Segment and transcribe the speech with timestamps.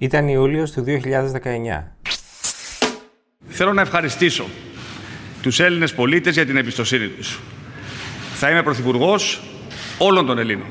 [0.00, 1.84] Ήταν Ιούλιος του 2019.
[3.48, 4.46] Θέλω να ευχαριστήσω
[5.42, 7.40] τους Έλληνες πολίτες για την εμπιστοσύνη τους.
[8.34, 9.42] Θα είμαι Πρωθυπουργός
[9.98, 10.66] όλων των Ελλήνων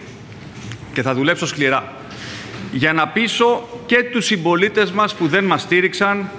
[0.94, 1.94] και θα δουλέψω σκληρά
[2.72, 6.30] για να πείσω και τους συμπολίτες μας που δεν μας στήριξαν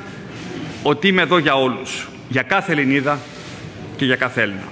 [0.82, 3.18] ότι είμαι εδώ για όλους, για κάθε Ελληνίδα
[3.96, 4.68] και για κάθε Έλληνα.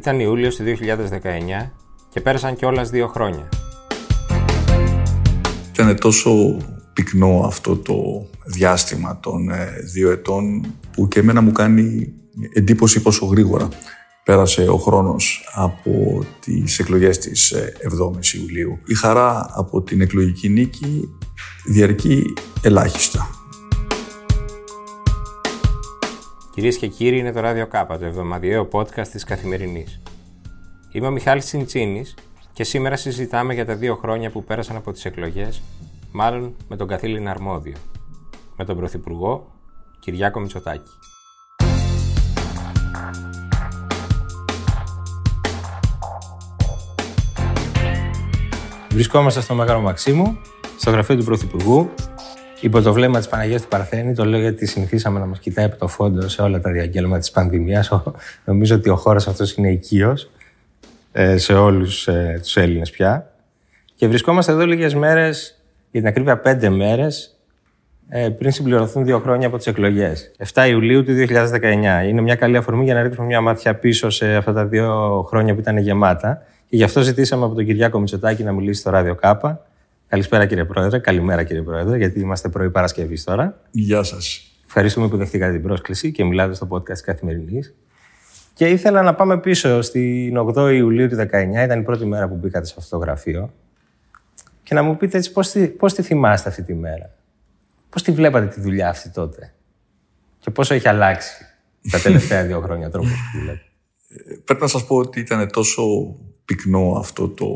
[0.00, 1.70] Ήταν Ιούλιος του 2019
[2.08, 3.48] και πέρασαν κιόλας δύο χρόνια.
[5.72, 6.56] Ήταν τόσο
[6.92, 7.94] πυκνό αυτό το
[8.44, 12.12] διάστημα των ε, δύο ετών που και εμένα μου κάνει
[12.52, 13.68] εντύπωση πόσο γρήγορα
[14.24, 18.78] πέρασε ο χρόνος από τις εκλογές της 7ης ε, Ιουλίου.
[18.86, 21.08] Η χαρά από την εκλογική νίκη
[21.66, 22.22] διαρκεί
[22.62, 23.39] ελάχιστα.
[26.50, 30.00] Κυρίες και κύριοι, είναι το Ράδιο Κάπα, το εβδομαδιαίο podcast της Καθημερινής.
[30.92, 32.14] Είμαι ο Μιχάλης Τσιντσίνης
[32.52, 35.62] και σήμερα συζητάμε για τα δύο χρόνια που πέρασαν από τις εκλογές,
[36.12, 37.76] μάλλον με τον καθήλυνα αρμόδιο,
[38.56, 39.52] με τον Πρωθυπουργό
[40.00, 40.90] Κυριάκο Μητσοτάκη.
[48.90, 50.38] Βρισκόμαστε στο Μέγαρο Μαξίμου,
[50.78, 51.90] στο γραφείο του Πρωθυπουργού,
[52.60, 54.14] υπό το βλέμμα της Παναγίας του Παρθένη.
[54.14, 57.30] Το λέω γιατί συνηθίσαμε να μας κοιτάει από το φόντο σε όλα τα διαγγέλματα της
[57.30, 57.90] πανδημίας.
[58.44, 60.30] Νομίζω ότι ο χώρος αυτός είναι οικείος
[61.12, 63.32] ε, σε όλους ε, τους Έλληνες πια.
[63.94, 65.60] Και βρισκόμαστε εδώ λίγες μέρες,
[65.90, 67.36] για την ακρίβεια πέντε μέρες,
[68.08, 70.30] ε, πριν συμπληρωθούν δύο χρόνια από τις εκλογές.
[70.54, 72.08] 7 Ιουλίου του 2019.
[72.08, 75.54] Είναι μια καλή αφορμή για να ρίξουμε μια ματιά πίσω σε αυτά τα δύο χρόνια
[75.54, 76.42] που ήταν γεμάτα.
[76.68, 79.64] Και γι' αυτό ζητήσαμε από τον Κυριάκο Μητσοτάκη να μιλήσει στο Ράδιο Κάπα.
[80.10, 83.60] Καλησπέρα κύριε Πρόεδρε, καλημέρα κύριε Πρόεδρε, γιατί είμαστε πρωί Παρασκευής τώρα.
[83.70, 84.52] Γεια σας.
[84.66, 87.74] Ευχαριστούμε που δεχτήκατε την πρόσκληση και μιλάτε στο podcast Καθημερινής.
[88.54, 91.26] Και ήθελα να πάμε πίσω στην 8η Ιουλίου του 19,
[91.64, 93.52] ήταν η πρώτη μέρα που μπήκατε σε αυτό το γραφείο.
[94.62, 97.14] Και να μου πείτε έτσι πώς τη, πώς τη θυμάστε αυτή τη μέρα;
[97.88, 99.52] Πώς τη βλέπατε τη δουλειά αυτή τότε;
[100.38, 101.44] Και πόσο έχει αλλάξει
[101.90, 103.64] τα τελευταία δύο χρόνια τρόπος που δουλεύετε.
[104.44, 105.82] Πρέπει να σας πω ότι ήταν τόσο
[106.50, 107.46] πυκνό αυτό το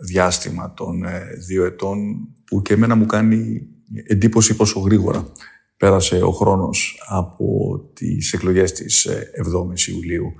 [0.00, 1.98] διάστημα των ε, δύο ετών
[2.44, 3.66] που και εμένα μου κάνει
[4.06, 5.32] εντύπωση πόσο γρήγορα
[5.76, 10.32] πέρασε ο χρόνος από τις εκλογές της 7ης ε, Ιουλίου.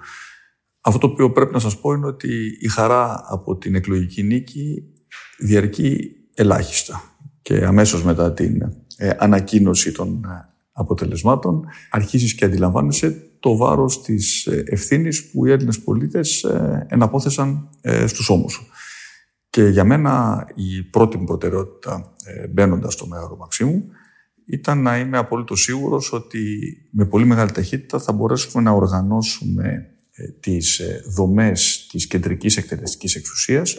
[0.80, 4.82] Αυτό το οποίο πρέπει να σας πω είναι ότι η χαρά από την εκλογική νίκη
[5.38, 7.02] διαρκεί ελάχιστα
[7.42, 8.62] και αμέσως μετά την
[8.96, 10.20] ε, ανακοίνωση των
[10.72, 17.68] αποτελεσμάτων αρχίζεις και αντιλαμβάνεσαι το βάρος της ε, ευθύνης που οι Έλληνες πολίτες ε, εναπόθεσαν
[17.80, 18.66] ε, στους ώμους σου.
[19.50, 22.14] Και για μένα η πρώτη μου προτεραιότητα
[22.50, 23.84] μπαίνοντας στο Μέγαρο Μαξίμου
[24.46, 26.42] ήταν να είμαι απολύτως σίγουρος ότι
[26.90, 29.86] με πολύ μεγάλη ταχύτητα θα μπορέσουμε να οργανώσουμε
[30.40, 33.76] τις δομές της κεντρικής εκτελεστικής εξουσίας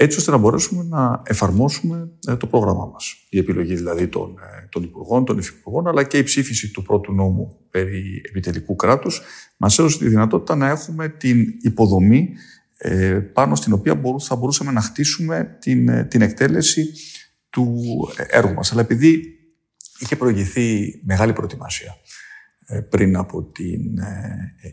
[0.00, 3.26] έτσι ώστε να μπορέσουμε να εφαρμόσουμε ε, το πρόγραμμά μας.
[3.28, 7.12] Η επιλογή δηλαδή των, ε, των υπουργών, των υφυπουργών, αλλά και η ψήφιση του πρώτου
[7.12, 9.22] νόμου περί επιτελικού κράτους
[9.56, 12.34] μας έδωσε τη δυνατότητα να έχουμε την υποδομή
[12.76, 16.92] ε, πάνω στην οποία θα μπορούσαμε να χτίσουμε την, την εκτέλεση
[17.50, 17.78] του
[18.28, 18.72] έργου μας.
[18.72, 19.22] Αλλά επειδή
[19.98, 21.96] είχε προηγηθεί μεγάλη προετοιμασία
[22.88, 23.80] πριν από την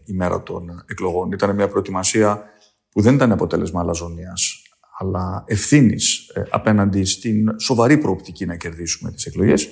[0.05, 2.43] ημέρα των εκλογών, ήταν μια προετοιμασία
[2.89, 4.64] που δεν ήταν αποτέλεσμα αλαζονίας
[4.99, 9.69] αλλά ευθύνης ε, απέναντι στην σοβαρή προοπτική να κερδίσουμε τις εκλογές.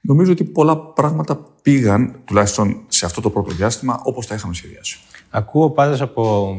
[0.00, 4.98] Νομίζω ότι πολλά πράγματα πήγαν, τουλάχιστον σε αυτό το πρώτο διάστημα, όπως τα είχαμε σχεδιάσει.
[5.30, 6.56] Ακούω πάντως από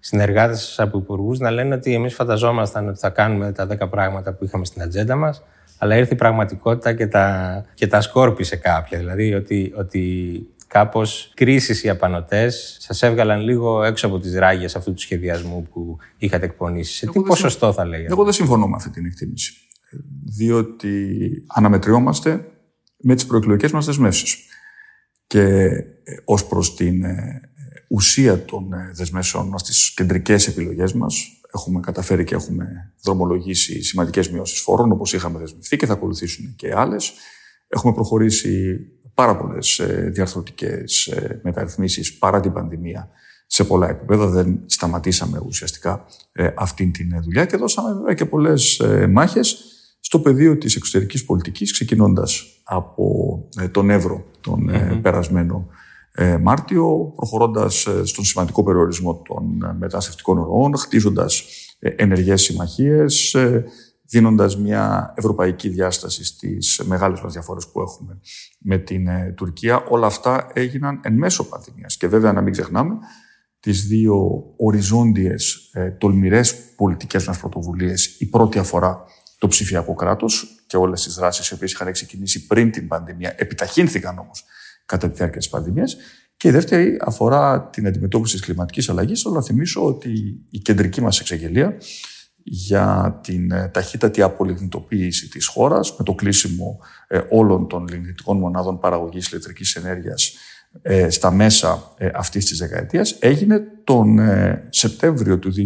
[0.00, 4.32] συνεργάτες σας, από υπουργούς, να λένε ότι εμείς φανταζόμασταν ότι θα κάνουμε τα 10 πράγματα
[4.32, 5.42] που είχαμε στην ατζέντα μας,
[5.78, 8.98] αλλά ήρθε η πραγματικότητα και τα, και τα σκόρπισε κάποια.
[8.98, 14.92] Δηλαδή ότι, ότι κάπως κρίσεις οι απανοτές σας έβγαλαν λίγο έξω από τις ράγες αυτού
[14.92, 16.92] του σχεδιασμού που είχατε εκπονήσει.
[16.92, 18.12] Σε τι ποσοστό θα λέγατε.
[18.12, 19.52] Εγώ δεν συμφωνώ με αυτή την εκτίμηση.
[20.24, 22.44] Διότι αναμετριόμαστε
[22.96, 24.36] με τις προεκλογικές μας δεσμεύσεις.
[25.26, 27.40] Και ε, ως προς την ε,
[27.88, 34.30] ουσία των ε, δεσμεύσεων μας, τις κεντρικές επιλογές μας, έχουμε καταφέρει και έχουμε δρομολογήσει σημαντικές
[34.30, 37.12] μειώσεις φόρων, όπως είχαμε δεσμευτεί και θα ακολουθήσουν και άλλες.
[37.68, 38.78] Έχουμε προχωρήσει
[39.16, 43.08] πάρα πολλές ε, διαρθρωτικές ε, μεταρρυθμίσεις παρά την πανδημία
[43.46, 44.26] σε πολλά επίπεδα.
[44.26, 49.58] Δεν σταματήσαμε ουσιαστικά ε, αυτή την δουλειά και δώσαμε βέβαια και πολλές μάχες
[50.00, 53.38] στο πεδίο της εξωτερικής πολιτικής, ξεκινώντας από
[53.70, 54.70] τον Εύρο τον
[55.02, 55.66] περασμένο
[56.40, 61.44] Μάρτιο, προχωρώντας στον σημαντικό περιορισμό των μεταναστευτικών ροών, χτίζοντας
[61.78, 63.36] ενεργές συμμαχίες,
[64.08, 68.20] δίνοντας μια ευρωπαϊκή διάσταση στις μεγάλες μας διαφορές που έχουμε
[68.58, 69.84] με την ε, Τουρκία.
[69.88, 71.96] Όλα αυτά έγιναν εν μέσω πανδημίας.
[71.96, 72.98] Και βέβαια να μην ξεχνάμε
[73.60, 78.20] τις δύο οριζόντιες ε, τολμηρές πολιτικές μας πρωτοβουλίες.
[78.20, 79.04] Η πρώτη αφορά
[79.38, 84.18] το ψηφιακό κράτος και όλες τις δράσεις οι οποίες είχαν ξεκινήσει πριν την πανδημία, επιταχύνθηκαν
[84.18, 84.44] όμως
[84.86, 85.96] κατά τη διάρκεια της πανδημίας.
[86.36, 89.22] Και η δεύτερη αφορά την αντιμετώπιση της κλιματικής αλλαγής.
[89.22, 91.76] Θέλω να θυμίσω ότι η κεντρική μας εξαγγελία
[92.48, 98.78] για την ε, ταχύτατη απολιγνητοποίηση της χώρας με το κλείσιμο ε, όλων των λιγνητικών μονάδων
[98.78, 100.34] παραγωγής ηλεκτρικής ενέργειας
[100.82, 104.18] ε, στα μέσα αυτής της δεκαετίας έγινε τον
[104.68, 105.56] Σεπτέμβριο του 2019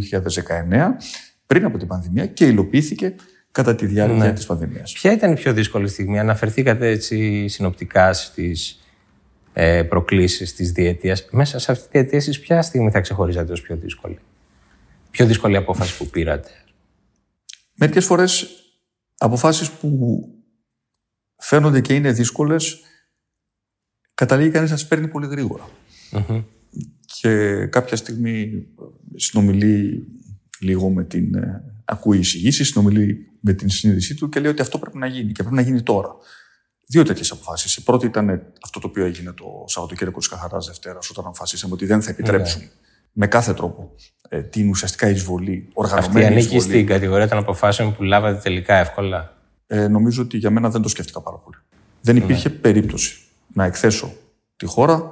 [1.47, 3.15] πριν από την πανδημία και υλοποιήθηκε
[3.53, 4.33] κατά τη διάρκεια ναι.
[4.33, 4.93] της πανδημίας.
[4.93, 8.81] Ποια ήταν η πιο δύσκολη στιγμή, αναφερθήκατε έτσι συνοπτικά στις
[9.89, 11.29] προκλήσεις της διετίας.
[11.31, 14.19] Μέσα σε αυτή τη διετία εσείς ποια στιγμή θα ξεχωρίζατε ως πιο δύσκολη;
[15.11, 16.51] Πιο δύσκολη απόφαση που πήρατε;
[17.83, 18.49] Μερικές φορές
[19.19, 20.21] αποφάσεις που
[21.37, 22.81] φαίνονται και είναι δύσκολες
[24.15, 25.29] καταλήγει κανείς να τις παίρνει πολύ
[27.21, 28.67] Και κάποια στιγμή
[29.17, 30.07] συνομιλεί
[30.61, 31.35] λίγο με την...
[31.35, 35.33] Ε, ακούει εισηγήσεις, συνομιλεί με την συνείδησή του και λέει ότι αυτό πρέπει να γίνει
[35.33, 36.15] και πρέπει να γίνει τώρα.
[36.87, 37.77] Δύο τέτοιες αποφάσεις.
[37.77, 41.87] Η πρώτη ήταν αυτό το οποίο έγινε το Σαββατοκύριακο της Καθαρά Δευτέρας, όταν αποφασίσαμε ότι
[41.87, 42.71] δεν θα επιτρέψουμε ναι.
[43.13, 43.95] Με κάθε τρόπο
[44.29, 49.37] ε, την ουσιαστικά εισβολή, οργανωμένη Αυτή ανήκει στην κατηγορία των αποφάσεων που λάβατε τελικά εύκολα;
[49.67, 51.57] Ε, νομίζω ότι για μένα δεν το σκέφτηκα πάρα πολύ.
[52.01, 52.55] Δεν υπήρχε ναι.
[52.55, 53.19] περίπτωση
[53.53, 54.13] να εκθέσω
[54.57, 55.11] τη χώρα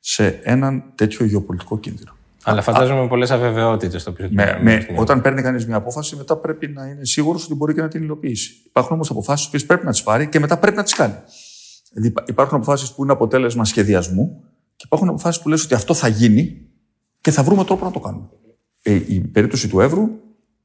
[0.00, 2.16] σε έναν τέτοιο γεωπολιτικό κίνδυνο.
[2.42, 6.36] Αλλά φαντάζομαι με πολλές αβεβαιότητες στο πίσω με, με, Όταν παίρνει κανείς μια απόφαση, μετά
[6.36, 8.62] πρέπει να είναι σίγουρος ότι μπορεί και να την υλοποιήσει.
[8.66, 11.14] Υπάρχουν όμως αποφάσεις που πρέπει να τις πάρει και μετά πρέπει να τις κάνει.
[11.92, 14.44] Δηλαδή, υπάρχουν αποφάσεις που είναι αποτέλεσμα σχεδιασμού
[14.76, 16.68] και υπάρχουν αποφάσεις που λες ότι αυτό θα γίνει
[17.24, 18.28] και θα βρούμε τρόπο να το κάνουμε.
[18.82, 20.08] Ε, η περίπτωση του Εύρου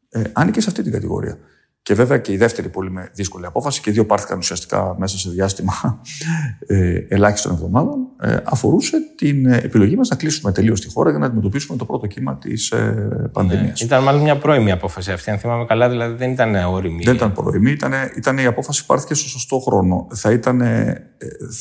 [0.10, 1.38] ε, άνοιγε σε αυτή την κατηγορία.
[1.82, 6.02] Και βέβαια και η δεύτερη πολύ δύσκολη απόφαση, και δύο πάρθηκαν ουσιαστικά μέσα σε διάστημα
[6.68, 11.26] ε, ελάχιστων εβδομάδων, ε, αφορούσε την επιλογή μας να κλείσουμε τελείως τη χώρα για να
[11.26, 13.80] αντιμετωπίσουμε το πρώτο κύμα της ε, πανδημίας.
[13.80, 17.04] Ναι, ήταν μάλλον μια πρώιμη απόφαση αυτή, αν θυμάμαι καλά, δηλαδή δεν ήταν όρημη.
[17.04, 20.08] Δεν ήταν πρώιμη, ήταν, ήταν η απόφαση που πάρθηκε στο σωστό χρόνο.
[20.14, 21.10] Θα, ήταν, ε,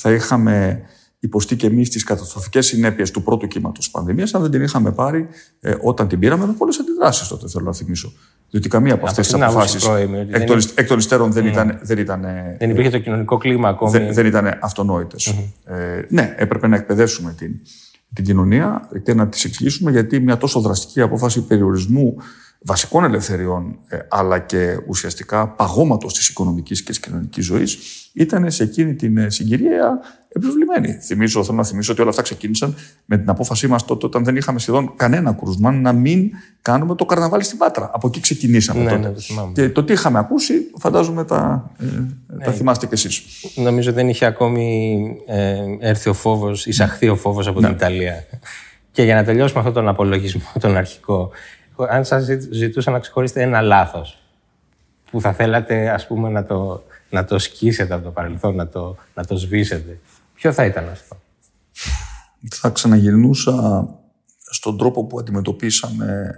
[0.00, 0.82] θα είχαμε
[1.18, 4.92] υποστεί και εμείς τις καταστροφικές συνέπειες του πρώτου κύματος τη πανδημίας, αν δεν την είχαμε
[4.92, 5.28] πάρει
[5.60, 8.12] ε, όταν την πήραμε με πολλές αντιδράσεις τότε, θέλω να θυμίσω.
[8.50, 9.88] Διότι καμία από αυτές τις αποφάσεις
[10.74, 12.26] εκ των υστέρων δεν, ήταν, δεν ήταν.
[12.58, 13.90] Δεν υπήρχε το κοινωνικό κλίμα ακόμη.
[13.90, 15.34] Δεν, δεν ήταν αυτονόητες.
[15.34, 15.72] Mm-hmm.
[15.72, 17.60] Ε, ναι, έπρεπε να εκπαιδεύσουμε την,
[18.12, 22.16] την κοινωνία και να τη εξηγήσουμε γιατί μια τόσο δραστική απόφαση περιορισμού
[22.58, 27.78] βασικών ελευθεριών, ε, αλλά και ουσιαστικά παγώματος της οικονομικής και της κοινωνικής ζωής,
[28.12, 30.92] ήταν σε εκείνη την ε, συγκυρία επιβλημένη.
[31.02, 32.74] Θυμίζω, θέλω να θυμίσω ότι όλα αυτά ξεκίνησαν
[33.04, 36.30] με την απόφασή μας τότε όταν δεν είχαμε σχεδόν κανένα κρούσμα να μην
[36.62, 37.90] κάνουμε το καρναβάλι στην Πάτρα.
[37.92, 39.08] Από εκεί ξεκινήσαμε ναι, τότε.
[39.08, 41.84] Ναι, το και το τι είχαμε ακούσει, φαντάζομαι τα, ε,
[42.26, 42.44] ναι.
[42.44, 43.22] τα θυμάστε κι εσείς.
[43.54, 47.74] Νομίζω δεν είχε ακόμη ε, έρθει ο φόβος, εισαχθεί ο φόβος από την ναι.
[47.74, 48.24] Ιταλία.
[48.90, 51.30] Και για να τελειώσουμε αυτόν τον απολογισμό, τον αρχικό,
[51.88, 54.18] αν σας ζητούσα να ξεχωρίσετε ένα λάθος
[55.10, 58.96] που θα θέλατε ας πούμε να το, να το σκίσετε από το παρελθόν, να το,
[59.14, 59.98] να το σβήσετε,
[60.34, 61.16] ποιο θα ήταν αυτό;
[62.50, 63.86] Θα ξαναγυρνούσα
[64.50, 66.32] στον τρόπο που αντιμετωπίσαμε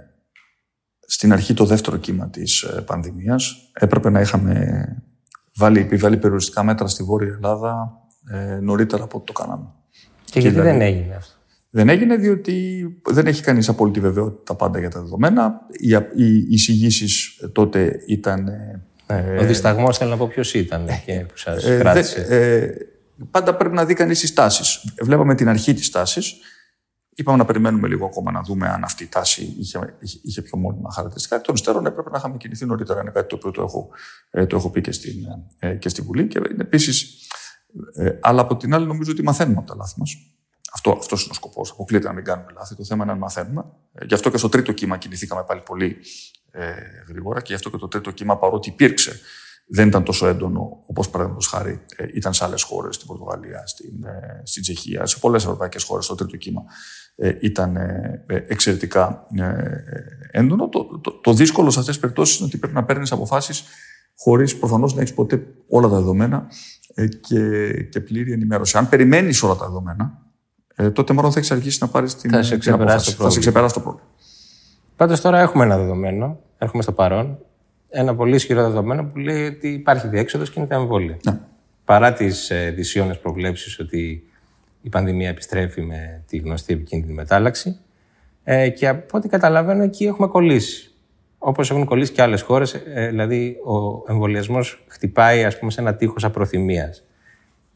[1.07, 3.55] στην αρχή το δεύτερο κύμα της ε, πανδημίας.
[3.73, 4.85] Έπρεπε να είχαμε
[5.55, 7.91] βάλει, επιβάλει περιοριστικά μέτρα στη Βόρεια Ελλάδα
[8.31, 9.65] ε, νωρίτερα από ό,τι το κάναμε.
[10.25, 11.33] Και, γιατί δηλαδή, δεν έγινε αυτό;
[11.73, 15.61] Δεν έγινε διότι δεν έχει κανείς απόλυτη βεβαιότητα πάντα για τα δεδομένα.
[15.71, 18.47] Οι, οι εισηγήσεις τότε ήταν...
[19.05, 22.71] Ε, Ο δισταγμός θέλω να πω ποιος ήταν και που σας ε, κράτησε; Ε,
[23.31, 24.93] πάντα πρέπει να δει κανείς τις τάσεις.
[25.01, 26.35] Βλέπαμε την αρχή της τάσης.
[27.15, 29.79] Είπαμε να περιμένουμε λίγο ακόμα να δούμε αν αυτή η τάση είχε,
[30.21, 31.35] είχε πιο μόνιμα χαρακτηριστικά.
[31.35, 33.01] Εκ των υστέρων έπρεπε να είχαμε κινηθεί νωρίτερα.
[33.01, 33.89] Είναι κάτι το οποίο το έχω,
[34.31, 35.15] ε, το έχω πει και στην,
[35.59, 36.27] ε, και στην Βουλή.
[36.27, 37.27] Και επίσης,
[37.95, 40.15] ε, αλλά από την άλλη, νομίζω ότι μαθαίνουμε από τα λάθη μας.
[40.73, 41.71] Αυτό αυτός είναι ο σκοπός.
[41.71, 42.75] Αποκλείεται να μην κάνουμε λάθη.
[42.75, 43.65] Το θέμα είναι να μαθαίνουμε.
[43.93, 45.97] Ε, γι' αυτό και στο τρίτο κύμα κινηθήκαμε πάλι πολύ
[46.51, 46.71] ε,
[47.07, 49.19] γρήγορα και γι' αυτό και το τρίτο κύμα, παρότι υπήρξε,
[49.73, 54.03] δεν ήταν τόσο έντονο όπως παραδείγματος χάρη ε, ήταν σε άλλες χώρες, στην Πορτογαλία, στην,
[54.03, 56.07] ε, στην Τσεχία, σε πολλές ευρωπαϊκές χώρες.
[56.07, 56.61] Το τρίτο κύμα
[57.15, 59.27] ε, ήταν ε, εξαιρετικά
[60.31, 60.69] έντονο.
[60.69, 63.63] Το, το, το δύσκολο σε αυτές τις περιπτώσεις είναι ότι πρέπει να παίρνεις αποφάσεις
[64.17, 66.47] χωρίς προφανώς να έχεις ποτέ όλα τα δεδομένα
[67.21, 68.77] και, και πλήρη ενημέρωση.
[68.77, 70.20] Αν περιμένεις όλα τα δεδομένα,
[70.75, 73.11] ε, τότε μάλλον θα έχεις αρχίσει να πάρεις την, θα σε την απόφαση.
[73.11, 74.07] Θα σε ξεπεράσει το πρόβλημα.
[74.95, 77.37] Πάντως τώρα έχουμε ένα δεδομένο, έχουμε στο παρόν,
[77.89, 81.17] ένα πολύ ισχυρό δεδομένο που λέει ότι υπάρχει διέξοδος και είναι τα εμβόλια.
[81.25, 81.39] Ναι.
[81.85, 84.23] Παρά τις ε, δυσίωνες προβλέψεις ότι
[84.81, 87.77] η πανδημία επιστρέφει με τη γνωστή επικίνδυνη μετάλλαξη.
[88.43, 90.91] Ε, και από ό,τι καταλαβαίνω, εκεί έχουμε κολλήσει.
[91.37, 95.95] Όπως έχουν κολλήσει και άλλες χώρες, ε, δηλαδή ο εμβολιασμός χτυπάει ας πούμε, σε ένα
[95.95, 97.03] τείχος απροθυμίας.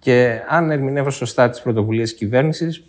[0.05, 2.83] Και αν ερμηνεύω σωστά τις πρωτοβουλίες της κυβέρνησης,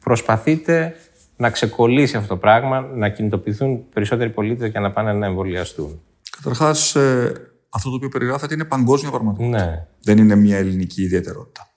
[0.00, 0.94] προσπαθείτε
[1.36, 6.02] να ξεκολλήσει αυτό το πράγμα, να κινητοποιηθούν περισσότεροι πολίτες για να πάνε να εμβολιαστούν.
[6.36, 7.32] Καταρχάς, ε,
[7.68, 9.64] αυτό το οποίο περιγράφεται είναι παγκόσμια πραγματικότητα.
[9.64, 9.86] Ναι.
[10.02, 11.68] Δεν είναι μια ελληνική ιδιαιτερότητα.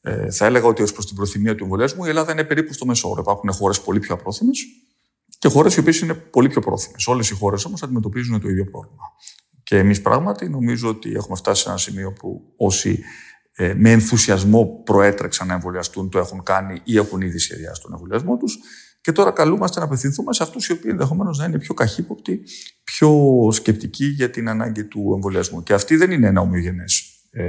[0.00, 2.86] Ε, θα έλεγα ότι ως προς την προθυμία του εμβολιασμού η Ελλάδα είναι περίπου στο
[2.86, 3.20] μέσο όρο.
[3.20, 4.58] Υπάρχουν χώρες πολύ πιο απρόθυμες
[5.38, 7.06] και χώρες οι οποίες είναι πολύ πιο πρόθυμες.
[7.06, 9.04] Όλες οι χώρες όμως αντιμετωπίζουν το ίδιο πρόβλημα.
[9.62, 13.02] Και εμείς πράγματι νομίζω ότι έχουμε φτάσει σε ένα σημείο που όσοι
[13.60, 18.36] ε, με ενθουσιασμό προέτρεξαν να εμβολιαστούν, το έχουν κάνει ή έχουν ήδη σχεδιάσει τον εμβολιασμό
[18.36, 18.58] τους.
[19.00, 22.42] Και τώρα καλούμαστε να απευθυνθούμε σε αυτούς οι οποίοι ενδεχομένως να είναι πιο καχύποπτοι,
[22.84, 25.62] πιο σκεπτικοί για την ανάγκη του εμβολιασμού.
[25.62, 27.44] Και αυτή δεν είναι ένα ομοιογενές ε,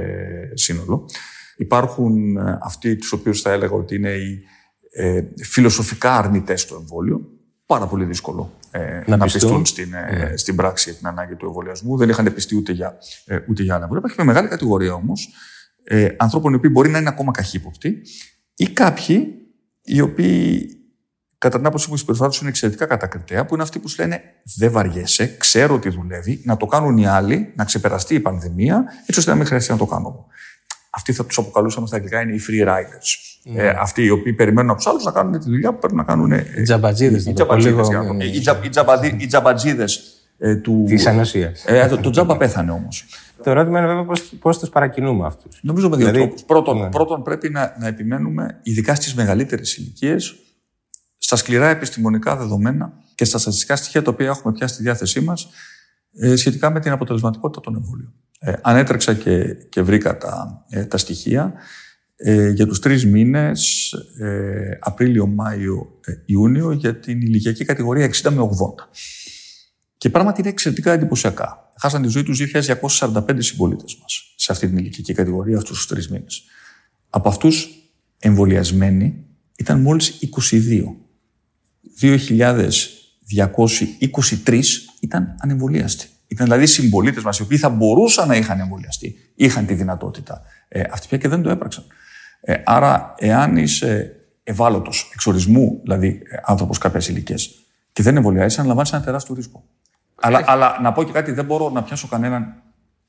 [0.54, 1.08] σύνολο.
[1.56, 4.42] Υπάρχουν ε, αυτοί τους οποίους θα έλεγα ότι είναι οι
[4.90, 7.20] ε, φιλοσοφικά αρνητές στο εμβόλιο.
[7.66, 10.36] Πάρα πολύ δύσκολο ε, να, να πιστούν στην, ε, ναι.
[10.36, 11.96] στην πράξη για την ανάγκη του εμβολιασμού.
[11.96, 14.02] Δεν είχαν πιστεί ούτε για, ε, ούτε για άλλα εμβόλια.
[14.04, 15.28] Υπάρχει μια μεγάλη κατηγορία όμως
[15.84, 18.02] ε, ανθρώπων οι οποίοι μπορεί να είναι ακόμα καχύποπτοι
[18.56, 19.34] ή κάποιοι
[19.82, 20.76] οι οποίοι
[21.38, 23.96] κατά την άποψή μου, η συμπεριφορά τους είναι εξαιρετικά κατακριτέα, που είναι αυτοί που σου
[24.00, 24.22] λένε
[24.56, 29.18] Δεν βαριέσαι, ξέρω ότι δουλεύει, να το κάνουν οι άλλοι, να ξεπεραστεί η πανδημία, έτσι
[29.18, 30.26] ώστε να μην χρειαστεί να το κάνω
[30.90, 33.08] Αυτοί θα τους αποκαλούσαμε στα αγγλικά είναι οι free riders.
[33.44, 33.56] Mm.
[33.56, 36.04] Ε, αυτοί οι οποίοι περιμένουν από τους άλλους να κάνουν τη δουλειά που πρέπει να
[36.04, 36.32] κάνουν.
[36.32, 37.26] Ε, οι τζαμπατζίδες.
[39.18, 40.02] Οι τζαμπατζίδες
[40.38, 40.84] ε, του.
[40.86, 41.52] Της ανοσία.
[41.66, 43.06] Ε, το, το τζάμπα πέθανε όμως.
[43.42, 45.60] Το ερώτημα είναι βέβαια πώς τους παρακινούμε αυτούς.
[45.62, 46.44] Νομίζω με δύο δηλαδή, τρόπους.
[46.44, 46.88] Πρώτον, ναι.
[46.88, 50.34] πρώτον, πρέπει να, να επιμένουμε, ειδικά στις μεγαλύτερες ηλικίες,
[51.18, 55.48] στα σκληρά επιστημονικά δεδομένα και στα στατιστικά στοιχεία τα οποία έχουμε πια στη διάθεσή μας
[56.18, 58.12] ε, σχετικά με την αποτελεσματικότητα των εμβολίων.
[58.38, 61.54] Ε, ανέτρεξα και, και βρήκα τα, ε, τα στοιχεία.
[62.16, 68.30] Ε, για τους τρεις μήνες, ε, Απρίλιο, Μάιο, ε, Ιούνιο, για την ηλικιακή κατηγορία 60
[68.30, 68.88] με 80.
[70.02, 71.70] Και πράγματι είναι εξαιρετικά εντυπωσιακά.
[71.76, 76.10] Χάσαν τη ζωή τους 2.245 συμπολίτες μας σε αυτή την ηλικιακή κατηγορία αυτούς τους τρεις
[76.10, 76.42] μήνες.
[77.10, 77.68] Από αυτούς
[78.18, 79.24] εμβολιασμένοι
[79.56, 80.18] ήταν μόλις
[80.50, 80.96] 22.
[82.00, 84.62] 2.223
[85.00, 86.08] ήταν ανεμβολίαστοι.
[86.26, 90.82] Ήταν δηλαδή συμπολίτες μας οι οποίοι θα μπορούσαν να είχαν εμβολιαστεί, είχαν τη δυνατότητα ε,
[90.90, 91.84] αυτή πια και δεν το έπραξαν.
[92.40, 97.50] Ε, άρα, εάν είσαι ευάλωτος, εξορισμού δηλαδή ε, άνθρωπος κάποιας ηλικίας
[97.92, 99.64] και δεν εμβολιάζεις, αναλαμβάνεις ένα τεράστιο ρίσκο.
[100.22, 102.62] Αλλά, αλλά να πω και κάτι, δεν μπορώ να πιάσω κανέναν.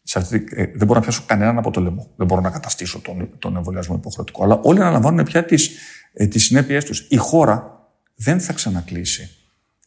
[0.03, 2.11] Σε αυτή, ε, δεν μπορώ να πιάσω κανέναν από το λαιμό.
[2.15, 4.43] Δεν μπορώ να καταστήσω τον, τον εμβολιασμό υποχρεωτικό.
[4.43, 5.69] Αλλά όλοι αναλαμβάνουν πια τις
[6.13, 7.07] ε, συνέπειές τους.
[7.09, 9.29] Η χώρα δεν θα ξανακλείσει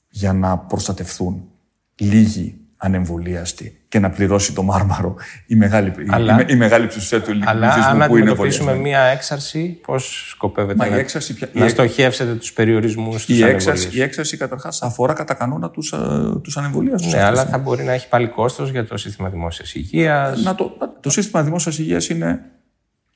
[0.09, 1.49] για να προστατευθούν
[1.95, 5.14] λίγοι ανεμβολίαστοι και να πληρώσει το μάρμαρο
[5.47, 10.28] η μεγάλη, αλλά, η, η μεγάλη πλειοψηφία του ελληνικού αλλά αν αντιμετωπίσουμε μία έξαρση, πώς
[10.30, 15.12] σκοπεύετε Μα να, έξαρση, πια, να στοχεύσετε τους περιορισμούς η, έξαρση, η έξαρση καταρχάς αφορά
[15.12, 15.95] κατά κανόνα τους
[16.42, 17.09] τους ανεμβολίαστου.
[17.09, 20.42] Ναι, αλλά θα μπορεί να έχει πάλι κόστος για το σύστημα δημόσιας υγείας.
[20.56, 22.40] Το, το σύστημα δημόσιας υγείας είναι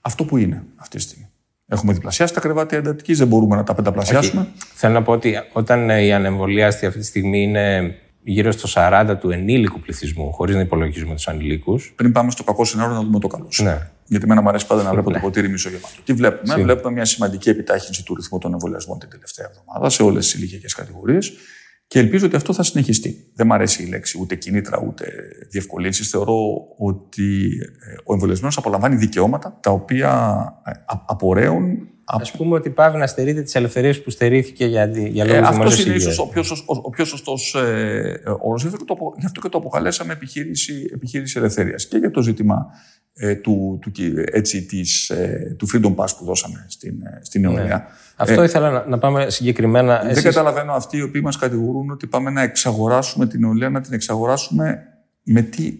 [0.00, 1.28] αυτό που είναι αυτή τη στιγμή.
[1.72, 4.46] Έχουμε διπλασιάσει τα κρεβάτια εντατικής, δεν μπορούμε να τα πενταπλασιάσουμε.
[4.74, 9.30] Θέλω να πω ότι όταν οι ανεμβολίαστοι αυτή τη στιγμή είναι γύρω στο 40 του
[9.30, 11.92] ενήλικου πληθυσμού, χωρίς να υπολογίζουμε τους ανηλίκους.
[11.96, 13.48] Πριν πάμε στο κακό σενάριο, να δούμε το καλό.
[13.62, 13.90] Ναι.
[14.06, 15.94] Γιατί εμένα μου αρέσει πάντα να βλέπω το ποτήρι μισογεμάτο.
[16.04, 20.24] Τι βλέπουμε, βλέπουμε μια σημαντική επιτάχυνση του ρυθμού των εμβολιασμών την τελευταία εβδομάδα σε όλες
[20.24, 21.32] τις ηλικιακές κατηγορίες.
[21.90, 23.30] Και ελπίζω ότι αυτό θα συνεχιστεί.
[23.34, 25.06] Δεν μου αρέσει η λέξη ούτε κινήτρα ούτε
[25.50, 26.08] διευκολύνσεις.
[26.08, 26.38] Θεωρώ
[26.78, 27.48] ότι
[27.80, 30.70] ε, ο εμβολιασμένος απολαμβάνει δικαιώματα τα οποία ε,
[31.06, 35.46] απορρέουν Α πούμε ότι πάβει να στερείται τις ελευθερίες που στερήθηκε για, για λόγους ε,
[35.46, 38.62] Αυτός είναι ίσως ο πιο, ο πιο σωστός ε, όρος.
[38.62, 41.86] Γι' αυτό και το αποκαλέσαμε επιχείρηση, επιχείρηση ελευθερίας.
[41.86, 42.66] Και για το ζήτημα
[42.99, 42.99] ε,
[43.42, 43.92] του, του,
[44.24, 47.64] έτσι, της, ε, του Freedom Pass που δώσαμε στην, ε, στην νεολαία.
[47.64, 47.84] Ναι.
[48.16, 50.02] Αυτό ήθελα να, να, πάμε συγκεκριμένα.
[50.12, 53.92] Δεν καταλαβαίνω αυτοί οι οποίοι μας κατηγορούν ότι πάμε να εξαγοράσουμε την νεολαία, να την
[53.92, 54.82] εξαγοράσουμε
[55.22, 55.78] με τι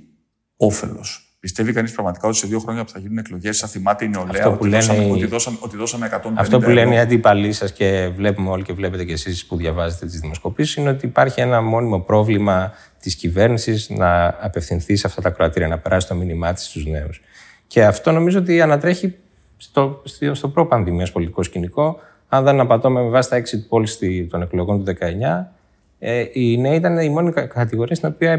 [0.56, 1.29] όφελος.
[1.40, 4.46] Πιστεύει κανείς πραγματικά ότι σε δύο χρόνια που θα γίνουν εκλογές θα θυμάται η νεολαία
[4.46, 4.76] ότι, λένε...
[4.76, 8.62] δώσαμε, ότι, δώσαμε, ότι δώσαμε 150 Αυτό που λένε οι αντίπαλοι σας και βλέπουμε όλοι
[8.62, 13.14] και βλέπετε και εσείς που διαβάζετε τις δημοσκοπήσεις είναι ότι υπάρχει ένα μόνιμο πρόβλημα της
[13.14, 17.20] κυβέρνησης να απευθυνθεί σε αυτά τα κροατήρια, να περάσει το μήνυμά της στους νέους.
[17.66, 19.16] Και αυτό νομίζω ότι ανατρέχει
[19.56, 21.98] στο, στο, στο προ-πανδημία πολιτικό σκηνικό.
[22.28, 25.59] Αν δεν απατώμε με βάση τα exit polls των εκλογών του 19,
[26.02, 28.32] ε, οι νέοι ήταν η μόνη κατηγορία στην οποία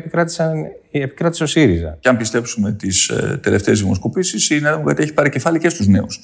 [0.92, 1.98] επικράτησε ο ΣΥΡΙΖΑ.
[2.00, 5.88] Και αν πιστέψουμε τις ε, τελευταίες δημοσκοπήσεις, η Νέα Δημοκρατία έχει πάρει κεφάλι και στους
[5.88, 6.20] νέους.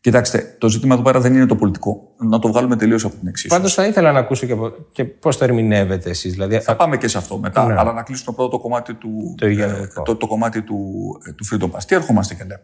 [0.00, 2.14] Κοιτάξτε, το ζήτημα εδώ πέρα δεν είναι το πολιτικό.
[2.18, 3.60] Να το βγάλουμε τελείως από την εξίσωση.
[3.60, 4.54] Πάντως θα ήθελα να ακούσω και,
[4.92, 6.32] και πώς το ερμηνεύετε εσείς.
[6.32, 6.60] Δηλαδή...
[6.60, 7.66] Θα πάμε και σε αυτό μετά.
[7.66, 7.74] Ναι.
[7.78, 10.78] Αλλά να κλείσουμε το πρώτο κομμάτι του, το, ε, το, το, κομμάτι του,
[11.26, 11.82] ε, του Freedom Pass.
[11.86, 12.62] Τι ερχόμαστε και λέμε.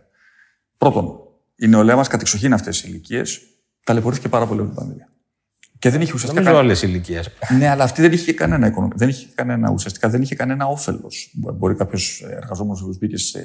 [0.78, 1.18] Πρώτον,
[1.56, 3.40] η νεολαία μας κατεξοχήν αυτές τι ηλικίες
[3.84, 5.08] ταλαιπωρήθηκε πάρα πολύ από την πανδημία.
[5.84, 6.42] Και δεν είχε ουσιαστικά.
[6.42, 7.30] Νομίζω όλε οι ηλικίες.
[7.58, 8.98] Ναι, αλλά αυτή δεν είχε κανένα οικονομικό.
[8.98, 11.30] Δεν είχε κανένα, ουσιαστικά δεν είχε κανένα όφελος.
[11.34, 13.40] Μπορεί κάποιος εργαζόμενος να μπήκε σε,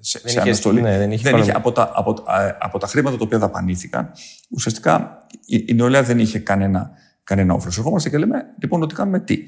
[0.00, 0.80] σε, σε αναστολή.
[0.80, 2.14] Ναι, δεν είχε, δεν είχε από, τα, από,
[2.58, 4.10] από τα χρήματα τα οποία δαπανήθηκαν,
[4.50, 6.90] ουσιαστικά η, νεολαία δεν είχε κανένα,
[7.24, 7.78] κανένα όφελος.
[7.78, 9.38] Ερχόμαστε και λέμε λοιπόν ότι κάνουμε τι;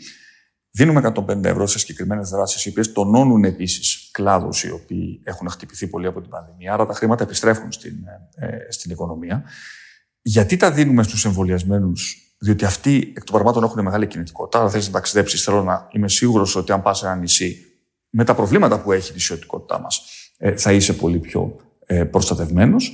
[0.71, 5.87] Δίνουμε 150 ευρώ σε συγκεκριμένες δράσεις, οι οποίες τονώνουν επίσης κλάδους οι οποίοι έχουν χτυπηθεί
[5.87, 6.73] πολύ από την πανδημία.
[6.73, 7.95] Άρα τα χρήματα επιστρέφουν στην,
[8.35, 9.45] ε, στην οικονομία.
[10.23, 14.63] Γιατί τα δίνουμε στους εμβολιασμένους, Διότι αυτοί εκ των πραγμάτων έχουν μεγάλη κινητικότητα.
[14.63, 17.57] Αν θες να ταξιδέψεις, θέλω να είμαι σίγουρος ότι αν πας σε ένα νησί,
[18.11, 20.03] με τα προβλήματα που έχει η νησιωτικότητά μας,
[20.39, 22.93] ε, θα είσαι πολύ πιο ε, προστατευμένος.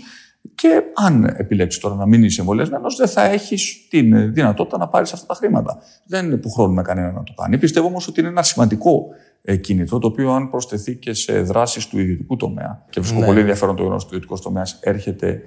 [0.54, 5.12] Και αν επιλέξεις τώρα να μην είσαι εμβολιασμένος, δεν θα έχεις την δυνατότητα να πάρεις
[5.12, 5.78] αυτά τα χρήματα.
[6.06, 7.58] Δεν χρόνο κανένα να το κάνει.
[7.58, 9.06] Πιστεύω όμως ότι είναι ένα σημαντικό
[9.42, 12.84] ε, κίνητρο, το οποίο αν προσθεθεί και σε δράσεις του ιδιωτικού τομέα.
[12.90, 13.26] Και βρίσκω ναι.
[13.26, 15.42] πολύ ενδιαφέρον το γεγονός ότι ο ιδιωτικός τομέας έρχεται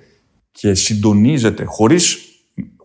[0.52, 2.26] και συντονίζεται χωρίς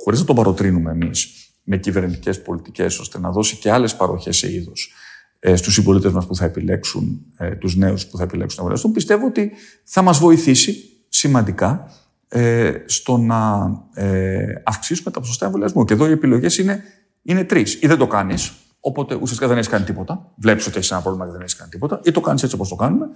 [0.06, 4.52] χωρίς να το παροτρύνουμε εμείς με κυβερνητικές πολιτικές, ώστε να δώσει και άλλες παροχές σε
[4.52, 4.92] είδος
[5.38, 8.92] ε, στους συμπολίτες μας που θα επιλέξουν, ε, τους νέους που θα επιλέξουν να εμβολιαστούν,
[8.92, 9.52] πιστεύω ότι
[9.85, 10.76] θα μας βοηθήσει
[11.08, 11.90] σημαντικά
[12.28, 15.85] ε, στο να ε, αυξήσουμε τα ποσοστά εμβολιασμού.
[15.85, 16.82] Και εδώ οι επιλογές είναι,
[17.23, 17.75] είναι τρεις.
[17.82, 20.32] Ή δεν το κάνεις, οπότε ουσιαστικά δεν έχεις κάνει τίποτα.
[20.37, 22.00] Βλέπεις ότι έχεις ένα πρόβλημα και δεν έχεις κάνει τίποτα.
[22.04, 23.06] Ή το κάνεις έτσι όπως το κάνουμε,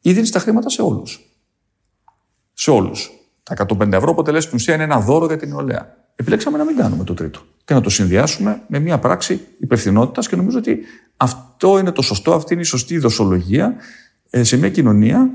[0.00, 1.20] ή δίνεις τα χρήματα σε όλους.
[2.52, 3.17] Σε όλους.
[3.48, 5.96] Τα 150 ευρώ αποτελεί στην ουσία είναι ένα δώρο για την νεολαία.
[6.16, 10.36] Επιλέξαμε να μην κάνουμε το τρίτο και να το συνδυάσουμε με μια πράξη υπευθυνότητας και
[10.36, 10.78] νομίζω ότι
[11.16, 13.74] αυτό είναι το σωστό, αυτή είναι η σωστή δοσολογία
[14.30, 15.30] ε, σε μια κοινωνία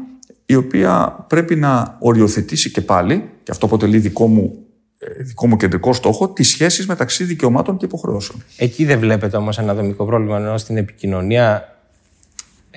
[0.46, 4.66] η οποία πρέπει να οριοθετήσει και πάλι, και αυτό αποτελεί δικό μου,
[4.98, 8.44] ε, δικό μου κεντρικό στόχο, τις σχέσεις μεταξύ δικαιωμάτων και υποχρεώσεων.
[8.58, 11.73] Εκεί δεν βλέπετε όμως ένα δομικό πρόβλημα, ενώ στην επικοινωνία ε,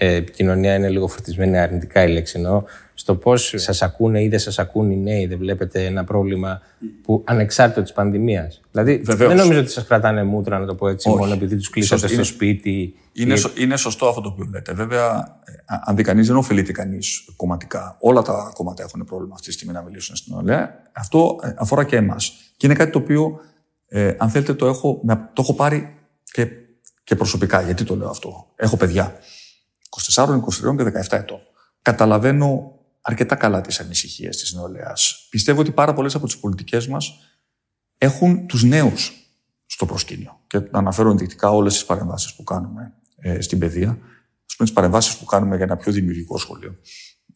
[0.04, 2.62] επικοινωνία είναι λίγο φορτισμένη αρνητικά η λέξη εννοώ,
[2.98, 6.60] στο πώς σας ακούνε ή δεν σας ακούνε οι νέοι, δεν βλέπετε ένα πρόβλημα
[7.02, 8.60] που ανεξάρτητο της πανδημίας.
[8.70, 9.28] Δηλαδή, Βεβαίως.
[9.28, 11.18] δεν νομίζω ότι σας κρατάνε μούτρα, να το πω έτσι, Όχι.
[11.18, 12.94] μόνο επειδή τους κλείσατε στο σπίτι.
[13.12, 14.72] Είναι, είναι σωστό αυτό το οποίο λέτε.
[14.72, 15.52] Βέβαια, ε,
[15.84, 17.96] αν δει κανείς, δεν ωφελείται κανείς κομματικά.
[18.00, 20.68] Όλα τα κόμματα έχουν πρόβλημα αυτή τη στιγμή να μιλήσουν στην ΟΛΕ.
[20.92, 22.32] Αυτό ε, αφορά και εμάς.
[22.56, 23.40] Και είναι κάτι το οποίο,
[23.88, 26.48] ε, αν θέλετε, το έχω, το έχω πάρει και,
[27.04, 27.61] και προσωπικά.
[27.61, 28.46] Γιατί το λέω αυτό.
[28.56, 29.14] Έχω παιδιά.
[29.88, 31.40] 24, 23 και 17 ετών.
[31.83, 35.27] Καταλαβαίνω αρκετά καλά τις ανησυχίες της νεολαίας.
[35.31, 37.18] Πιστεύω ότι πάρα πολλές από τις πολιτικές μας
[37.99, 39.12] έχουν τους νέους
[39.66, 40.40] στο προσκήνιο.
[40.46, 43.88] Και να αναφέρω ενδεικτικά όλες τις παρεμβάσεις που κάνουμε ε, στην παιδεία,
[44.46, 46.77] ας πούμε τις παρεμβάσεις που κάνουμε για ένα πιο δημιουργικό σχολείο.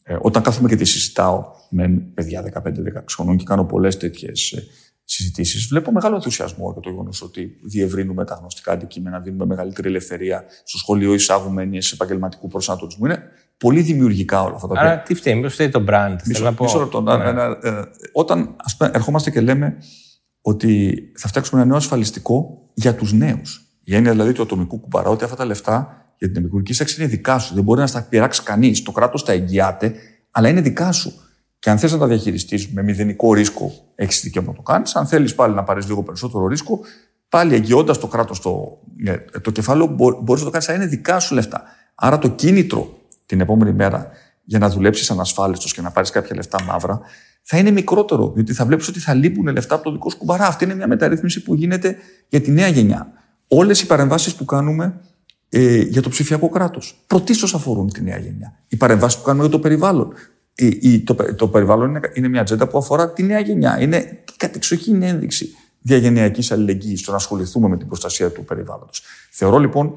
[0.02, 2.70] Ε, όταν κάθομαι και τη συζητάω με παιδιά 15-16
[3.10, 4.66] χρονών και κάνω πολλές τέτοιες ε,
[5.12, 10.44] συζητήσεις, βλέπω μεγάλο ενθουσιασμό για το γεγονός ότι διευρύνουμε τα γνωστικά αντικείμενα, δίνουμε μεγαλύτερη ελευθερία
[10.64, 13.06] στο σχολείο, εισάγουμε έννοιες επαγγελματικού προσανατολισμού.
[13.06, 13.22] Είναι
[13.56, 14.94] πολύ δημιουργικά όλα αυτά τα πράγματα.
[14.94, 16.16] Άρα τι φταίει, μήπως φταίει το brand.
[16.24, 17.00] Μισό, μισό λεπτό.
[17.00, 17.12] Ναι.
[17.68, 19.76] Ε, όταν ας πούμε, ερχόμαστε και λέμε
[20.40, 23.64] ότι θα φτιάξουμε ένα νέο ασφαλιστικό για τους νέους.
[23.84, 27.10] Η έννοια δηλαδή του ατομικού κουμπαρά, ότι αυτά τα λεφτά για την επικουρική στέξη είναι
[27.10, 27.54] δικά σου.
[27.54, 28.82] Δεν μπορεί να στα πειράξει κανείς.
[28.82, 29.94] Το κράτος τα εγγυάται,
[30.30, 31.12] αλλά είναι δικά σου.
[31.60, 34.94] Και αν θες να τα διαχειριστείς με μηδενικό ρίσκο, έχεις δικαίωμα να το κάνεις.
[34.94, 36.80] Αν θέλεις πάλι να πάρεις λίγο περισσότερο ρίσκο,
[37.28, 39.86] πάλι εγγυώντας το κράτος το, ε, το κεφάλαιο,
[40.22, 41.62] μπορείς να το κάνεις, αλλά είναι δικά σου λεφτά.
[41.94, 44.10] Άρα το κίνητρο την επόμενη μέρα
[44.44, 47.00] για να δουλέψεις ανασφάλιστος και να πάρεις κάποια λεφτά μαύρα,
[47.42, 48.32] θα είναι μικρότερο.
[48.34, 50.46] Διότι θα βλέπεις ότι θα λείπουν λεφτά από το δικό σου κουμπαρά.
[50.46, 51.96] Αυτή είναι μια μεταρρύθμιση που γίνεται
[52.28, 53.12] για τη νέα γενιά.
[53.48, 55.00] Όλες οι παρεμβάσεις που κάνουμε
[55.48, 58.58] ε, για το ψηφιακό κράτος πρωτίστως αφορούν τη νέα γενιά.
[58.68, 60.12] Οι παρεμβάσεις που κάνουμε για το περιβάλλον
[61.04, 63.80] το, το περιβάλλον είναι, είναι μια ατζέντα που αφορά τη νέα γενιά.
[63.80, 69.02] Είναι κατεξοχήν ένδειξη διαγενειακής αλληλεγγύης στο να ασχοληθούμε με την προστασία του περιβάλλοντος.
[69.30, 69.94] Θεωρώ λοιπόν.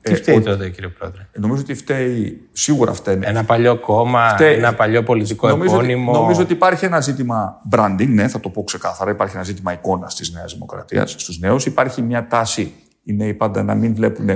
[0.00, 3.18] Τι φταίει ε, τότε, κύριε Πρόεδρε; Νομίζω ότι φταίει, σίγουρα φταίει.
[3.20, 6.10] Ένα παλιό κόμμα, φταίει, ένα παλιό πολιτικό νομίζω επώνυμο.
[6.10, 9.10] Ότι, νομίζω ότι υπάρχει ένα ζήτημα branding, ναι, θα το πω ξεκάθαρα.
[9.10, 11.66] Υπάρχει ένα ζήτημα εικόνας της Νέας Δημοκρατίας στους νέους.
[11.66, 12.72] Υπάρχει μια τάση
[13.04, 14.28] οι νέοι πάντα να μην βλέπουν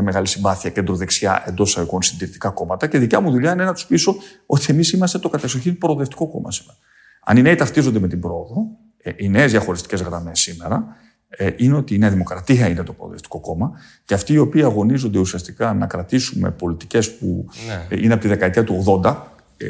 [0.00, 2.86] με μεγάλη συμπάθεια κεντροδεξιά εντός εισαγωγικών συντηρητικά κόμματα.
[2.86, 6.50] Και δικιά μου δουλειά είναι να τους πείσω ότι εμείς είμαστε το κατεξοχήν προοδευτικό κόμμα
[6.50, 6.78] σήμερα.
[7.24, 10.96] Αν οι νέοι ταυτίζονται με την πρόοδο, ε, οι νέες διαχωριστικές γραμμές σήμερα
[11.28, 13.72] ε, είναι ότι η Νέα Δημοκρατία είναι το προοδευτικό κόμμα
[14.04, 17.96] και αυτοί οι οποίοι αγωνίζονται ουσιαστικά να κρατήσουμε πολιτικές που ναι.
[17.96, 19.16] Ε, είναι από τη δεκαετία του 80.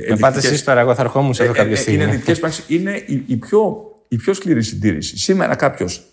[0.09, 2.03] Με πάτε εσείς τώρα, εγώ θα ερχόμουν σε αυτό κάποια στιγμή.
[2.03, 2.65] Είναι δυτικέ πράξεις.
[2.69, 5.19] Είναι η, η, πιο, η πιο σκληρή συντήρηση.
[5.19, 6.05] Σήμερα κάποιος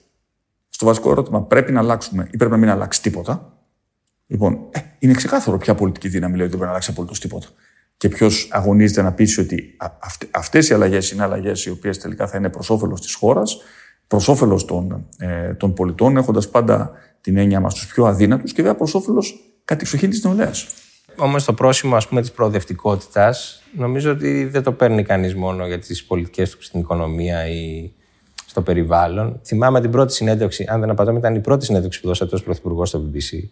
[0.70, 3.57] στο βασικό ερώτημα πρέπει να αλλάξουμε ή πρέπει να μην αλλάξει τίποτα.
[4.28, 7.48] Λοιπόν, ε, είναι ξεκάθαρο ποια πολιτική δύναμη λέει ότι δεν πρέπει να αλλάξει απολύτως τίποτα.
[7.98, 9.78] Και ποιος αγωνίζεται να πείσει ότι
[10.32, 13.58] αυτές οι αλλαγές είναι αλλαγές οι οποίες τελικά θα είναι προς όφελος της χώρας,
[14.08, 18.62] προς όφελος των, ε, των πολιτών, έχοντας πάντα την έννοια μας τους πιο αδύνατους και
[18.62, 19.36] βέβαια προς όφελος
[19.66, 20.68] κατεξοχήν της νεολαίας.
[21.18, 25.80] Όμως το πρόσημο ας πούμε, της προοδευτικότητας νομίζω ότι δεν το παίρνει κανείς μόνο για
[25.80, 27.92] τις πολιτικές του στην οικονομία ή
[28.46, 29.40] στο περιβάλλον.
[29.46, 32.90] Θυμάμαι την πρώτη συνέντευξη, αν δεν απατώμε, ήταν η πρώτη συνέντευξη που δώσατε ως Πρωθυπουργός
[32.90, 33.50] στο BBC.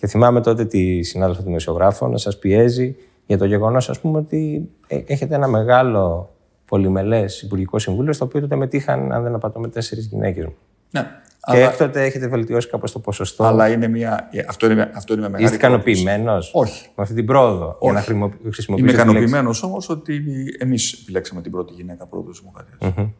[0.00, 4.18] Και θυμάμαι τότε τη συνάδελφο του δημοσιογράφου να σας πιέζει για το γεγονός, ας πούμε,
[4.18, 6.34] ότι ε, έχετε ένα μεγάλο
[6.64, 10.44] πολυμελές Υπουργικό Συμβούλιο, στο οποίο τότε μετήχαν, αν δεν απατώ, με τέσσερις γυναίκες.
[10.90, 11.00] Ναι.
[11.00, 11.68] Και αλλά...
[11.68, 14.28] έκτοτε έχετε βελτιώσει κάπως το ποσοστό; Αλλά είναι μια.
[14.32, 15.44] Ε, αυτό είναι, αυτό είναι μια μεγάλη.
[15.44, 16.88] Είστε ικανοποιημένος; Όχι.
[16.96, 17.78] με αυτή την πρόοδο Όχι.
[17.80, 18.80] για να χρησιμοποιήσετε.
[18.80, 20.22] Είμαι ικανοποιημένος όμως ότι
[20.58, 22.78] εμείς επιλέξαμε την πρώτη γυναίκα πρόεδρο της Δημοκρατίας.
[22.80, 23.10] Mm-hmm.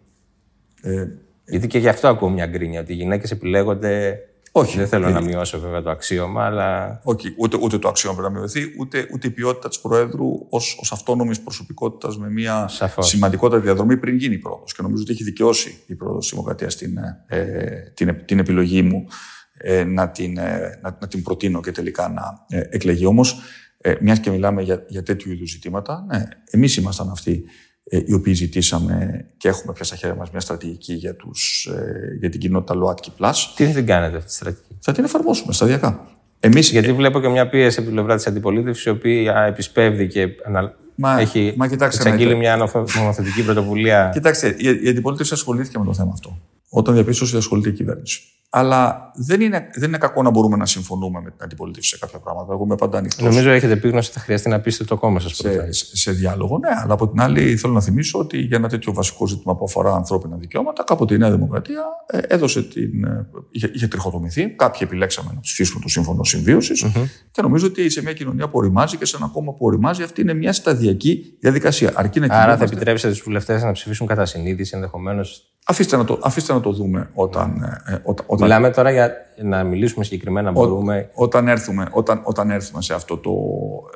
[0.82, 1.06] Ε,
[1.44, 4.18] Γιατί και γι' αυτό ακούω μια γκρίνια, ότι οι γυναίκες επιλέγονται
[4.52, 4.76] όχι.
[4.76, 7.00] Δεν θέλω να μειώσω βέβαια το αξίωμα, αλλά.
[7.04, 10.90] Όχι, ούτε, ούτε το αξίωμα πρέπει να μειωθεί, ούτε, ούτε η ποιότητα της Προέδρου ως
[10.92, 13.08] αυτόνομης προσωπικότητας με μια Σαφώς.
[13.08, 14.74] σημαντικότατη διαδρομή πριν γίνει η πρόοδος.
[14.74, 19.06] Και νομίζω ότι έχει δικαιώσει η πρόοδος της Δημοκρατίας την, ε, την, την επιλογή μου
[19.52, 23.04] ε, να, την, ε, να, να, την προτείνω και τελικά να ε, εκλεγεί.
[23.04, 23.40] Όμως,
[23.78, 28.12] ε, μιας και μιλάμε για, για τέτοιου είδους ζητήματα, ναι, εμείς ήμασταν αυτοί ε, οι
[28.12, 32.40] οποίοι ζητήσαμε και έχουμε πια στα χέρια μας μια στρατηγική για, τους, ε, για την
[32.40, 33.32] κοινότητα ΛΟΑΤΚΙ Plus.
[33.56, 36.06] Τι θα την κάνετε αυτή τη στρατηγική; Θα την εφαρμόσουμε σταδιακά.
[36.40, 40.28] Εμείς, Γιατί βλέπω και μια πίεση από την πλευρά της αντιπολίτευσης, η οποία επισπεύδει και
[40.46, 40.74] ανα...
[40.94, 44.10] Μα- έχει μα κοιτάξτε, εξαγγείλει ναι, μια νομοθε- νομοθετική πρωτοβουλία.
[44.12, 46.38] Κοιτάξτε, η, η αντιπολίτευση ασχολήθηκε με το θέμα αυτό.
[46.68, 48.22] Όταν διαπίστωσε ότι ασχολείται η κυβέρνηση.
[48.52, 52.18] Αλλά δεν είναι, δεν είναι κακό να μπορούμε να συμφωνούμε με την αντιπολίτευση σε κάποια
[52.18, 52.52] πράγματα.
[52.52, 55.36] Εγώ είμαι πάντα ανοιχτός Νομίζω έχετε επίγνωση ότι θα χρειαστεί να πείσετε το κόμμα σας
[55.36, 56.58] σε, σε, σε διάλογο.
[56.58, 59.64] Ναι, αλλά από την άλλη θέλω να θυμίσω ότι για ένα τέτοιο βασικό ζήτημα που
[59.64, 63.04] αφορά ανθρώπινα δικαιώματα, κάποτε η Νέα Δημοκρατία ε, έδωσε την.
[63.04, 64.48] ε, είχε, είχε τριχοτομηθεί.
[64.50, 66.84] Κάποιοι επιλέξαμε να ψηφίσουμε το σύμφωνο συμβίωσης.
[67.30, 70.20] Και νομίζω ότι σε μια κοινωνία που οριμάζει και σε ένα κόμμα που οριμάζει, αυτή
[70.20, 71.92] είναι μια σταδιακή διαδικασία.
[71.94, 72.74] Αρκεί να Άρα θα κινούμαστε.
[72.74, 75.44] επιτρέψετε στους βουλευτές να ψηφίσουν κατά συνείδηση ενδεχομένως.
[75.66, 79.10] Αφήστε να, το, αφήστε να το δούμε όταν, ε, ε, όταν, όταν, Μιλάμε τώρα για
[79.42, 81.10] να μιλήσουμε συγκεκριμένα, μπορούμε.
[81.14, 83.30] όταν, έρθουμε, όταν, όταν έρθουμε σε αυτό το,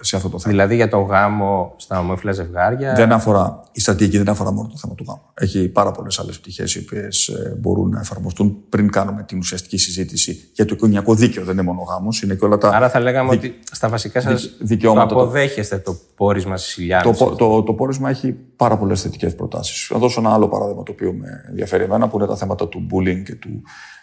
[0.00, 0.52] σε αυτό το θέμα.
[0.52, 2.94] Δηλαδή για το γάμο στα ομόφυλα ζευγάρια.
[2.94, 5.20] Δεν αφορά, η στρατηγική δεν αφορά μόνο το θέμα του γάμου.
[5.34, 10.50] Έχει πάρα πολλές άλλες πτυχές οι οποίες μπορούν να εφαρμοστούν πριν κάνουμε την ουσιαστική συζήτηση
[10.52, 11.44] για το οικογενειακό δίκαιο.
[11.44, 12.68] Δεν είναι μόνο ο γάμος, είναι και όλα τα.
[12.68, 17.04] Άρα θα λέγαμε ότι στα βασικά σας δικαιώματα το- αποδέχεστε το πόρισμα τη Ηλιάδη.
[17.04, 18.32] Το, πο- το, το πόρισμα έχει
[18.64, 19.86] πάρα πολλές θετικές προτάσεις.
[19.86, 22.86] Θα δώσω ένα άλλο παράδειγμα το οποίο με ενδιαφέρει εμένα, που είναι τα θέματα του
[22.90, 23.62] bullying και του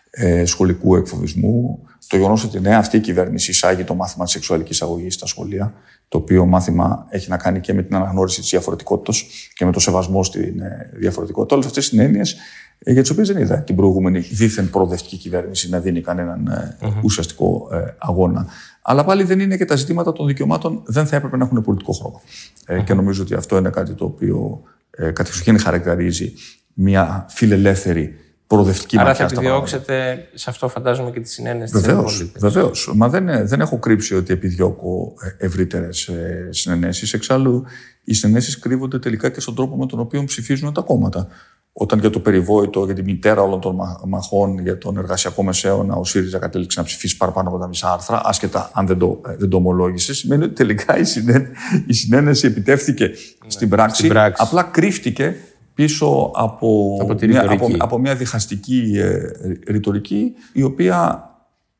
[0.09, 1.79] ε, σχολικού εκφοβισμού.
[2.07, 5.73] Το γεγονός ότι ναι, αυτή η κυβέρνηση εισάγει το μάθημα της σεξουαλικής αγωγής στα σχολεία,
[6.07, 9.23] το οποίο μάθημα έχει να κάνει και με την αναγνώριση της διαφορετικότητας
[9.55, 11.55] και με το σεβασμό στην ε, διαφορετικότητα.
[11.55, 12.37] Όλες αυτές είναι έννοιες ε,
[12.85, 17.69] για τις οποίες δεν είδα την προηγούμενη δίθεν προοδευτική κυβέρνηση να δίνει κανέναν ε, ουσιαστικό
[17.71, 18.47] ε, αγώνα.
[18.81, 21.91] Αλλά πάλι δεν είναι και τα ζητήματα των δικαιωμάτων, δεν θα έπρεπε να έχουν πολιτικό
[21.91, 22.21] χρώμα.
[22.65, 26.33] Ε, και νομίζω ότι αυτό είναι κάτι το οποίο ε, κατεξοχήν χαρακτηρίζει
[26.73, 28.15] μια φιλελεύθερη
[28.47, 29.65] προοδευτική Άρα ματιά θα στα πράγματα.
[29.65, 32.91] επιδιώξετε σε αυτό, φαντάζομαι, και τη συνένεση της Βεβαίως, βεβαίως.
[32.95, 36.09] Μα δεν, ε, δεν έχω κρύψει ότι επιδιώκω ευρύτερες
[36.49, 37.13] συνενέσεις.
[37.13, 37.63] Εξάλλου,
[38.03, 41.27] οι συνενέσεις κρύβονται τελικά και στον τρόπο με τον οποίο ψηφίζουν τα κόμματα.
[41.73, 45.95] Όταν για το περιβόητο, για τη μητέρα όλων των μα- μαχών, για τον εργασιακό μεσαίωνα,
[45.95, 49.35] ο ΣΥΡΙΖΑ κατέληξε να ψηφίσει παραπάνω από τα μισά άρθρα, άσχετα αν δεν το, ε,
[49.35, 51.47] δεν το ομολόγησες, σημαίνει ότι τελικά η, συνέ,
[51.87, 53.11] η συνένεση επιτεύχθηκε
[53.47, 54.43] στην, πράξη, στην πράξη.
[54.45, 55.35] απλά κρύφτηκε
[55.73, 57.73] πίσω από, Από τη μια, ρητορική.
[57.73, 61.25] από, από μια διχαστική ε, ρητορική, η οποία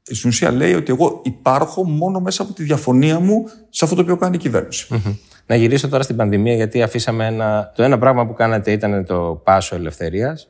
[0.04, 4.02] στην ουσία λέει ότι εγώ υπάρχω μόνο μέσα από τη διαφωνία μου σε αυτό το
[4.02, 4.88] οποίο κάνει η κυβέρνηση.
[5.46, 7.72] Να γυρίσω τώρα στην πανδημία, γιατί αφήσαμε ένα.
[7.76, 10.48] Το ένα πράγμα που κάνατε ήταν το πάσο ελευθερίας.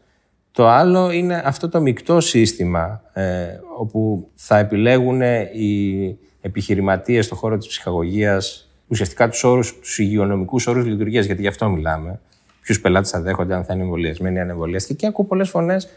[0.52, 3.24] Το άλλο είναι αυτό το μεικτό σύστημα, ε,
[3.78, 5.22] όπου θα επιλέγουν
[5.54, 11.48] οι επιχειρηματίες στον χώρο της ψυχαγωγίας ουσιαστικά τους, όρους, τους υγειονομικούς όρους λειτουργίας, γιατί γι'
[11.48, 12.20] αυτό μιλάμε.
[12.62, 15.00] Ποιους πελάτες θα δέχονται, αν θα είναι εμβολιασμένοι ή ανεμβολιαστικοί.
[15.00, 15.90] Και ακούω πολλές φωνές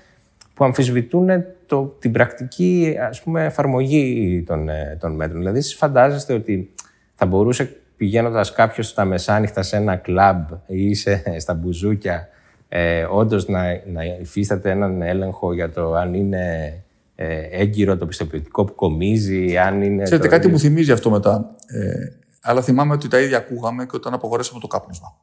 [0.55, 1.29] που αμφισβητούν
[1.67, 5.39] το, την πρακτική ας πούμε, εφαρμογή των, ε, των μέτρων.
[5.39, 6.73] Δηλαδή, εσείς φαντάζεστε ότι
[7.15, 12.29] θα μπορούσε πηγαίνοντας κάποιος στα μεσάνυχτα σε ένα κλαμπ ή σε, στα μπουζούκια,
[12.69, 13.63] ε, όντως να,
[13.93, 16.75] να υφίσταται έναν έλεγχο για το αν είναι
[17.15, 20.03] ε, έγκυρο το πιστοποιητικό που κομίζει, αν είναι.
[20.03, 20.35] Ξέρετε, το...
[20.35, 21.55] κάτι μου θυμίζει αυτό μετά.
[21.67, 22.09] Ε,
[22.43, 25.17] αλλά θυμάμαι ότι τα ίδια ακούγαμε και όταν απογορέσαμε το κάπνισμα.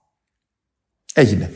[1.13, 1.51] Έγινε.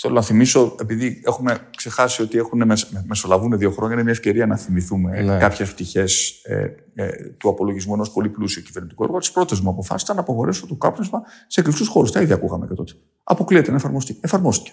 [0.00, 4.46] Θέλω να θυμίσω, επειδή έχουμε ξεχάσει ότι έχουν μεσ- μεσολαβούν δύο χρόνια, είναι μια ευκαιρία
[4.46, 5.38] να θυμηθούμε Ναι.
[5.38, 7.08] κάποιες πτυχές ε, ε,
[7.38, 9.18] του απολογισμού ενός πολύ πλούσιου κυβερνητικού έργου.
[9.18, 12.10] Τις πρώτες μου αποφάσεις ήταν να απογορέσω το κάπνισμα σε κλειστούς χώρους.
[12.12, 12.92] Τα ίδια ακούγαμε και τότε.
[13.24, 14.18] Αποκλείεται να εφαρμοστεί.
[14.20, 14.72] Εφαρμόστηκε.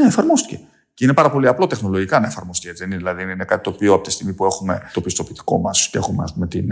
[0.00, 0.60] Ναι, εφαρμόστηκε.
[0.96, 2.68] Και είναι πάρα πολύ απλό τεχνολογικά να εφαρμοστεί.
[2.68, 2.82] Έτσι.
[2.82, 5.88] δεν είναι, δηλαδή, είναι κάτι το οποίο από τη στιγμή που έχουμε το πιστοποιητικό μας
[5.90, 6.70] και έχουμε ας πούμε, την,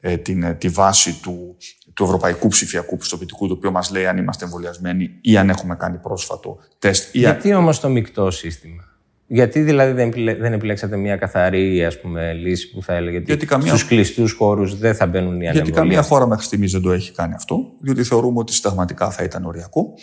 [0.00, 1.56] ε, την, ε, τη βάση του,
[1.94, 5.96] του ευρωπαϊκού ψηφιακού πιστοποιητικού, το οποίο μας λέει αν είμαστε εμβολιασμένοι ή αν έχουμε κάνει
[5.98, 7.14] πρόσφατο τεστ.
[7.14, 7.32] Ή αν...
[7.32, 8.82] Γιατί όμως το μεικτό σύστημα;
[9.26, 13.24] Γιατί δηλαδή δεν, επιλέ- δεν επιλέξατε μια καθαρή ας πούμε, λύση που θα έλεγε ότι
[13.26, 16.72] Γιατί καμία- στους κλειστούς χώρους δεν θα μπαίνουν οι Γιατί ανεμβολίες; καμία χώρα μέχρι στιγμής
[16.72, 19.94] δεν το έχει κάνει αυτό, διότι θεωρούμε ότι συνταγματικά θα ήταν οριακό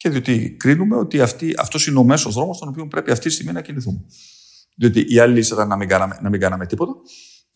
[0.00, 3.34] και διότι κρίνουμε ότι αυτή, αυτός είναι ο μέσος δρόμος στον οποίο πρέπει αυτή τη
[3.34, 4.00] στιγμή να κινηθούμε.
[4.76, 6.92] Διότι η άλλη λύση ήταν να μην κάναμε, να μην κάναμε τίποτα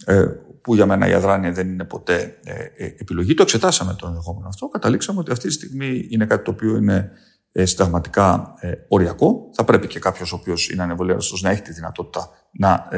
[0.05, 0.25] ε,
[0.63, 3.35] που για μένα η αδράνεια δεν είναι ποτέ ε, επιλογή.
[3.35, 4.69] Το εξετάσαμε το ενδεχόμενο αυτό.
[4.69, 7.11] Καταλήξαμε ότι αυτή τη στιγμή είναι κάτι το οποίο είναι
[7.53, 8.55] συνταγματικά
[8.89, 9.51] οριακό.
[9.55, 12.89] Θα πρέπει και κάποιος ο οποίος είναι ανεμβολιαστό να έχει τη δυνατότητα να,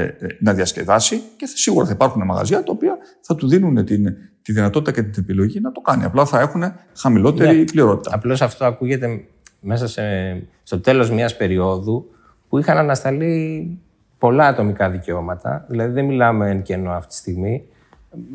[0.40, 4.92] να διασκεδάσει και σίγουρα θα υπάρχουν μαγαζιά τα οποία θα του δίνουν την, τη δυνατότητα
[4.92, 6.04] και την επιλογή να το κάνει.
[6.04, 6.62] Απλά θα έχουν
[6.96, 8.14] χαμηλότερη ναι, πληρότητα.
[8.14, 9.28] Απλώς αυτό ακούγεται
[9.66, 10.02] μέσα σε,
[10.62, 12.10] στο τέλος μιας περίοδου
[12.48, 13.78] που είχαν ανασταλεί
[14.18, 15.64] πολλά ατομικά δικαιώματα.
[15.68, 17.62] Δηλαδή δεν μιλάμε εν κενό αυτή τη στιγμή.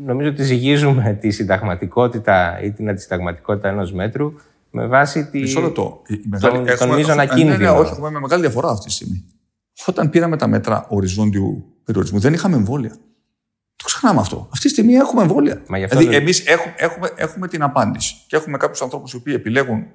[0.04, 4.32] Νομίζω ότι ζυγίζουμε τη συνταγματικότητα ή την αντισυνταγματικότητα ενός μέτρου
[4.70, 5.40] με βάση τη...
[5.40, 6.02] Μισό λεπτό.
[6.40, 7.56] Τον, τον μείζωνα κίνδυνο.
[7.56, 9.24] Ναι, ναι, όχι, έχουμε μεγάλη διαφορά αυτή τη στιγμή.
[9.86, 12.90] Όταν πήραμε τα μέτρα οριζόντιου περιορισμού, δεν είχαμε εμβόλια.
[13.76, 14.48] Το ξεχνάμε αυτό.
[14.52, 15.62] Αυτή τη στιγμή έχουμε εμβόλια.
[15.68, 18.14] δηλαδή, εμείς έχουμε, έχουμε, έχουμε την απάντηση.
[18.26, 19.86] Και έχουμε κάποιους ανθρώπους οι οποίοι επιλέγουν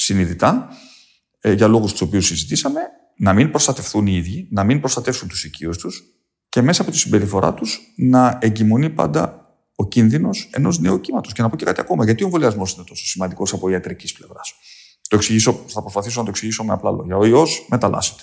[0.00, 0.68] συνειδητά,
[1.40, 2.80] ε, για λόγους τους οποίους συζητήσαμε,
[3.16, 6.02] να μην προστατευτούν οι ίδιοι, να μην προστατεύσουν τους οικείους τους
[6.48, 9.40] και μέσα από τη συμπεριφορά τους να εγκυμονεί πάντα
[9.74, 11.32] ο κίνδυνος ενός νέου κύματος.
[11.32, 14.54] Και να πω και κάτι ακόμα, γιατί ο εμβολιασμός είναι τόσο σημαντικός από ιατρικής πλευράς.
[15.08, 17.16] Το εξηγήσω, θα προσπαθήσω να το εξηγήσω με απλά λόγια.
[17.16, 18.22] Ο ιός μεταλλάσσεται.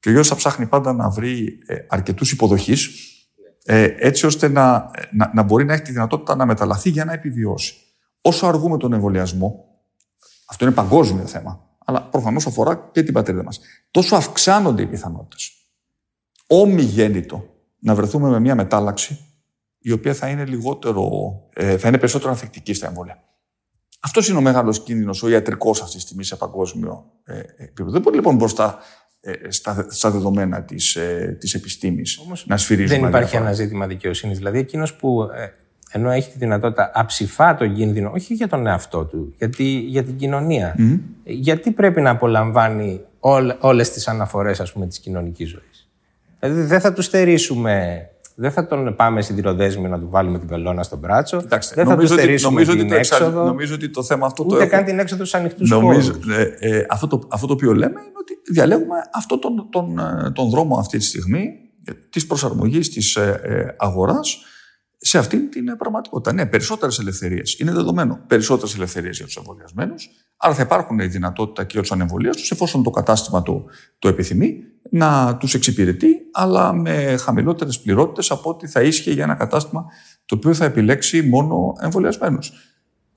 [0.00, 2.90] Και ο ιός θα ψάχνει πάντα να βρει ε, αρκετούς υποδοχείς,
[3.64, 7.12] ε, έτσι ώστε να, να, να μπορεί να έχει τη δυνατότητα να μεταλλαθεί για να
[7.12, 7.74] επιβιώσει.
[8.20, 9.67] Όσο αργούμε τον εμβολιασμό,
[10.50, 13.60] αυτό είναι παγκόσμιο θέμα, αλλά προφανώς αφορά και την πατρίδα μας.
[13.90, 15.52] Τόσο αυξάνονται οι πιθανότητες.
[16.46, 19.18] Ομιγέννητο να βρεθούμε με μια μετάλλαξη
[19.78, 23.22] η οποία θα είναι, λιγότερο, ε, θα είναι περισσότερο ανθεκτική στα εμβόλια.
[24.00, 27.90] Αυτός είναι ο μεγάλος κίνδυνος, ο ιατρικός αυτής της στιγμή σε παγκόσμιο ε, επίπεδο.
[27.90, 28.78] Δεν μπορεί λοιπόν μπροστά
[29.20, 30.98] ε, στα, στα δεδομένα της
[31.38, 32.98] της επιστήμης να σφυρίζουμε.
[32.98, 34.36] Δεν υπάρχει ένα ζήτημα δικαιοσύνης.
[34.36, 35.28] Δηλαδή, εκείνος που
[35.90, 40.16] ενώ έχει τη δυνατότητα αψηφά το κίνδυνο, όχι για τον εαυτό του, γιατί, για την
[40.16, 40.74] κοινωνία.
[41.24, 45.88] Γιατί πρέπει να απολαμβάνει όλε όλες τις αναφορές, ας πούμε, της κοινωνικής ζωής;
[46.40, 48.08] Δηλαδή δεν θα του στερήσουμε
[48.40, 51.40] δεν θα τον πάμε σιδηροδέσμιο να του βάλουμε την βελόνα στον μπράτσο.
[51.40, 53.44] Κοιτάξτε, δεν θα νομίζω του στερήσουμε νομίζω την ότι έξοδο.
[53.44, 54.62] Νομίζω ότι το θέμα αυτό ούτε το.
[54.62, 58.00] Ούτε καν την έξοδο στους ανοιχτούς νομίζω, ε, ε, αυτό, το, αυτό το οποίο λέμε
[58.00, 61.50] είναι ότι διαλέγουμε αυτό τον, τον, ε, τον δρόμο αυτή τη στιγμή
[61.84, 64.38] ε, της προσαρμογής της ε, ε, αγοράς
[64.98, 66.32] σε αυτήν την πραγματικότητα.
[66.32, 67.58] Ναι, περισσότερες ελευθερίες.
[67.58, 68.20] Είναι δεδομένο.
[68.26, 70.08] Περισσότερες ελευθερίες για τους εμβολιασμένους.
[70.36, 73.64] Άρα θα υπάρχουν η δυνατότητα και για τους ανεμβολίαστου, εφόσον το κατάστημα το,
[73.98, 74.56] το επιθυμεί,
[74.90, 79.84] να τους εξυπηρετεί, αλλά με χαμηλότερες πληρότητες από ό,τι θα ίσχυε για ένα κατάστημα
[80.24, 82.52] το οποίο θα επιλέξει μόνο εμβολιασμένους.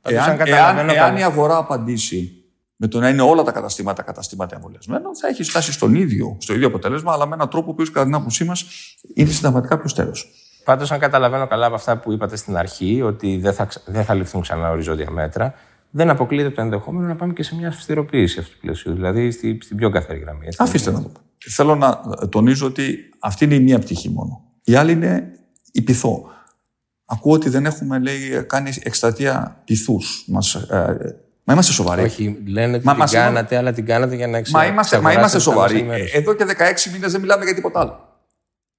[0.01, 2.41] Εάν, εάν, εάν η αγορά απαντήσει
[2.75, 6.53] με το να είναι όλα τα καταστήματα καταστήματα εμβολιασμένων, θα έχει φτάσει στον ίδιο, στο
[6.53, 8.65] ίδιο αποτέλεσμα, αλλά με έναν τρόπο που κατά την άποψή μας
[9.13, 10.13] είναι συνταγματικά πιο στέρεο.
[10.63, 14.13] Πάντως, αν καταλαβαίνω καλά από αυτά που είπατε στην αρχή, ότι δεν θα, δεν θα
[14.13, 15.53] ληφθούν ξανά οριζόντια μέτρα,
[15.89, 19.61] δεν αποκλείεται το ενδεχόμενο να πάμε και σε μια αυστηροποίηση αυτού του πλαισίου, δηλαδή στην,
[19.61, 20.45] στην πιο καθαρή γραμμή.
[20.45, 20.57] Έτσι.
[20.61, 21.19] Αφήστε να το πω.
[21.49, 24.43] Θέλω να τονίζω ότι αυτή είναι η μία πτυχή μόνο.
[24.63, 25.31] Η άλλη είναι
[25.71, 26.29] η πυθό.
[27.05, 30.25] Ακούω ότι δεν έχουμε λέει, κάνει εκστρατεία πυθούς.
[30.69, 30.95] Ε,
[31.43, 32.03] μα είμαστε σοβαροί.
[32.03, 34.67] Όχι, λένε ότι μα, την κάνατε, αλλά την κάνατε για να εξαρτάται.
[34.67, 35.87] Μα είμαστε, μα είμαστε σοβαροί.
[36.13, 38.09] Εδώ και 16 μήνες δεν μιλάμε για τίποτα άλλο.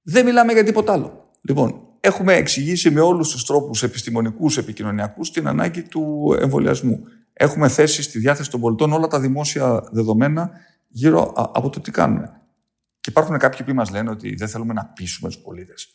[0.01, 1.22] Δεν μιλάμε για τίποτα άλλο.
[1.47, 7.03] Λοιπόν, έχουμε εξηγήσει με όλους τους τρόπους επιστημονικούς, επικοινωνιακούς την ανάγκη του εμβολιασμού.
[7.33, 10.51] Έχουμε θέσει στη διάθεση των πολιτών όλα τα δημόσια δεδομένα
[10.87, 12.41] γύρω από το τι κάνουμε.
[12.99, 15.93] Και υπάρχουν κάποιοι που μας λένε ότι δεν θέλουμε να πείσουμε τους πολίτες.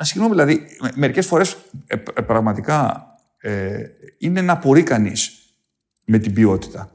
[0.00, 1.56] Συγγνώμη, δηλαδή, μερικές φορές
[1.86, 3.06] ε, ε, πραγματικά
[3.38, 3.78] ε,
[4.18, 5.40] είναι να απορεί κανείς
[6.04, 6.90] με την ποιότητα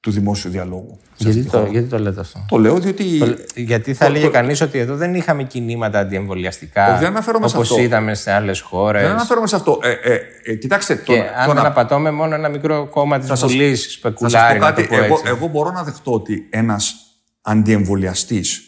[0.00, 0.98] του δημόσιου διαλόγου.
[1.16, 3.36] Γιατί το, γιατί το λέτε αυτό; Το λέω διότι.
[3.54, 6.96] γιατί θα έλεγε κανείς ότι εδώ δεν είχαμε κινήματα αντιεμβολιαστικά.
[6.98, 7.74] Δεν αναφέρομαι σε αυτό.
[7.74, 9.02] Όπω είδαμε σε άλλες χώρες.
[9.02, 9.78] Δεν αναφέρομαι σε αυτό.
[9.82, 10.96] Ε, ε, ε, κοιτάξτε.
[10.96, 14.58] Και τον, αν τον αναπατώμε μόνο ένα μικρό κόμμα της Βουλής σπεκουλάρει.
[14.58, 16.94] Να το πω εγώ, εγώ μπορώ να δεχτώ ότι ένας
[17.40, 18.64] αντιεμβολιαστής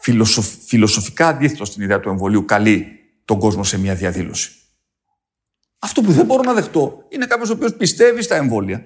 [0.00, 2.86] φιλοσοφ, φιλοσοφικά αντίθετο στην ιδέα του εμβολίου καλεί
[3.24, 4.50] τον κόσμο σε μια διαδήλωση.
[5.78, 8.84] Αυτό που δεν μπορώ να δεχτώ είναι κάποιος ο οποίος πιστεύει στα εμβόλια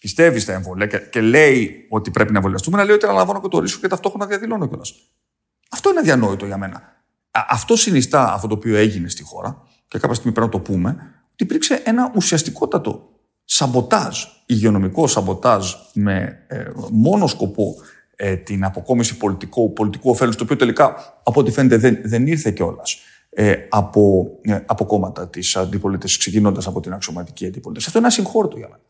[0.00, 3.48] πιστεύει στα εμβόλια και, και λέει ότι πρέπει να εμβολιαστούμε, να λέει ότι αναλαμβάνω και
[3.48, 4.94] το ρίσκο και ταυτόχρονα διαδηλώνω κιόλας.
[5.70, 6.82] Αυτό είναι αδιανόητο για μένα.
[7.30, 10.88] Αυτό συνιστά αυτό το οποίο έγινε στη χώρα, και κάποια στιγμή πρέπει να το πούμε,
[11.32, 13.08] ότι υπήρξε ένα ουσιαστικότατο
[13.44, 17.74] σαμποτάζ, υγειονομικό σαμποτάζ με ε, μόνο σκοπό
[18.16, 22.50] ε, την αποκόμιση πολιτικού, πολιτικού ωφέλους, το οποίο τελικά από ό,τι φαίνεται δεν, δεν ήρθε
[22.50, 22.98] κιόλας
[23.30, 27.86] ε, από, ε, από κόμματα της αντιπολίτευσης, ξεκινώντας από την αξιωματική αντιπολίτευση.
[27.88, 28.82] Αυτό είναι ασυγχώρητο για μένα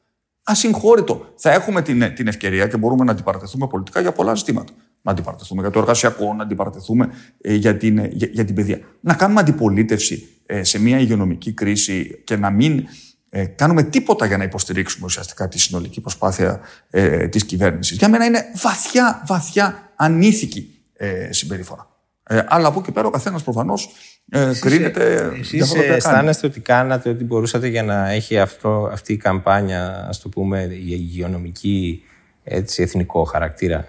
[0.51, 1.33] ασυγχώρητο.
[1.37, 4.73] Θα έχουμε την, την ευκαιρία και μπορούμε να αντιπαρατεθούμε πολιτικά για πολλά ζητήματα.
[5.03, 8.81] Να αντιπαρατεθούμε για το εργασιακό, να αντιπαρατεθούμε ε, για, την, ε, για, για, την παιδεία.
[9.01, 12.87] Να κάνουμε αντιπολίτευση ε, σε μια υγειονομική κρίση και να μην
[13.29, 16.61] ε, κάνουμε τίποτα για να υποστηρίξουμε ουσιαστικά τη συνολική προσπάθεια
[16.91, 17.97] ε, της κυβέρνησης.
[17.97, 21.89] Για μένα είναι βαθιά, βαθιά ανήθικη ε, συμπεριφορά.
[22.23, 23.91] Ε, αλλά από εκεί πέρα ο καθένας προφανώς
[24.31, 25.33] ε, κρίνεται.
[25.39, 30.29] Εσείς αισθάνεστε ότι κάνατε ό,τι μπορούσατε για να έχει αυτό, αυτή η καμπάνια, ας το
[30.29, 32.03] πούμε, η υγειονομική
[32.45, 33.87] έτσι, εθνικό χαρακτήρα;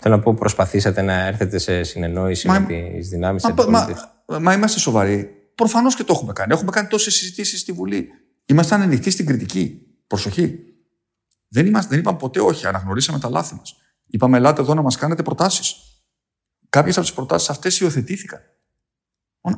[0.00, 3.88] Θέλω να πω, προσπαθήσατε να έρθετε σε συνεννόηση μα, με τις δυνάμεις της μα,
[4.26, 5.30] μα, μα είμαστε σοβαροί.
[5.54, 6.52] Προφανώς και το έχουμε κάνει.
[6.52, 8.08] Έχουμε κάνει τόσες συζητήσεις στη Βουλή.
[8.46, 9.80] Είμαστε ανοιχτοί στην κριτική.
[10.06, 10.58] Προσοχή.
[11.48, 12.66] Δεν, είμαστε, δεν είπαμε ποτέ όχι.
[12.66, 13.76] Αναγνωρίσαμε τα λάθη μας.
[14.06, 15.76] Είπαμε, ελάτε εδώ να μας κάνετε προτάσεις.
[16.68, 18.40] Κάποιες από τις προτάσεις αυτές υιοθετήθηκαν.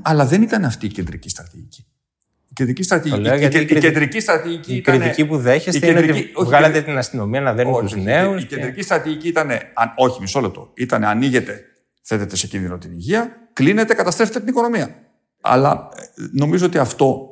[0.02, 1.86] Αλλά δεν ήταν αυτή η κεντρική στρατηγική.
[2.48, 4.98] Η κεντρική στρατηγική, λέω, η, η, η κεντρική στρατηγική η ήταν.
[4.98, 8.42] κριτική που δέχεστε είναι ότι βγάλατε την αστυνομία να δένουν τους νέους.
[8.42, 9.50] Η, κεντρική στρατηγική ήταν.
[9.50, 10.70] Αν, όχι, μισό λεπτό.
[10.74, 11.60] Ήταν ανοίγετε,
[12.02, 14.96] θέτετε σε κίνδυνο την υγεία, κλείνετε, καταστρέφετε την οικονομία.
[15.40, 17.30] Αλλά ε, νομίζω ότι αυτό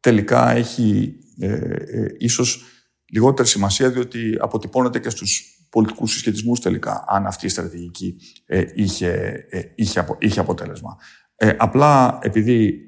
[0.00, 2.64] τελικά έχει ε, ε, ίσως
[3.12, 9.10] λιγότερη σημασία διότι αποτυπώνεται και στους πολιτικούς συσχετισμούς τελικά αν αυτή η στρατηγική ε, είχε,
[9.50, 10.96] ε, είχε, απο, είχε αποτέλεσμα.
[11.36, 12.80] Ε, απλά επειδή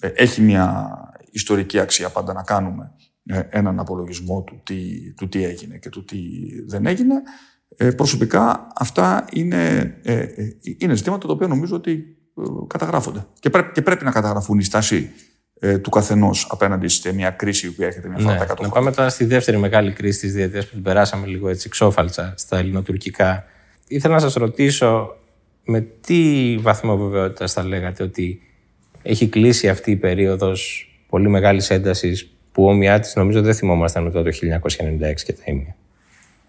[0.00, 0.90] ε, έχει μια
[1.30, 2.92] ιστορική αξία πάντα να κάνουμε
[3.48, 6.18] έναν απολογισμό του τι, του τι έγινε και του τι
[6.66, 7.14] δεν έγινε,
[7.96, 9.94] προσωπικά αυτά είναι,
[10.78, 12.16] είναι ζητήματα τα οποία νομίζω ότι
[12.66, 13.26] καταγράφονται.
[13.40, 15.10] Και, πρέπει, και πρέπει να καταγραφούν η στάση
[15.60, 18.44] ε, του καθενός απέναντι σε μια κρίση που έρχεται μια φορά ναι.
[18.60, 22.34] Να πάμε τώρα στη δεύτερη μεγάλη κρίση της διετίας που την περάσαμε λίγο έτσι ξόφαλτσα
[22.36, 23.44] στα ελληνοτουρκικά.
[23.86, 25.16] Ήθελα να σας ρωτήσω
[25.64, 28.40] με τι βαθμό βεβαιότητας θα λέγατε ότι
[29.02, 34.22] έχει κλείσει αυτή η περίοδος πολύ μεγάλης έντασης που όμοιά της νομίζω δεν θυμόμασταν ούτε
[34.22, 35.76] το 1996 και τα ίμια.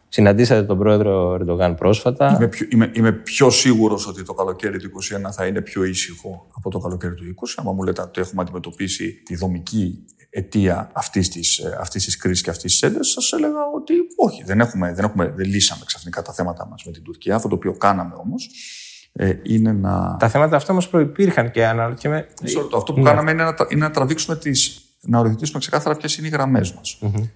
[0.10, 2.36] Συναντήσατε τον πρόεδρο Ερντογάν πρόσφατα.
[2.36, 4.91] Είμαι πιο, είμαι, είμαι πιο σίγουρος ότι το καλοκαίρι του
[5.28, 7.30] 2021 θα είναι πιο ήσυχο από το καλοκαίρι του 2020.
[7.56, 12.49] Αν μου λέτε ότι έχουμε αντιμετωπίσει τη δομική αιτία αυτής της αυτής της κρίσης και
[12.49, 14.43] αυτής της έντασης, σας έλεγα ότι όχι.
[14.43, 17.36] Δεν, έχουμε, δεν, έχουμε, δεν λύσαμε ξαφνικά τα θέματα μας με την Τουρκία.
[17.36, 18.85] Αυτό το οποίο κάναμε όμως ε,
[19.43, 20.17] είναι να.
[20.19, 22.28] Τα θέματα αυτά όμως προπήρχαν και αναρωτιέμαι.
[22.75, 23.10] Αυτό που ναι.
[23.10, 24.51] κάναμε είναι να, είναι να τραβήξουμε τι.
[25.01, 26.99] να οριοθετήσουμε ξεκάθαρα ποιες είναι οι γραμμές μας.
[27.01, 27.30] Mm-hmm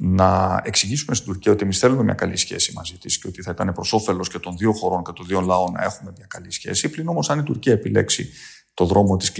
[0.00, 3.50] να εξηγήσουμε στην Τουρκία ότι εμείς θέλουμε μια καλή σχέση μαζί της και ότι θα
[3.50, 6.50] ήταν προς όφελος και των δύο χωρών και των δύο λαών να έχουμε μια καλή
[6.52, 6.88] σχέση.
[6.88, 8.30] Πλην όμως, αν η Τουρκία επιλέξει
[8.74, 9.32] το δρόμο της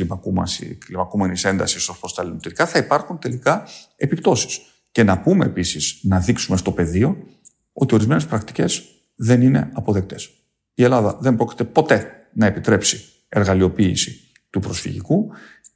[0.78, 4.60] κλιμακούμενης έντασης ως προς τα ελληνικά, θα υπάρχουν τελικά επιπτώσεις.
[4.92, 7.16] Και να πούμε επίσης, να δείξουμε στο πεδίο
[7.72, 10.30] ότι ορισμένες πρακτικές δεν είναι αποδεκτές.
[10.78, 15.30] Η Ελλάδα δεν πρόκειται ποτέ να επιτρέψει εργαλειοποίηση του προσφυγικού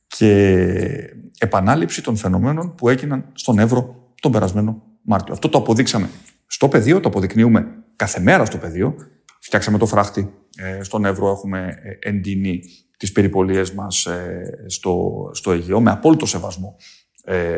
[0.07, 5.33] και επανάληψη των φαινομένων που έγιναν στον Εύρο τον περασμένο Μάρτιο.
[5.33, 6.11] Αυτό το αποδείξαμε
[6.47, 8.95] στο πεδίο, το αποδεικνύουμε κάθε μέρα στο πεδίο.
[9.41, 12.63] Φτιάξαμε το φράχτη ε, στον Εύρο, έχουμε ε, εντείνει
[12.97, 16.77] τις περιπολίες μας ε, στο, στο Αιγαίο με απόλυτο σεβασμό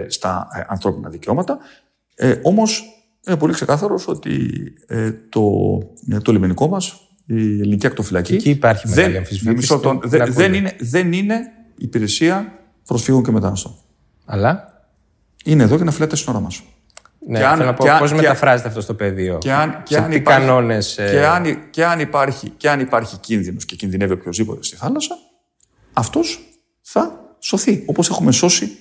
[0.07, 1.59] στα ανθρώπινα δικαιώματα.
[2.15, 2.83] Ε, όμως
[3.27, 4.51] είναι πολύ ξεκάθαρος ότι
[5.29, 5.79] το,
[6.23, 8.35] το λιμενικό μας, η ελληνική ακτοφυλακή.
[8.35, 9.81] Εκεί υπάρχει μεγάλη αμφισβήτηση.
[10.03, 11.41] Δεν, δεν, είναι, δεν είναι
[11.77, 12.53] υπηρεσία
[12.87, 13.75] προσφύγων και μεταναστών.
[14.25, 14.85] Αλλά;
[15.45, 16.63] Είναι εδώ για να φυλάτε στην ώρα μας.
[17.27, 20.09] Ναι, και αν, θέλω να πω πώς μεταφράζεται αυτό στο πεδίο; Και αν, και σε
[20.09, 20.99] τι κανόνες.
[20.99, 25.17] Ε, και, αν, και, αν υπάρχει, και αν υπάρχει κίνδυνος και κινδυνεύει οποιοδήποτε στη θάλασσα,
[25.93, 26.41] αυτός
[26.81, 27.85] θα σωθεί.
[27.87, 28.77] Όπως έχουμε σώσει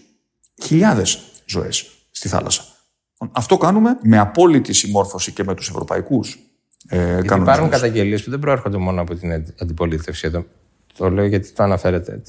[0.63, 2.63] χιλιάδες ζωές στη θάλασσα.
[3.31, 6.37] Αυτό κάνουμε με απόλυτη συμμόρφωση και με τους ευρωπαϊκούς
[6.87, 7.51] ε, κανόνε.
[7.51, 10.27] Υπάρχουν καταγγελίες που δεν προέρχονται μόνο από την αντιπολίτευση.
[10.27, 10.45] Εδώ.
[10.97, 12.21] Το λέω γιατί το αναφέρετε.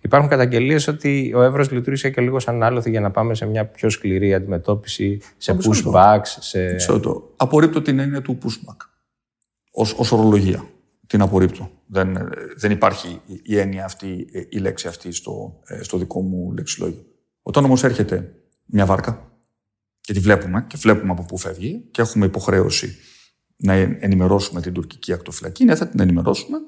[0.00, 3.66] Υπάρχουν καταγγελίες ότι ο Εύρος λειτουργήσε και λίγο σαν άλοθη για να πάμε σε μια
[3.66, 6.36] πιο σκληρή αντιμετώπιση, σε pushbacks.
[6.38, 6.98] Σε...
[6.98, 7.32] το.
[7.36, 8.76] Απορρίπτω την έννοια του pushback
[9.70, 10.68] ως ορολογία.
[11.06, 11.70] Την απορρίπτω.
[11.86, 17.04] Δεν, δεν υπάρχει η έννοια αυτή, η λέξη αυτή στο, στο δικό μου λεξιλόγιο.
[17.42, 18.34] Όταν όμως έρχεται
[18.66, 19.32] μια βάρκα
[20.00, 22.96] και τη βλέπουμε και βλέπουμε από πού φεύγει και έχουμε υποχρέωση
[23.64, 26.58] να ενημερώσουμε την τουρκική ακτοφυλακή, ναι, θα την ενημερώσουμε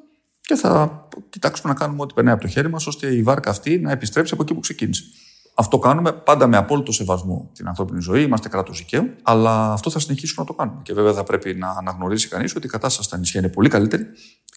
[0.40, 3.78] και θα κοιτάξουμε να κάνουμε ό,τι περνάει από το χέρι μας, ώστε η βάρκα αυτή
[3.78, 5.04] να επιστρέψει από εκεί που ξεκίνησε.
[5.54, 8.22] Αυτό κάνουμε πάντα με απόλυτο σεβασμό την ανθρώπινη ζωή.
[8.22, 10.80] Είμαστε κράτος δικαίου, αλλά αυτό θα συνεχίσουμε να το κάνουμε.
[10.82, 14.06] Και βέβαια θα πρέπει να αναγνωρίσει κανείς ότι η κατάσταση στα νησιά είναι πολύ καλύτερη.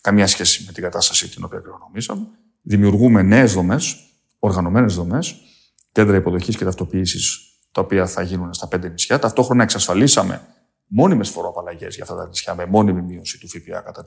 [0.02, 2.28] Καμία σχέση με την κατάσταση την οποία κληρονομήσαμε.
[2.62, 3.98] Δημιουργούμε νέες δομές,
[4.40, 5.36] οργανωμένες δομές,
[5.92, 7.40] κέντρα υποδοχής και ταυτοποίησης,
[7.72, 9.20] τα οποία θα γίνουν στα πέντε νησιά.
[9.20, 10.42] Ταυτόχρονα εξασφαλίσαμε
[10.90, 14.04] μόνιμες φοροαπαλλαγές για αυτά τα νησιά με μόνιμη μείωση του ΦΠΑ κατά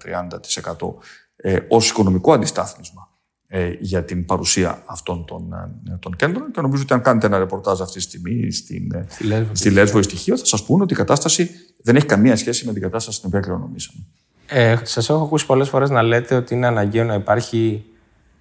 [0.76, 0.94] 30%
[1.36, 3.08] ε, ως οικονομικό αντιστάθμισμα
[3.54, 5.52] ε, για την παρουσία αυτών των,
[5.92, 9.06] ε, των κέντρων και νομίζω ότι αν κάνετε ένα ρεπορτάζ αυτή τη στιγμή στην, ε,
[9.52, 11.50] στη Λέσβο ή στοιχείο θα σας πούνε ότι η κατάσταση
[11.82, 13.98] δεν έχει καμία σχέση με την κατάσταση στην οποία κληρονομήσαμε.
[14.46, 17.84] Ε, σας έχω ακούσει πολλές φορές να λέτε ότι είναι αναγκαίο να υπάρχει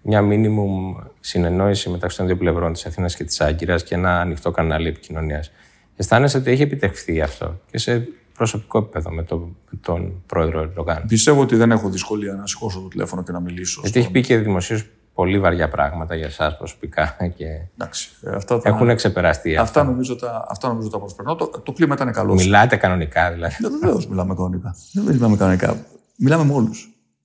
[0.01, 4.51] μια μίνιμουμ συνεννόηση μεταξύ των δύο πλευρών της Αθήνας και της Άγκυρας και ένα ανοιχτό
[4.51, 5.51] κανάλι επικοινωνίας.
[5.95, 8.07] Αισθάνεσαι ότι έχει επιτευχθεί αυτό; Και σε
[8.41, 11.03] προσωπικό επίπεδο με, το, με τον πρόεδρο Ερντογάν.
[11.07, 13.81] Πιστεύω ότι δεν έχω δυσκολία να σηκώσω το τηλέφωνο και να μιλήσω.
[13.83, 17.17] Γιατί έχει πει και δημοσίως πολύ βαριά πράγματα για εσάς προσωπικά.
[17.35, 17.45] Και
[17.77, 18.69] Εντάξει, ε, αυτά τα...
[18.69, 19.57] έχουν ξεπεραστεί.
[19.57, 21.35] Αυτά νομίζω τα, αυτά νομίζω τα προσπερνώ.
[21.35, 22.43] Το, το κλίμα ήταν καλός.
[22.43, 23.55] Μιλάτε κανονικά δηλαδή.
[23.79, 24.75] Βεβαίως μιλάμε κανονικά.
[24.93, 25.85] Δεν μιλάμε κανονικά.
[26.17, 26.71] Μιλάμε με όλου.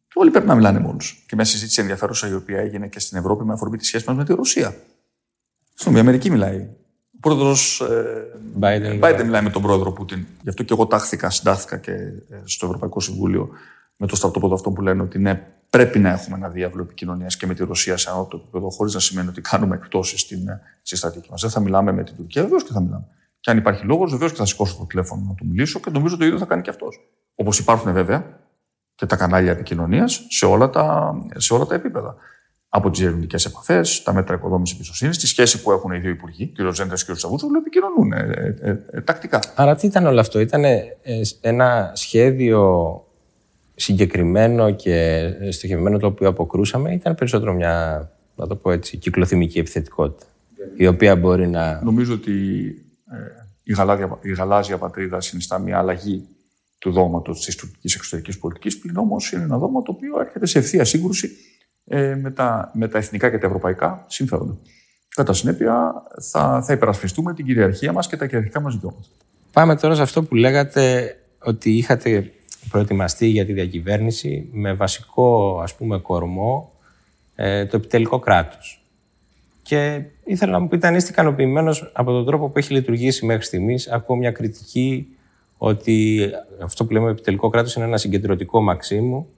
[0.08, 1.00] Και όλοι πρέπει να μιλάνε με όλου.
[1.26, 4.16] Και μια συζήτηση ενδιαφέρουσα η οποία έγινε και στην Ευρώπη με αφορμή τη σχέση μας
[4.16, 4.74] με τη Ρωσία.
[5.74, 6.68] Στον Αμερική μιλάει.
[7.16, 8.26] Ο πρόεδρος ε,
[8.60, 10.26] Biden, μιλάει με τον πρόεδρο Πούτιν.
[10.42, 13.48] Γι' αυτό και εγώ τάχθηκα, συντάχθηκα και ε, στο Ευρωπαϊκό Συμβούλιο
[13.96, 17.46] με το στρατόπεδο αυτό που λένε ότι ναι, πρέπει να έχουμε ένα διάβολο επικοινωνίας και
[17.46, 20.96] με τη Ρωσία σε ανώτατο επίπεδο, χωρίς να σημαίνει ότι κάνουμε εκπτώσεις στην, ε, στη
[20.96, 21.40] στρατηγική μας.
[21.40, 23.06] Δεν θα μιλάμε με την Τουρκία, βεβαίως και θα μιλάμε.
[23.40, 26.16] Και αν υπάρχει λόγος, βεβαίως και θα σηκώσω το τηλέφωνο να του μιλήσω και νομίζω
[26.16, 27.00] το ίδιο θα κάνει και αυτός.
[27.34, 28.40] Όπως υπάρχουν βέβαια
[28.94, 32.16] και τα κανάλια επικοινωνίας σε, όλα τα, σε όλα τα επίπεδα.
[32.76, 36.46] Από τις διερευνητικές επαφές, τα μέτρα οικοδόμησης εμπιστοσύνης, τη σχέση που έχουν οι δύο υπουργοί,
[36.46, 36.74] κ.
[36.74, 37.16] Ζέντα και κ.
[37.16, 39.40] Σαββούτσογλου, επικοινωνούν ε, ε, ε, τακτικά.
[39.54, 40.64] Άρα τι ήταν όλο αυτό, ήταν
[41.40, 43.00] ένα σχέδιο
[43.74, 50.26] συγκεκριμένο και στοχευμένο το οποίο αποκρούσαμε ήταν περισσότερο μια, να το πω έτσι, κυκλοθυμική επιθετικότητα,
[50.76, 51.80] η οποία μπορεί να...
[51.82, 52.32] Νομίζω ότι
[53.10, 53.16] ε,
[53.62, 56.28] η, γαλάζια, η γαλάζια πατρίδα συνιστά μια αλλαγή
[56.78, 60.58] του δόγματο της τουρκικής εξωτερικής πολιτικής, πλην όμως είναι ένα δόγμα το οποίο έρχεται σε
[60.58, 61.30] ευθεία σύγκρουση
[61.88, 64.56] ε, με, τα, με τα εθνικά και τα ευρωπαϊκά συμφέροντα.
[65.08, 65.92] Κατά συνέπεια,
[66.30, 69.06] θα, θα υπερασπιστούμε την κυριαρχία μας και τα κυριαρχικά μας δικαιώματα.
[69.52, 72.30] Πάμε τώρα σε αυτό που λέγατε ότι είχατε
[72.70, 76.72] προετοιμαστεί για τη διακυβέρνηση με βασικό ας πούμε κορμό
[77.34, 78.80] ε, το επιτελικό κράτος.
[79.62, 83.44] Και ήθελα να μου πείτε αν είστε ικανοποιημένος από τον τρόπο που έχει λειτουργήσει μέχρι
[83.44, 83.88] στιγμής.
[83.88, 85.06] Ακούω μια κριτική
[85.58, 86.30] ότι
[86.62, 89.28] αυτό που λέμε επιτελικό κράτος είναι ένα συγκεντρωτικό μαξίμου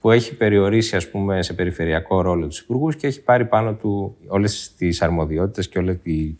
[0.00, 4.16] που έχει περιορίσει ας πούμε, σε περιφερειακό ρόλο τους υπουργούς και έχει πάρει πάνω του
[4.26, 6.34] όλες τις αρμοδιότητες και όλη τη,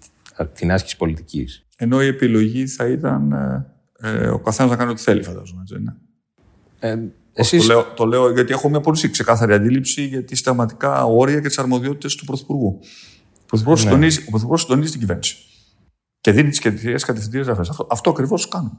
[0.53, 1.67] την άσκηση πολιτικής.
[1.77, 3.67] Ενώ η επιλογή θα ήταν ε,
[4.01, 5.61] ε ο καθένας να κάνει ό,τι θέλει, φαντάζομαι.
[5.61, 5.93] Έτσι, ναι.
[6.79, 6.99] Ε,
[7.33, 7.67] εσείς...
[7.67, 11.49] το, λέω, το λέω γιατί έχω μια πολύ ξεκάθαρη αντίληψη για τη συνταγματικά όρια και
[11.49, 12.79] τις αρμοδιότητες του Πρωθυπουργού.
[13.23, 13.91] Ο Πρωθυπουργός ναι.
[13.91, 15.37] συντονίζει, συντονίζει την κυβέρνηση.
[16.21, 17.61] Και δίνει τις κατευθυντήριες γραφέ.
[17.61, 18.79] Αυτό, αυτό ακριβώς κάνουμε.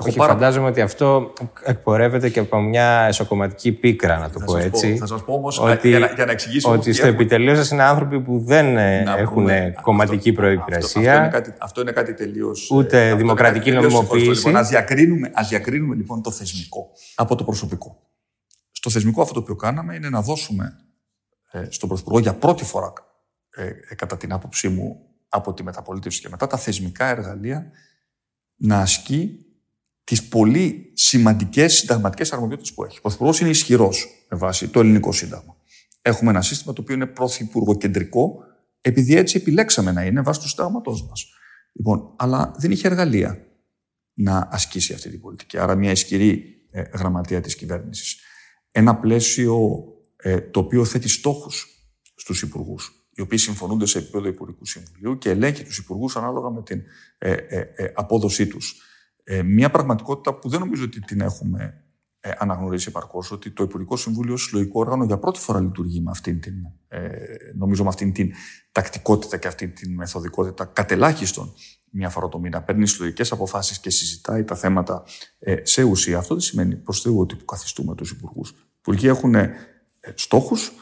[0.00, 0.32] Όχι, πάρα...
[0.32, 1.32] φαντάζομαι ότι αυτό
[1.64, 4.96] εκπορεύεται και από μια εσωκομματική πίκρα, να το πω έτσι.
[4.96, 6.70] θα σας πω όμως, ότι, για, να, για να εξηγήσω.
[6.70, 7.22] Ότι στο έχουμε...
[7.22, 9.48] επιτελείο σας είναι άνθρωποι που δεν ε, έχουν
[9.82, 11.22] κομματική προπηρεσία.
[11.22, 12.70] Αυτό, αυτό, αυτό, είναι κάτι τελείως.
[12.70, 14.30] Ούτε δημοκρατική νομιμοποίηση.
[14.30, 18.02] Λοιπόν, ας διακρίνουμε, ας διακρίνουμε λοιπόν το θεσμικό από το προσωπικό.
[18.70, 20.76] Στο θεσμικό αυτό το οποίο κάναμε είναι να δώσουμε
[21.50, 22.92] ε, στον Πρωθυπουργό για πρώτη φορά,
[23.50, 27.70] ε, ε, κατά την άποψή μου, από τη μεταπολίτευση και μετά, τα θεσμικά εργαλεία
[28.56, 29.47] να ασκεί
[30.08, 32.98] τις πολύ σημαντικές συνταγματικές αρμοδιότητες που έχει.
[32.98, 35.56] Ο Πρωθυπουργός είναι ισχυρός με βάση το ελληνικό σύνταγμα.
[36.02, 38.44] Έχουμε ένα σύστημα το οποίο είναι πρωθυπουργοκεντρικό,
[38.80, 41.26] επειδή έτσι επιλέξαμε να είναι βάσει του συντάγματό μας.
[41.72, 43.46] Λοιπόν, αλλά δεν είχε εργαλεία
[44.14, 45.58] να ασκήσει αυτή την πολιτική.
[45.58, 48.20] Άρα, μια ισχυρή ε, γραμματεία της κυβέρνησης.
[48.70, 49.84] Ένα πλαίσιο
[50.16, 51.66] ε, το οποίο θέτει στόχους
[52.14, 56.62] στους υπουργούς, οι οποίοι συμφωνούνται σε επίπεδο Υπουργικού Συμβουλίου και ελέγχει τους υπουργούς ανάλογα με
[56.62, 56.82] την
[57.18, 58.82] ε, ε, ε απόδοσή τους.
[59.30, 61.84] Ε, μια πραγματικότητα που δεν νομίζω ότι την έχουμε
[62.20, 66.10] ε, αναγνωρίσει επαρκώς, ότι το Υπουργικό Συμβούλιο ως συλλογικό όργανο για πρώτη φορά λειτουργεί με
[66.10, 66.54] αυτήν την,
[66.88, 67.08] ε,
[67.54, 68.32] νομίζω με αυτήν την
[68.72, 71.52] τακτικότητα και αυτήν την μεθοδικότητα κατελάχιστον
[71.90, 72.62] μια φορά το μήνα.
[72.62, 75.04] Παίρνει συλλογικές αποφάσεις και συζητάει τα θέματα
[75.38, 76.18] ε, σε ουσία.
[76.18, 78.50] Αυτό δεν σημαίνει προς Θεού ότι καθιστούμε τους υπουργούς.
[78.50, 79.54] Οι υπουργοί έχουν ε,
[80.14, 80.72] στόχους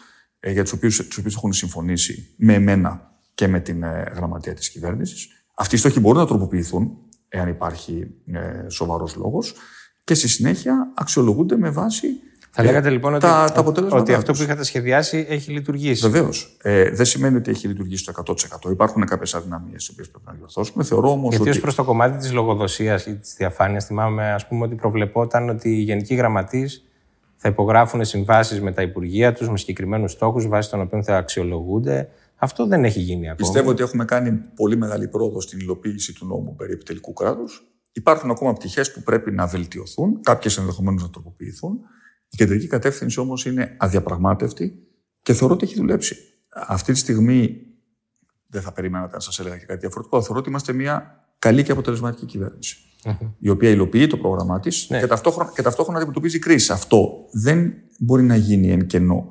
[0.40, 5.28] ε, για τους οποίους έχουν συμφωνήσει με εμένα και με την ε, γραμματεία της κυβέρνησης.
[5.54, 7.05] Αυτοί οι στόχοι μπορούν να τροποποιηθούν
[7.36, 9.54] εάν υπάρχει ε, σοβαρός λόγος
[10.04, 12.08] και στη συνέχεια αξιολογούνται με βάση
[12.58, 16.08] θα λέγατε λοιπόν ότι, τα, τα ότι αυτό που είχατε σχεδιάσει έχει λειτουργήσει.
[16.08, 16.56] Βεβαίως.
[16.62, 18.34] Ε, δεν σημαίνει ότι έχει λειτουργήσει το
[18.66, 18.70] 100%.
[18.70, 20.84] Υπάρχουν κάποιες αδυναμίες τις οποίες πρέπει να διορθώσουμε.
[20.84, 21.28] Θεωρώ όμως.
[21.28, 21.56] Γιατί ότι...
[21.56, 25.68] ως προς το κομμάτι της λογοδοσίας ή της διαφάνειας, θυμάμαι ας πούμε, ότι προβλεπόταν ότι
[25.68, 26.84] οι γενικοί γραμματείς
[27.36, 32.08] θα υπογράφουν συμβάσεις με τα υπουργεία τους με συγκεκριμένους στόχους βάσει των οποίων θα αξιολογούνται.
[32.36, 33.34] Αυτό δεν έχει γίνει ακόμα.
[33.34, 37.62] Πιστεύω ότι έχουμε κάνει πολύ μεγάλη πρόοδο στην υλοποίηση του νόμου περί επιτελικού κράτους.
[37.92, 41.78] Υπάρχουν ακόμα πτυχές που πρέπει να βελτιωθούν, κάποιες ενδεχομένως να τροποποιηθούν.
[42.28, 44.86] Η κεντρική κατεύθυνση όμως είναι αδιαπραγμάτευτη
[45.22, 46.16] και θεωρώ ότι έχει δουλέψει.
[46.48, 47.60] Αυτή τη στιγμή
[48.46, 50.22] δεν θα περίμενα να σας έλεγα και κάτι διαφορετικό.
[50.22, 52.38] Θεωρώ ότι είμαστε μια καλή και αποτελεσματική
[53.38, 55.00] η οποία υλοποιεί το πρόγραμμά της ναι.
[55.00, 56.72] και, ταυτόχρονα, και ταυτόχρονα αντιμετωπίζει κρίση.
[56.72, 59.28] Αυτό δεν μπορεί να γίνει εν κενό.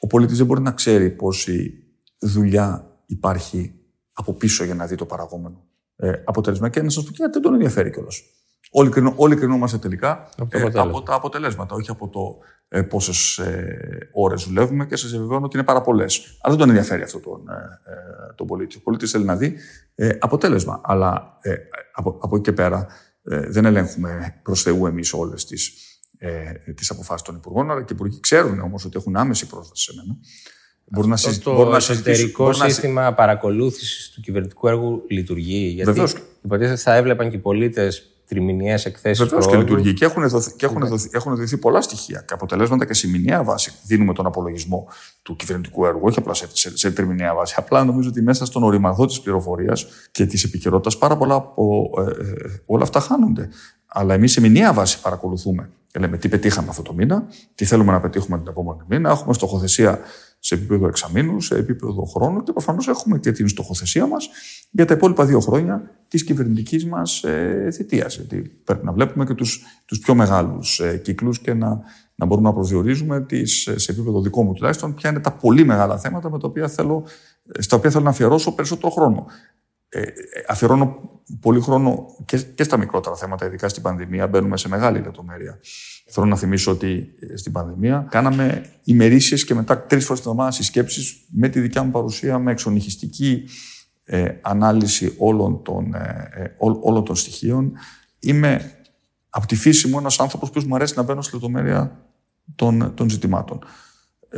[0.00, 1.85] Ο πολίτης δεν μπορεί να ξέρει πόση
[2.18, 3.74] δουλειά υπάρχει
[4.12, 5.64] από πίσω για να δει το παραγόμενο
[5.96, 6.68] ε, αποτέλεσμα.
[6.68, 8.22] Και να σα πω και δεν τον ενδιαφέρει κιόλας.
[8.70, 12.38] Όλοι, κρινο, όλοι κρινόμαστε τελικά από, ε, από, τα αποτελέσματα, όχι από το
[12.68, 16.38] ε, πόσες ε, ώρες δουλεύουμε και σας διαβεβαιώνω ότι είναι πάρα πολλές.
[16.40, 18.76] Αλλά δεν τον ενδιαφέρει αυτό τον, ε, ε τον πολίτη.
[18.76, 19.56] Ο πολίτης θέλει να δει
[19.94, 20.80] ε, αποτέλεσμα.
[20.84, 21.38] Αλλά
[21.92, 22.86] από, από εκεί και πέρα
[23.28, 25.72] Ε, δεν ελέγχουμε προς Θεού εμείς όλες τις
[26.18, 29.82] ε, τις αποφάσεις των Υπουργών, αλλά και οι Υπουργοί ξέρουν όμως ότι έχουν άμεση πρόσβαση
[29.82, 30.18] σε μένα.
[30.88, 31.56] Μπορούν να συζητήσουν.
[31.56, 33.14] Το να εσωτερικό σύστημα να...
[33.14, 35.66] παρακολούθησης του κυβερνητικού έργου λειτουργεί.
[35.66, 36.14] Γιατί Βεβαίως.
[36.44, 39.24] υποτίθεται θα έβλεπαν και οι πολίτες τριμηνιαίες εκθέσεις.
[39.24, 39.94] Βεβαίως και λειτουργεί.
[39.94, 43.44] Και έχουν, δοθεί, και έχουν, δοθεί, έχουν δοθεί πολλά στοιχεία και αποτελέσματα και σε μηνιαία
[43.44, 43.72] βάση.
[43.86, 44.88] Δίνουμε τον απολογισμό
[45.22, 47.54] του κυβερνητικού έργου, όχι απλά σε, σε, σε τριμηνιαία βάση.
[47.56, 52.02] Απλά νομίζω ότι μέσα στον οριμαδό της πληροφορίας και της επικαιρότητας πάρα πολλά από, ε,
[52.02, 53.48] ε, όλα αυτά χάνονται.
[53.86, 57.92] Αλλά εμείς σε μηνιαία βάση παρακολουθούμε και λέμε τι πετύχαμε αυτό το μήνα, τι θέλουμε
[57.92, 59.10] να πετύχουμε την επόμενη μήνα.
[59.10, 60.00] Έχουμε στοχοθεσία
[60.38, 64.28] σε επίπεδο εξαμήνου, σε επίπεδο χρόνου και προφανώς έχουμε και την στοχοθεσία μας
[64.70, 68.16] για τα υπόλοιπα δύο χρόνια της κυβερνητικής μας ε, θητείας.
[68.16, 71.80] Γιατί πρέπει να βλέπουμε και τους τους πιο μεγάλους ε, κύκλους και να,
[72.14, 75.64] να μπορούμε να προσδιορίζουμε τις, ε, σε επίπεδο δικό μου τουλάχιστον ποια είναι τα πολύ
[75.64, 77.06] μεγάλα θέματα με τα οποία θέλω,
[77.58, 79.26] στα οποία θέλω να αφιερώσω περισσότερο χρόνο.
[79.88, 80.02] Ε,
[80.48, 84.26] αφιερώνω πολύ χρόνο και, και στα μικρότερα θέματα, ειδικά στην πανδημία.
[84.26, 85.58] Μπαίνουμε σε μεγάλη λεπτομέρεια.
[86.06, 90.56] Θέλω να θυμίσω ότι ε, στην πανδημία κάναμε ημερήσιες και μετά τρεις φορές την εβδομάδα
[90.56, 93.48] συσκέψεις με τη δικιά μου παρουσία, με εξονυχιστική
[94.04, 97.72] ε, ανάλυση όλων των, ε, ε όλων των στοιχείων.
[98.18, 98.72] Είμαι
[99.28, 102.06] από τη φύση μου ένας άνθρωπος που μου αρέσει να μπαίνω στη λεπτομέρεια
[102.54, 103.58] των, των ζητημάτων.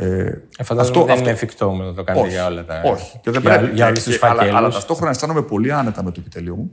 [0.01, 2.81] Ε, αυτό δεν είναι εφικτό να το κάνετε για όλα τα.
[2.85, 3.19] Όχι.
[3.21, 3.75] Και δεν για, πρέπει.
[3.75, 6.71] Για και, αλλά, αλλά ταυτόχρονα αισθάνομαι πολύ άνετα με το επιτελείο μου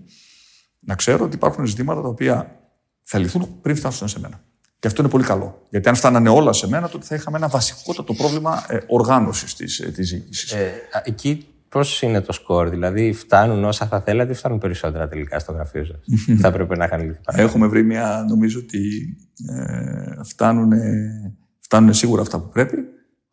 [0.81, 2.61] να ξέρω ότι υπάρχουν ζητήματα τα οποία
[3.03, 4.41] θα λυθούν πριν φτάσουν σε μένα.
[4.79, 5.63] Και αυτό είναι πολύ καλό.
[5.69, 9.79] Γιατί αν φτάνανε όλα σε μένα, τότε θα είχαμε ένα βασικότατο πρόβλημα ε, οργάνωσης της
[9.79, 10.53] ε, διοίκησης.
[10.53, 10.73] Ε,
[11.05, 15.53] εκεί πώς είναι το σκορ, δηλαδή φτάνουν όσα θα θέλατε ή φτάνουν περισσότερα τελικά στο
[15.53, 15.99] γραφείο σας;
[16.41, 17.21] θα έπρεπε να είχαν λυθεί.
[17.27, 18.81] Έχουμε βρει μια, νομίζω ότι
[19.49, 20.73] ε, φτάνουν,
[21.61, 22.77] φτάνουν σίγουρα αυτά που πρέπει,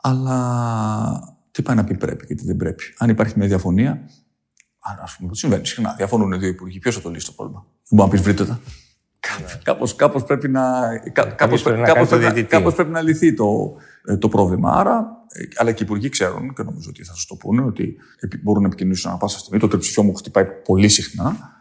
[0.05, 2.83] αλλά τι πάει να πει πρέπει και τι δεν πρέπει.
[2.97, 4.09] Αν υπάρχει μια διαφωνία,
[5.03, 5.93] ας πούμε, συμβαίνει συχνά.
[5.97, 6.79] Διαφωνούν δύο υπουργοί.
[6.79, 8.59] Ποιος θα το λύσει το πρόβλημα; Δεν μπορεί να πεις βρείτε τα.
[9.63, 10.61] Κάπως, κάπως, πρέπει να,
[11.13, 13.75] κάπως, κάπως, πρέπει, κάπως πρέπει να λυθεί το,
[14.05, 14.71] ε, το πρόβλημα.
[14.71, 17.95] Άρα, ε, αλλά και οι υπουργοί ξέρουν και νομίζω ότι θα σας το πούνε ότι
[18.41, 19.59] μπορούν να επικοινωνήσουν ανά πάσα στιγμή.
[19.59, 21.51] Το τριψηφιό μου χτυπάει πολύ συχνά.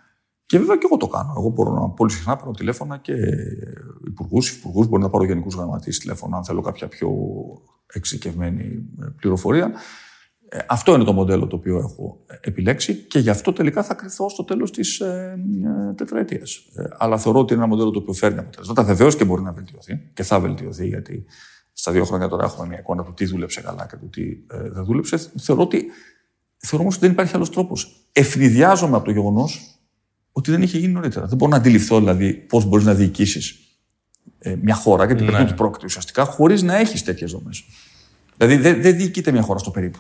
[0.47, 1.35] Και βέβαια και εγώ το κάνω.
[1.37, 3.15] Εγώ μπορώ να πολύ συχνά παίρνω τηλέφωνα και
[4.07, 4.85] υπουργούς, υπουργού.
[4.85, 7.11] Μπορεί να πάρω γενικούς γραμματείς τηλέφωνα αν θέλω κάποια πιο
[7.93, 9.73] εξειδικευμένη ε, πληροφορία.
[10.49, 14.29] Ε, αυτό είναι το μοντέλο το οποίο έχω επιλέξει και γι' αυτό τελικά θα κρυθώ
[14.29, 15.39] στο τέλος της ε,
[15.91, 16.57] ε τετραετίας.
[16.75, 18.85] Ε, αλλά θεωρώ ότι είναι ένα μοντέλο το οποίο φέρνει αποτελέσματα.
[18.85, 21.25] Βεβαίως και μπορεί να βελτιωθεί και θα βελτιωθεί, γιατί
[21.73, 24.71] στα δύο χρόνια τώρα έχουμε μια εικόνα του τι δούλεψε καλά και του τι ε,
[24.71, 25.17] δεν δούλεψε.
[25.17, 25.85] Θεωρώ ότι
[26.57, 28.09] θεωρώ όμως ότι δεν υπάρχει άλλος τρόπος.
[28.13, 29.81] Ευνηδιάζομαι από το γεγονός
[30.33, 31.27] ότι δεν είχε γίνει νωρίτερα.
[31.27, 33.72] Δεν μπορώ να αντιληφθώ δηλαδή πώς μπορείς να διοικήσεις ε,
[34.61, 35.45] μια χώρα, γιατί ναι.
[35.45, 37.65] του πρόκειται ουσιαστικά, χωρίς να έχεις τέτοιες δομές.
[38.37, 39.99] Δηλαδή δεν, δεν διοικείται μια χώρα στο περίπου.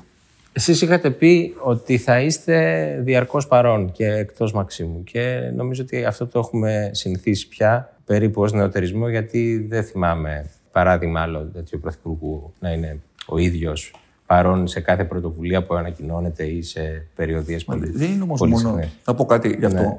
[0.53, 6.27] Εσείς είχατε πει ότι θα είστε διαρκώς παρόν και εκτός Μαξίμου και νομίζω ότι αυτό
[6.27, 12.71] το έχουμε συνηθίσει πια περίπου ως νεοτερισμό γιατί δεν θυμάμαι παράδειγμα άλλο τέτοιο πρωθυπουργού να
[12.73, 13.95] είναι ο ίδιος
[14.27, 19.15] παρόν σε κάθε πρωτοβουλία που ανακοινώνεται ή σε περιοδίες που Δεν είναι όμως μόνο, θα
[19.15, 19.99] πω κάτι γι' αυτό, ναι.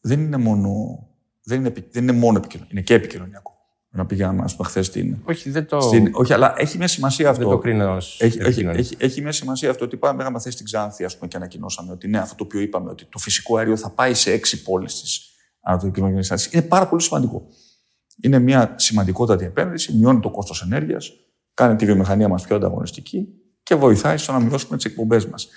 [0.00, 0.98] δεν είναι μόνο,
[1.42, 3.53] δεν είναι, δεν είναι μόνο επικοινωνία, είναι και επικοινωνιακό
[3.96, 5.16] να πήγαμε, ας πούμε, χθες στην.
[5.24, 5.80] Όχι, δεν το.
[5.80, 7.42] Στην, όχι, αλλά έχει μια σημασία αυτό.
[7.42, 10.64] Δεν το κρίνω έχει, έχει, έχει, έχει, μια σημασία αυτό ότι πάμε, είχαμε θέση στην
[10.66, 13.76] Ξάνθη, ας πούμε, και ανακοινώσαμε ότι ναι, αυτό το οποίο είπαμε, ότι το φυσικό αέριο
[13.76, 15.30] θα πάει σε έξι πόλεις της
[15.60, 16.46] Ανατολικής Μακεδονίας.
[16.46, 17.48] Είναι πάρα πολύ σημαντικό.
[18.20, 21.12] Είναι μια σημαντικότατη επένδυση, μειώνει το κόστος ενέργειας,
[21.54, 23.28] κάνει τη βιομηχανία μας πιο ανταγωνιστική
[23.62, 25.48] και βοηθάει στο να μειώσουμε τις εκπομπές μας.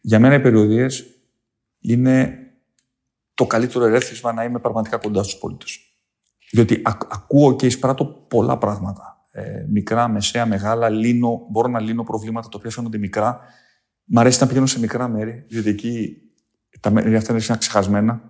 [0.00, 1.04] Για μένα οι περιοδίες
[1.80, 2.38] είναι
[3.34, 5.87] το καλύτερο ερέθισμα να είμαι πραγματικά κοντά στους πολίτες.
[6.52, 9.22] Διότι ακούω και εισπράττω πολλά πράγματα.
[9.30, 13.40] Ε, μικρά, μεσαία, μεγάλα, λύνω, μπορώ να λύνω προβλήματα τα οποία φαίνονται μικρά.
[14.04, 16.16] Μ' αρέσει να πηγαίνω σε μικρά μέρη, διότι εκεί
[16.80, 18.22] τα μέρη αυτά είναι ξεχασμένα.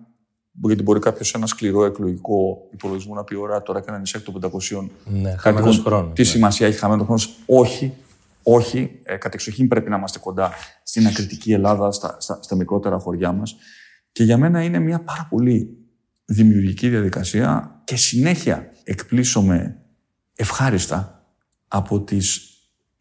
[0.60, 4.50] Γιατί μπορεί κάποιος σε ένα σκληρό εκλογικό υπολογισμό να πει: Ωραία, τώρα έκανα νησάκι των
[4.52, 4.88] 500.
[5.04, 6.12] Ναι, χαμένος χρόνος.
[6.14, 6.28] Τι ναι.
[6.28, 7.38] σημασία έχει χαμένος χρόνος.
[7.46, 7.94] Όχι,
[8.42, 9.00] όχι.
[9.02, 10.52] Ε, κατεξοχήν πρέπει να είμαστε κοντά
[10.82, 13.56] στην ακριτική Ελλάδα, στα, στα, στα μικρότερα χωριά μας.
[14.12, 15.76] Και για μένα είναι μια πάρα πολύ
[16.24, 19.76] δημιουργική διαδικασία και συνέχεια εκπλήσωμαι
[20.34, 21.26] ευχάριστα
[21.68, 22.40] από τις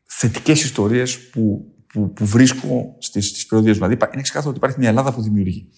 [0.04, 3.76] θετικές ιστορίες που, που, που βρίσκω στις, στις περιοδίες.
[3.76, 5.70] Δηλαδή είναι ξεκάθαρο ότι υπάρχει μια Ελλάδα που δημιουργεί.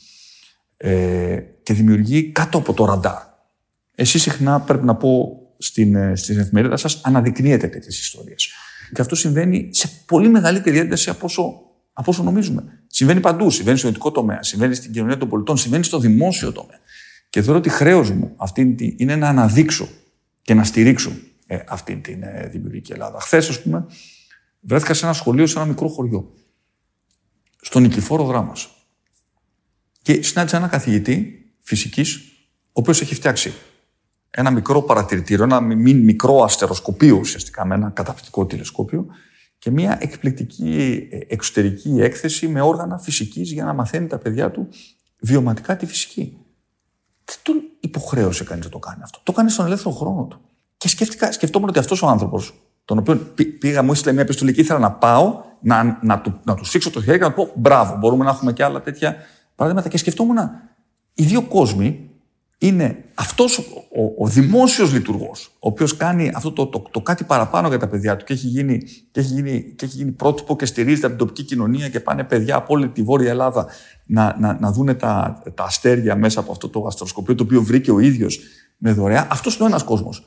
[0.77, 3.21] Ε, και δημιουργεί κάτω από το ραντάρ.
[3.95, 8.49] Εσείς συχνά πρέπει να πω στην, ε, στην εφημερίδα σας αναδεικνύετε τέτοιες ιστορίες.
[8.93, 11.43] Και αυτό συμβαίνει σε πολύ μεγαλύτερη ένταση από όσο,
[11.93, 12.83] από όσο νομίζουμε.
[12.87, 13.49] Συμβαίνει παντού.
[13.49, 16.79] Συμβαίνει στο ιδιωτικό τομέα, συμβαίνει στην κοινωνία των πολιτών, συμβαίνει στο δημόσιο τομέα.
[17.29, 19.87] Και θεωρώ ότι χρέος μου αυτή είναι να αναδείξω
[20.41, 21.11] και να στηρίξω
[21.47, 23.19] ε, αυτή την ε, δημιουργική Ελλάδα.
[23.19, 23.85] Χθες, ας πούμε,
[24.59, 26.33] βρέθηκα σε ένα σχολείο σε ένα μικρό χωριό.
[27.61, 28.53] Στον Νικηφόρο Δράμα.
[30.01, 32.17] Και συνάντησα ένα καθηγητή φυσικής,
[32.65, 33.53] ο οποίος έχει φτιάξει
[34.29, 39.07] ένα μικρό παρατηρητήριο, ένα μικρό αστεροσκοπείο ουσιαστικά με ένα καταπληκτικό τηλεσκόπιο
[39.57, 44.69] και μια εκπληκτική ε, εξωτερική έκθεση με όργανα φυσικής για να μαθαίνει τα παιδιά του
[45.19, 46.37] βιωματικά τη φυσική.
[47.29, 49.19] Δεν τον υποχρέωσε κανείς να το κάνει αυτό.
[49.23, 50.39] Το κάνει στον ελεύθερο χρόνο του.
[50.77, 52.53] Και σκέφτηκα, σκεφτόμουν ότι αυτός ο άνθρωπος,
[52.85, 53.15] τον οποίο
[53.59, 56.89] πήγα, μου έστειλε μια επιστολή και ήθελα να πάω, να, να, του, να του σήξω
[56.89, 59.15] το χέρι και να του πω μπράβο, μπορούμε να έχουμε και άλλα τέτοια
[59.55, 59.89] παραδείγματα.
[59.89, 60.37] Και σκεφτόμουν
[61.13, 62.08] οι δύο κόσμοι
[62.61, 63.63] είναι αυτός ο,
[64.01, 67.87] ο, ο δημόσιος λειτουργός, ο οποίος κάνει αυτό το, το, το, κάτι παραπάνω για τα
[67.87, 71.15] παιδιά του και έχει, γίνει, και, έχει γίνει, και έχει γίνει πρότυπο και στηρίζεται από
[71.15, 73.67] την τοπική κοινωνία και πάνε παιδιά από όλη τη Βόρεια Ελλάδα
[74.05, 77.91] να, να, να δούνε τα, τα αστέρια μέσα από αυτό το αστροσκοπείο το οποίο βρήκε
[77.91, 78.39] ο ίδιος
[78.77, 79.27] με δωρεά.
[79.31, 80.23] Αυτός είναι ο ένας κόσμος.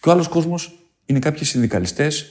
[0.00, 2.26] Και ο άλλος κόσμος είναι κάποιοι συνδικαλιστές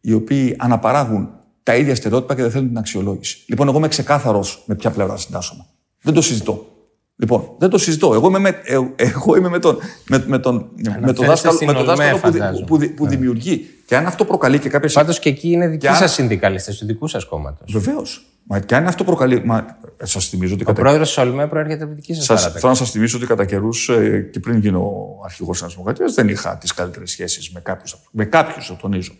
[0.00, 1.28] οι οποίοι αναπαράγουν
[1.62, 3.44] τα ίδια στερεότυπα και δεν θέλουν την αξιολόγηση.
[3.46, 5.66] Λοιπόν, εγώ είμαι ξεκάθαρος με ποια πλευρά συντάσσομαι.
[6.00, 6.73] Δεν το συζητώ.
[7.16, 8.14] Λοιπόν, δεν το συζητώ.
[8.14, 11.72] Εγώ είμαι με, ε, εγώ είμαι με τον, με, με τον, με τον δάσκαλο, με
[11.72, 13.10] τον δάσκαλο που, που, που, που, ναι.
[13.10, 13.66] δημιουργεί.
[13.86, 14.88] Και αν αυτό προκαλεί και κάποιε.
[14.92, 15.96] Πάντως και εκεί είναι δικοί αν...
[15.96, 17.72] σας συνδικαλιστές, του δικού σας κόμματος.
[17.72, 18.26] Βεβαίως.
[18.46, 19.42] Μα και αν αυτό προκαλεί.
[19.44, 20.62] Μα, σας θυμίζω ότι.
[20.62, 20.80] Ο κατά...
[20.80, 22.58] πρόεδρος της Ολμέ προέρχεται από τη δική σας παράταξη.
[22.58, 24.92] Θέλω να σας θυμίσω ότι κατά καιρούς ε, και πριν γίνω
[25.24, 27.96] αρχηγός της Δημοκρατίας δεν είχα τις καλύτερες σχέσεις με κάποιους.
[28.10, 29.12] Με κάποιους, το τονίζω.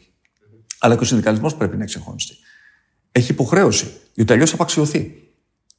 [0.78, 2.34] Αλλά και ο συνδικαλισμός πρέπει να εξεχώνιστεί.
[3.12, 5.23] Έχει υποχρέωση, διότι αλλιώς θα απαξιωθεί.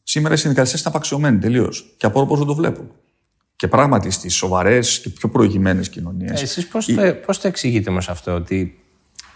[0.07, 2.91] Σήμερα οι συνδικαλιστές είναι απαξιωμένοι τελείως και απορώ πώ δεν το βλέπουν.
[3.55, 6.39] Και πράγματι στις σοβαρές και πιο προηγημένες κοινωνίες.
[6.39, 6.95] Ε, Εσείς πώς η...
[6.95, 8.79] το, πώς το εξηγείτε όμως αυτό, ότι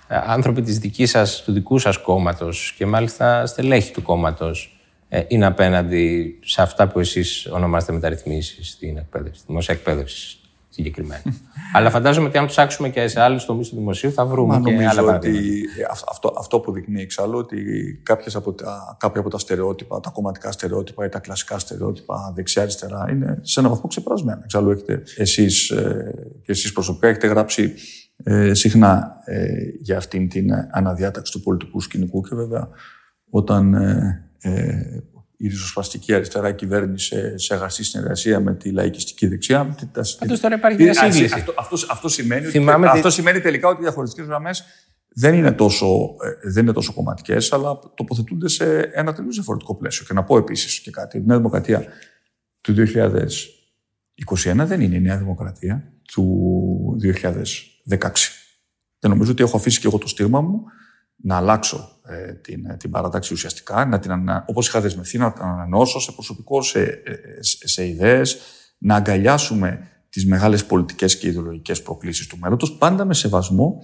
[0.07, 5.23] ε, άνθρωποι της δικής σας, του δικού σας κόμματος και μάλιστα στελέχη του κόμματος ε,
[5.27, 10.39] είναι απέναντι σε αυτά που εσείς ονομάζετε μεταρρυθμίσεις στην εκπαίδευση, δημόσια εκπαίδευση
[10.69, 11.21] συγκεκριμένα;
[11.73, 14.85] Αλλά φαντάζομαι ότι αν ψάξουμε και σε άλλους τομείς του δημοσίου θα βρούμε Μα, και
[14.85, 15.65] άλλα ότι
[16.09, 17.57] αυτό, αυτό που δείχνει εξάλλου ότι
[18.03, 23.05] κάποιες από τα, κάποια από τα στερεότυπα, τα κομματικά στερεότυπα ή τα κλασικά στερεότυπα δεξιά-αριστερά
[23.09, 24.39] είναι σε έναν βαθμό ξεπερασμένα.
[24.43, 27.73] Εξάλλου έχετε εσείς ε, και εσείς προσωπικά έχετε γράψει
[28.23, 29.47] ε, συχνά ε,
[29.79, 32.69] για αυτήν την αναδιάταξη του πολιτικού σκηνικού και βέβαια
[33.29, 35.03] όταν ε, ε
[35.41, 39.75] η ριζοσπαστική αριστερά κυβέρνησε σε αγαστή συνεργασία με τη λαϊκιστική δεξιά.
[40.19, 41.33] Πάντω τώρα υπάρχει μια σύγκληση.
[41.33, 44.63] Αυτό, αυτό, αυτός, σημαίνει, ότι, αυτό σημαίνει τελικά ότι οι διαχωριστικές γραμμές
[45.15, 46.15] δεν είναι τόσο,
[46.45, 50.05] ε, δεν είναι τόσο κομματικές, αλλά τοποθετούνται σε ένα τελείως διαφορετικό πλαίσιο.
[50.05, 51.17] Και να πω επίσης και κάτι.
[51.17, 51.85] Η Νέα Δημοκρατία
[52.61, 58.11] του 2021 δεν είναι η Νέα Δημοκρατία του 2016.
[58.99, 60.63] Και νομίζω ότι έχω αφήσει και εγώ το στήρμα μου
[61.15, 64.11] να αλλάξω ε, την, ε, την παράταξη ουσιαστικά, να την,
[64.45, 68.37] όπως είχα δεσμευθεί να την ανανεώσω σε προσωπικό, σε, ε, σε, σε ιδέες,
[68.77, 73.83] να αγκαλιάσουμε τις μεγάλες πολιτικές και ιδεολογικές προκλήσεις του μέλλοντος, πάντα με σεβασμό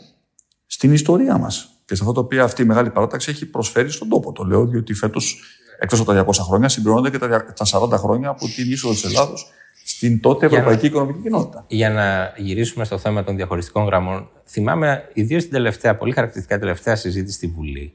[0.65, 1.69] στην ιστορία μας.
[1.85, 4.31] Και σε αυτό το οποίο αυτή η μεγάλη παράταξη έχει προσφέρει στον τόπο.
[4.31, 5.43] Το λέω διότι φέτος,
[5.79, 9.51] εκτός από τα 200 χρόνια, συμπληρώνονται και τα 40 χρόνια από την είσοδο της Ελλάδος
[9.85, 11.65] στην τότε Ευρωπαϊκή Οικονομική Κοινότητα.
[11.67, 16.95] Για να γυρίσουμε στο θέμα των διαχωριστικών γραμμών, θυμάμαι ιδίως την τελευταία, πολύ χαρακτηριστικά τελευταία
[16.95, 17.93] συζήτηση στη Βουλή,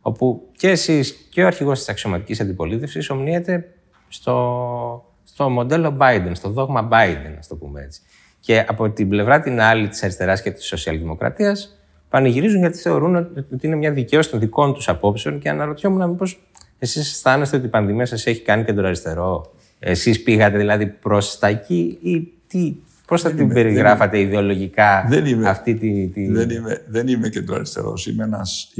[0.00, 3.72] όπου και εσείς και ο αρχηγός της αξιωματικής αντιπολίτευσης ομνύεται
[4.08, 8.00] στο, στο μοντέλο Biden, στο δόγμα Biden, ας το πούμε έτσι.
[8.40, 11.78] Και από την πλευρά την άλλη της αριστεράς και της σοσιαλδημοκρατίας
[12.08, 16.42] πανηγυρίζουν γιατί θεωρούν ότι είναι μια δικαίωση των δικών τους απόψεων και αναρωτιόμουν μήπως
[16.78, 21.98] εσείς αισθάνεστε ότι η πανδημία σας έχει κάνει αριστερό εσείς πήγατε δηλαδή προς τα εκεί
[22.02, 22.74] ή τι,
[23.08, 26.08] πώς θα την περιγράφατε δεν ιδεολογικά δεν είμαι, αυτή τη...
[26.08, 26.32] τη...
[26.32, 28.06] Δεν είμαι, δεν είμαι κεντροαριστερός.
[28.06, 28.72] Είμαι ένας,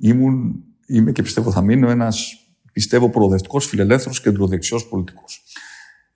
[0.00, 2.40] ήμουν, είμαι και πιστεύω θα μείνω ένας
[2.72, 5.42] πιστεύω προοδευτικός, φιλελεύθερος, κεντροδεξιός πολιτικός.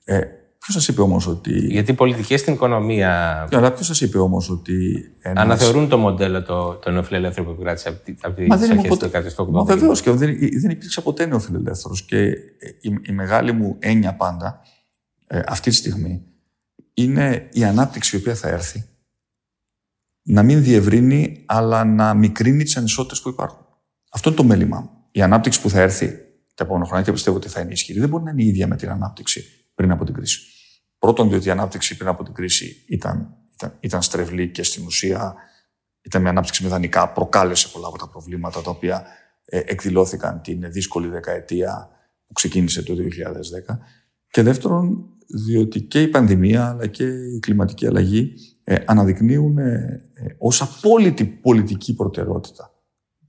[0.04, 0.20] Ε,
[0.58, 1.58] Ποιος σας είπε όμως ότι.
[1.58, 3.46] Γιατί οι πολιτικές στην οικονομία.
[3.50, 4.74] Ναι, αλλά ποιος σας είπε όμως ότι.
[5.22, 5.44] Ένας...
[5.44, 9.10] Αναθεωρούν το μοντέλο το, το νεοφιλελεύθερο που κράτησε από, από τις αρχές του
[9.44, 9.48] 1980.
[9.50, 12.02] Μα βεβαίως και δεν, δεν υπήρξε ποτέ νεοφιλελεύθερος.
[12.02, 12.24] Και
[12.80, 14.60] η, η, μεγάλη μου έννοια πάντα
[15.26, 16.29] ε, αυτή τη στιγμή
[17.02, 18.84] είναι η ανάπτυξη η οποία θα έρθει
[20.22, 23.66] να μην διευρύνει, αλλά να μικρύνει τις ανισότητες που υπάρχουν.
[24.10, 24.90] Αυτό είναι το μέλημά μου.
[25.10, 26.08] Η ανάπτυξη που θα έρθει
[26.54, 28.66] τα επόμενα χρόνια και πιστεύω ότι θα είναι ισχυρή, δεν μπορεί να είναι η ίδια
[28.66, 29.44] με την ανάπτυξη
[29.74, 30.40] πριν από την κρίση.
[30.98, 35.34] Πρώτον, διότι η ανάπτυξη πριν από την κρίση ήταν, ήταν, ήταν στρεβλή και στην ουσία
[36.02, 39.06] ήταν μια ανάπτυξη μηδανικά, προκάλεσε πολλά από τα προβλήματα τα οποία
[39.44, 41.88] ε, εκδηλώθηκαν την δύσκολη δεκαετία
[42.26, 43.78] που ξεκίνησε το 2010.
[44.30, 50.34] Και δεύτερον, διότι και η πανδημία αλλά και η κλιματική αλλαγή ε, αναδεικνύουν ε, ε
[50.38, 52.74] ως απόλυτη πολιτική προτεραιότητα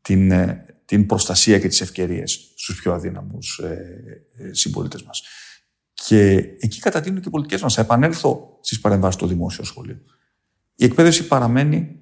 [0.02, 5.24] την, ε, την προστασία και τις ευκαιρίες στους πιο αδύναμους ε, συμπολίτες μας.
[5.94, 7.74] Και εκεί κατατείνουν και οι πολιτικές μας.
[7.74, 10.06] Θα επανέλθω στις παρεμβάσεις του δημόσιο σχολείου.
[10.76, 12.00] Η εκπαίδευση παραμένει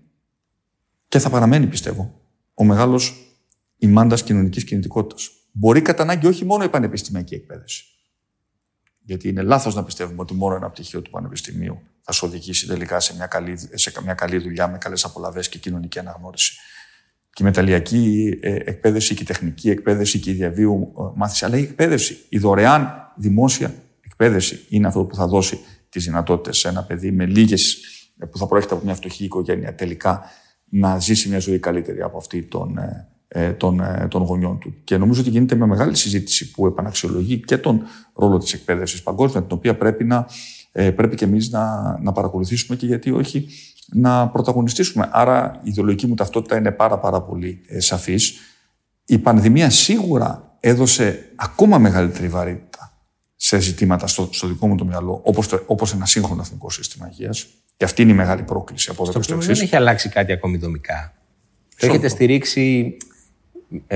[1.08, 2.22] και θα παραμένει, πιστεύω,
[2.54, 3.14] ο μεγάλος
[3.78, 5.30] ημάντας κοινωνικής κινητικότητας.
[5.52, 7.84] Μπορεί κατά ανάγκη όχι μόνο η πανεπιστημιακή εκπαίδευση.
[9.10, 13.00] Γιατί είναι λάθος να πιστεύουμε ότι μόνο ένα πτυχίο του Πανεπιστημίου θα σου οδηγήσει τελικά
[13.00, 16.60] σε μια καλή, σε μια καλή δουλειά με καλές απολαυέ και κοινωνική αναγνώριση.
[17.34, 21.58] Και η μεταλλιακή ε, εκπαίδευση και η τεχνική εκπαίδευση και η διαβίου ε, μάθηση, αλλά
[21.58, 26.84] η εκπαίδευση, η δωρεάν δημόσια εκπαίδευση είναι αυτό που θα δώσει τις δυνατότητες σε ένα
[26.84, 27.78] παιδί με λίγες
[28.32, 30.24] που θα προέρχεται από μια φτωχή οικογένεια τελικά
[30.66, 33.08] να ζήσει μια ζωή καλύτερη από αυτή των, ε,
[33.58, 34.74] των, ε, των γονιών του.
[34.84, 37.82] Και νομίζω ότι γίνεται με μεγάλη συζήτηση που επαναξιολογεί και τον
[38.14, 40.28] ρόλο της εκπαίδευσης παγκόσμια, την οποία πρέπει, να,
[40.72, 43.48] ε, πρέπει και εμείς να, να παρακολουθήσουμε και γιατί όχι
[43.92, 45.10] να πρωταγωνιστήσουμε.
[45.12, 48.34] Άρα η ιδεολογική μου ταυτότητα είναι πάρα πάρα πολύ σαφής.
[49.06, 52.94] Η πανδημία σίγουρα έδωσε ακόμα μεγαλύτερη βαρύτητα
[53.36, 57.10] σε ζητήματα στο, στο δικό μου το μυαλό, όπως, το, όπως ένα σύγχρονο εθνικό σύστημα
[57.12, 57.48] υγείας.
[57.78, 61.14] Και αυτή είναι η μεγάλη πρόκληση από εδώ στο Δεν έχει αλλάξει κάτι ακόμη δομικά.
[61.80, 63.09] Το έχετε στηρίξει ε,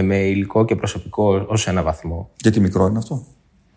[0.02, 2.30] με υλικό και προσωπικό ως ένα βαθμό.
[2.42, 3.26] Γιατί μικρό είναι αυτό;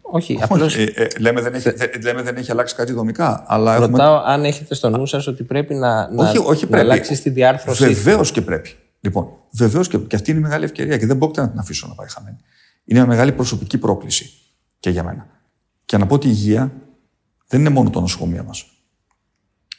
[0.00, 0.76] Όχι, απλώς...
[0.76, 1.72] ε, ε, λέμε, δεν έχει,
[2.02, 3.44] λέμε δεν έχει αλλάξει κάτι δομικά.
[3.46, 4.32] Αλλά Ρωτάω έχουμε...
[4.32, 7.84] αν έχετε στο νου σας ότι πρέπει να, όχι, όχι να αλλάξει τη διάρθρωση.
[7.84, 8.70] Βεβαίως και πρέπει.
[9.00, 11.86] Λοιπόν, βεβαίως και, και αυτή είναι η μεγάλη ευκαιρία και δεν μπορείτε να την αφήσω
[11.88, 12.36] να πάει χαμένη.
[12.84, 14.30] Είναι μια μεγάλη προσωπική πρόκληση
[14.80, 15.26] και για μένα.
[15.84, 16.72] Και να πω ότι η υγεία
[17.48, 18.60] δεν είναι μόνο το νοσοκομείο μας.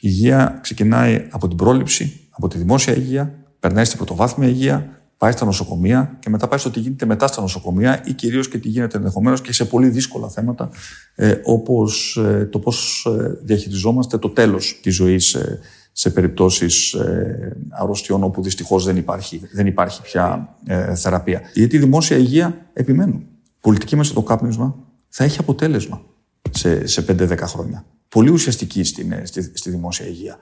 [0.00, 5.44] υγεία ξεκινάει από την πρόληψη, από τη δημόσια υγεία, περνάει στην πρωτοβάθμια υγεία, πάει στα
[5.44, 8.96] νοσοκομεία και μετά πάει στο τι γίνεται μετά στα νοσοκομεία ή κυρίως και τι γίνεται
[8.96, 10.70] ενδεχομένως και σε πολύ δύσκολα θέματα,
[11.14, 15.60] ε, όπως ε, το πώς ε, διαχειριζόμαστε το τέλος της ζωής ε,
[15.92, 21.40] σε περιπτώσεις ε, αρρωστιών όπου δυστυχώς δεν υπάρχει, δεν υπάρχει πια ε, θεραπεία.
[21.54, 23.22] Γιατί η δημόσια υγεία, επιμένω,
[23.60, 24.76] πολιτική μέσα το κάπνισμα
[25.08, 26.02] θα έχει αποτέλεσμα
[26.50, 27.84] σε, σε 5-10 χρόνια.
[28.08, 30.38] Πολύ ουσιαστική στην, στη, στη δημόσια υγεία.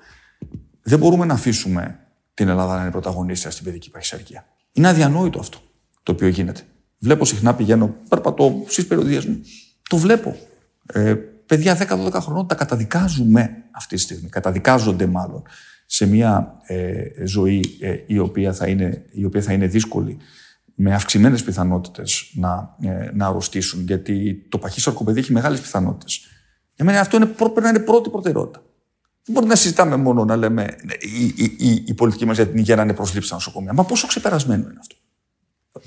[0.82, 1.98] Δεν μπορούμε να αφήσουμε
[2.34, 4.46] την Ελλάδα να είναι πρωταγωνίστρια στην παιδική παχυσαρκία.
[4.76, 5.58] Είναι αδιανόητο αυτό
[6.02, 6.60] το οποίο γίνεται.
[6.98, 9.40] Βλέπω συχνά, πηγαίνω, περπατώ στις περιοδίες μου.
[9.88, 10.36] Το βλέπω.
[10.86, 11.14] Ε,
[11.46, 14.28] παιδιά 10-12 χρονών τα καταδικάζουμε αυτή τη στιγμή.
[14.28, 15.42] Καταδικάζονται μάλλον
[15.86, 20.16] σε μια ε, ζωή ε, η, οποία θα είναι, η οποία θα είναι δύσκολη
[20.74, 26.20] με αυξημένες πιθανότητες να, ε, να αρρωστήσουν, γιατί το παχύσαρκο παιδί έχει μεγάλες πιθανότητες.
[26.74, 28.62] Για μένα αυτό είναι, πρέπει να είναι πρώτη προτεραιότητα.
[29.26, 30.76] Δεν μπορεί να συζητάμε μόνο να λέμε
[31.18, 33.72] η, η, η, η πολιτική μας για την υγεία να είναι προσλήψη στα νοσοκομεία.
[33.72, 34.96] Μα πόσο ξεπερασμένο είναι αυτό.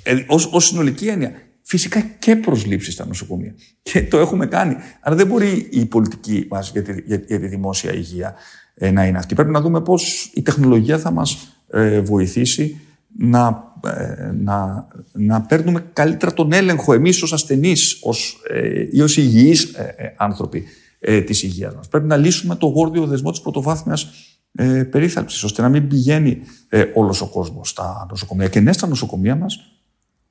[0.04, 1.32] Ε, Ω συνολική έννοια.
[1.62, 3.56] Φυσικά και προσλήψεις στα νοσοκομεία.
[3.82, 4.76] Και το έχουμε κάνει.
[5.02, 8.36] Αλλά δεν μπορεί η πολιτική μας για, τη, για, τη δημόσια υγεία
[8.74, 9.36] ε, να είναι αυτή.
[9.36, 12.82] Πρέπει να δούμε πώς η τεχνολογία θα μας ε, βοηθήσει
[13.18, 18.02] να, ε, να, να παίρνουμε καλύτερα τον έλεγχο εμείς ως ασθενείς
[18.50, 19.76] ε, ή ως υγιείς
[20.16, 20.64] άνθρωποι
[21.00, 21.88] ε, της υγείας μας.
[21.88, 24.08] Πρέπει να λύσουμε το γόρδιο δεσμό της πρωτοβάθμιας
[24.52, 28.48] ε, περίθαλψης, ώστε να μην πηγαίνει ε, όλος ο κόσμος στα νοσοκομεία.
[28.48, 29.60] Και ναι, στα νοσοκομεία μας,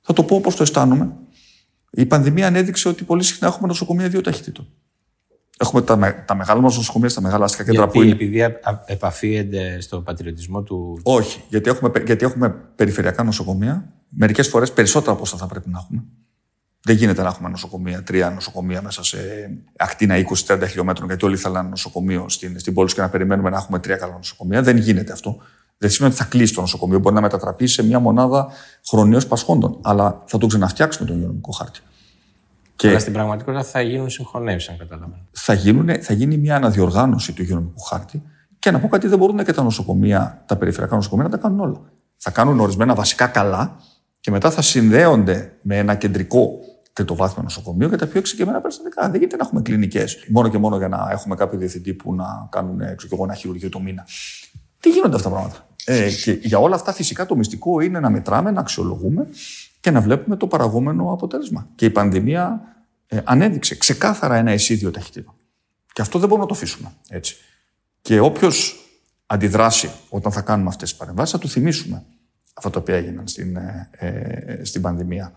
[0.01, 1.13] θα το πω όπως το αισθάνομαι,
[1.91, 4.67] η πανδημία ανέδειξε ότι πολύ συχνά έχουμε νοσοκομεία δύο ταχυτήτων.
[5.61, 8.11] Έχουμε τα, τα μεγάλα μας νοσοκομεία, τα μεγάλα αστικά κέντρα γιατί, που είναι.
[8.11, 10.99] Επειδή επαφίεται στο πατριωτισμό του.
[11.03, 13.93] Όχι, γιατί έχουμε, γιατί έχουμε περιφερειακά νοσοκομεία.
[14.09, 16.03] Μερικές φορές περισσότερα από όσα θα πρέπει να έχουμε.
[16.81, 19.17] Δεν γίνεται να έχουμε νοσοκομεία, τρία νοσοκομεία μέσα σε
[19.77, 20.15] ακτίνα
[20.47, 23.79] 20-30 χιλιόμετρων, γιατί όλοι θέλουν ένα νοσοκομείο στην, στην πόλη και να περιμένουμε να έχουμε
[23.79, 24.61] τρία καλά νοσοκομεία.
[24.61, 25.37] Δεν γίνεται αυτό.
[25.77, 26.99] Δεν σημαίνει ότι θα κλείσει το νοσοκομείο.
[26.99, 28.47] Μπορεί να μετατραπεί σε μια μονάδα
[28.87, 29.79] χρονίω πασχόντων.
[29.81, 31.79] Αλλά θα το ξαναφτιάξουμε τον υγειονομικό χάρτη.
[32.75, 35.25] Και αλλά στην πραγματικότητα θα γίνουν συγχωνεύσεις, αν καταλαβαίνω.
[35.31, 35.57] Θα,
[36.01, 38.23] θα γίνει μια αναδιοργάνωση του υγειονομικού χάρτη.
[38.59, 41.59] Και να πω κάτι, δεν μπορούν και τα νοσοκομεία, τα περιφερειακά νοσοκομεία να τα κάνουν
[41.59, 41.81] όλα.
[42.17, 43.75] Θα κάνουν ορισμένα βασικά καλά
[44.19, 46.59] και μετά θα συνδέονται με ένα κεντρικό
[46.93, 49.09] τριτοβάθμιο νοσοκομείο για τα πιο εξοικειωμένα περιστατικά.
[49.09, 52.47] Δεν γίνεται να έχουμε κλινικές μόνο και μόνο για να έχουμε κάποιο διευθυντή που να
[52.51, 54.07] κάνουν έξω και εγώ ένα χειρουργείο το μήνα.
[54.79, 58.09] Τι γίνονται αυτά τα πράγματα; Ε, και για όλα αυτά φυσικά το μυστικό είναι να
[58.09, 59.27] μετράμε, να αξιολογούμε
[59.79, 61.67] και να βλέπουμε το παραγόμενο αποτέλεσμα.
[61.75, 62.61] Και η πανδημία
[63.07, 65.33] ε, ανέδειξε ξεκάθαρα ένα εισίδιο ταχυτήτων.
[65.93, 67.35] Και αυτό δεν μπορούμε να το αφήσουμε έτσι.
[68.01, 68.75] Και όποιος
[69.25, 72.03] αντιδράσει όταν θα κάνουμε αυτές τις παρεμβάσεις, θα του θυμίσουμε
[72.59, 75.33] αυτά τα οποία έγιναν στην, ε, ε, στην πανδημία.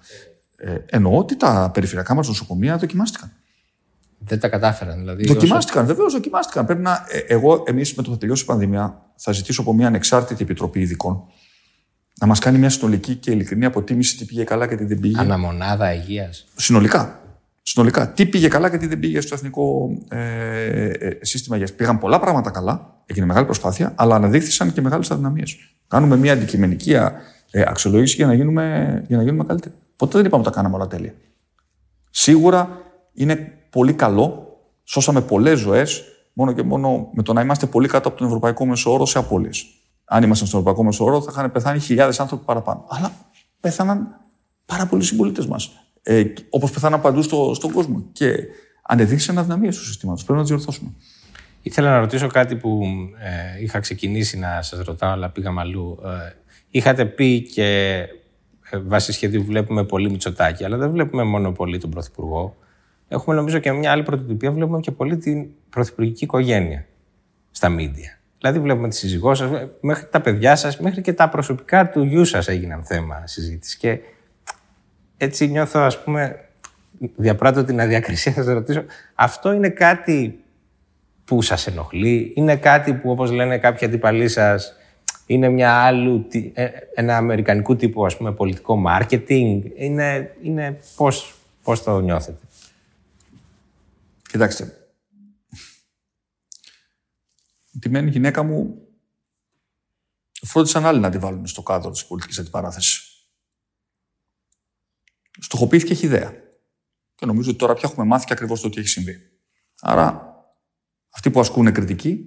[0.57, 3.33] Ε, εννοώ ότι τα περιφερειακά μας νοσοκομεία δοκιμάστηκαν.
[4.19, 5.25] Δεν τα κατάφεραν, δηλαδή.
[5.27, 5.95] Δοκιμάστηκαν, όσο...
[5.95, 6.67] βεβαίως δοκιμάστηκαν.
[6.67, 9.87] Πρέπει να, ε, εγώ, εμείς με το θα τελειώσει η πανδημία, θα ζητήσω από μια
[9.87, 11.25] ανεξάρτητη επιτροπή ειδικών
[12.21, 15.21] να μας κάνει μια συνολική και ειλικρινή αποτίμηση τι πήγε καλά και τι δεν πήγε.
[15.21, 16.47] Αναμονάδα υγείας.
[16.57, 17.22] Συνολικά.
[17.63, 18.13] Συνολικά.
[18.13, 21.73] Τι πήγε καλά και τι δεν πήγε στο εθνικό ε, ε, σύστημα υγείας.
[21.73, 25.57] Πήγαν πολλά πράγματα καλά, έγινε μεγάλη προσπάθεια, αλλά αναδείχθησαν και μεγάλες αδυναμίες.
[25.89, 29.75] Κάνουμε μια αντικειμενική ε, αξιολόγηση για να γίνουμε, για να γίνουμε καλύτεροι.
[29.97, 31.15] Ποτέ δεν είπαμε ότι τα κάναμε όλα τέλεια.
[32.11, 32.69] Σίγουρα
[33.13, 34.47] είναι πολύ καλό.
[34.85, 38.67] Σώσαμε πολλές ζωές μόνο και μόνο με το να είμαστε πολύ κάτω από τον ευρωπαϊκό
[38.67, 39.67] μέσο όρο σε απώλειες.
[40.05, 42.85] Αν ήμασταν στον ευρωπαϊκό μέσο όρο, θα είχαν πεθάνει χιλιάδες άνθρωποι παραπάνω.
[42.89, 43.13] Αλλά
[43.61, 44.21] πέθαναν
[44.67, 45.82] πάρα πολλοί συμπολίτες μας.
[46.03, 48.05] Ε, Όπως πεθάναν παντού στο, στον κόσμο.
[48.13, 48.35] Και
[48.83, 50.23] ανεδείξαν αδυναμίε τους συστήματο.
[50.23, 50.91] Πρέπει να τις διορθώσουμε.
[51.63, 52.83] Ήθελα να ρωτήσω κάτι που
[53.19, 55.99] ε, είχα ξεκινήσει να σας ρωτάω, αλλά πήγαμε αλλού.
[56.05, 56.33] Ε,
[56.71, 57.99] είχατε πει και
[58.71, 62.57] ε, βάσει σχεδίου βλέπουμε πολύ Μητσοτάκη, αλλά δεν βλέπουμε μόνο πολύ τον Πρωθυπουργό.
[63.09, 66.87] Έχουμε νομίζω και μια άλλη πρωτοτυπία, βλέπουμε και πολύ την πρωθυπουργική οικογένεια
[67.51, 68.19] στα μίντια.
[68.39, 69.51] Δηλαδή βλέπουμε τη σύζυγό σας,
[69.81, 73.79] μέχρι τα παιδιά σας, μέχρι και τα προσωπικά του γιού σας έγιναν θέμα συζήτηση.
[73.79, 73.99] Και
[75.23, 76.49] έτσι νιώθω, ας πούμε,
[77.17, 80.45] διαπράττω την αδιακρισία να σας ρωτήσω, αυτό είναι κάτι
[81.25, 84.77] που σας ενοχλεί, είναι κάτι που όπως λένε κάποιοι αντιπαλοί σας,
[85.27, 91.83] είναι μια άλλου, ε, ένα αμερικανικού τύπου ας πούμε πολιτικό marketing, είναι, είναι πώς, πώς
[91.83, 92.41] το νιώθετε;
[94.31, 94.77] Κοιτάξτε,
[97.81, 98.75] τη μένη γυναίκα μου
[100.43, 103.12] φρόντισαν άλλοι να τη βάλουν στο κάδρο της πολιτικής αντιπαράθεσης.
[105.41, 106.33] Στοχοποιήθηκε έχει ιδέα.
[107.15, 109.17] Και νομίζω ότι τώρα πια έχουμε μάθει και ακριβώς το τι έχει συμβεί.
[109.81, 110.35] Άρα
[111.15, 112.27] αυτοί που ασκούν κριτική,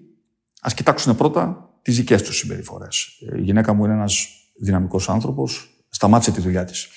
[0.62, 3.08] ας κοιτάξουν πρώτα τις δικές τους συμπεριφορές.
[3.36, 4.28] Η γυναίκα μου είναι ένας
[4.62, 6.88] δυναμικός άνθρωπος, σταμάτησε τη δουλειά της.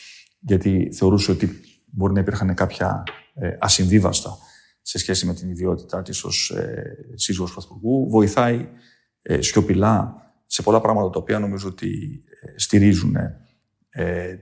[0.41, 3.03] Γιατί θεωρούσε ότι μπορεί να υπήρχαν κάποια
[3.35, 4.39] ε, ασυμβίβαστα
[4.83, 8.11] σε σχέση με την ιδιότητά της ως ε, σύζυγος Πρωθυπουργού.
[8.11, 8.69] Βοηθάει
[9.23, 10.15] ε, σιωπηλά
[10.47, 13.48] σε πολλά πράγματα τα οποία νομίζω ότι ε, στηρίζουν ε,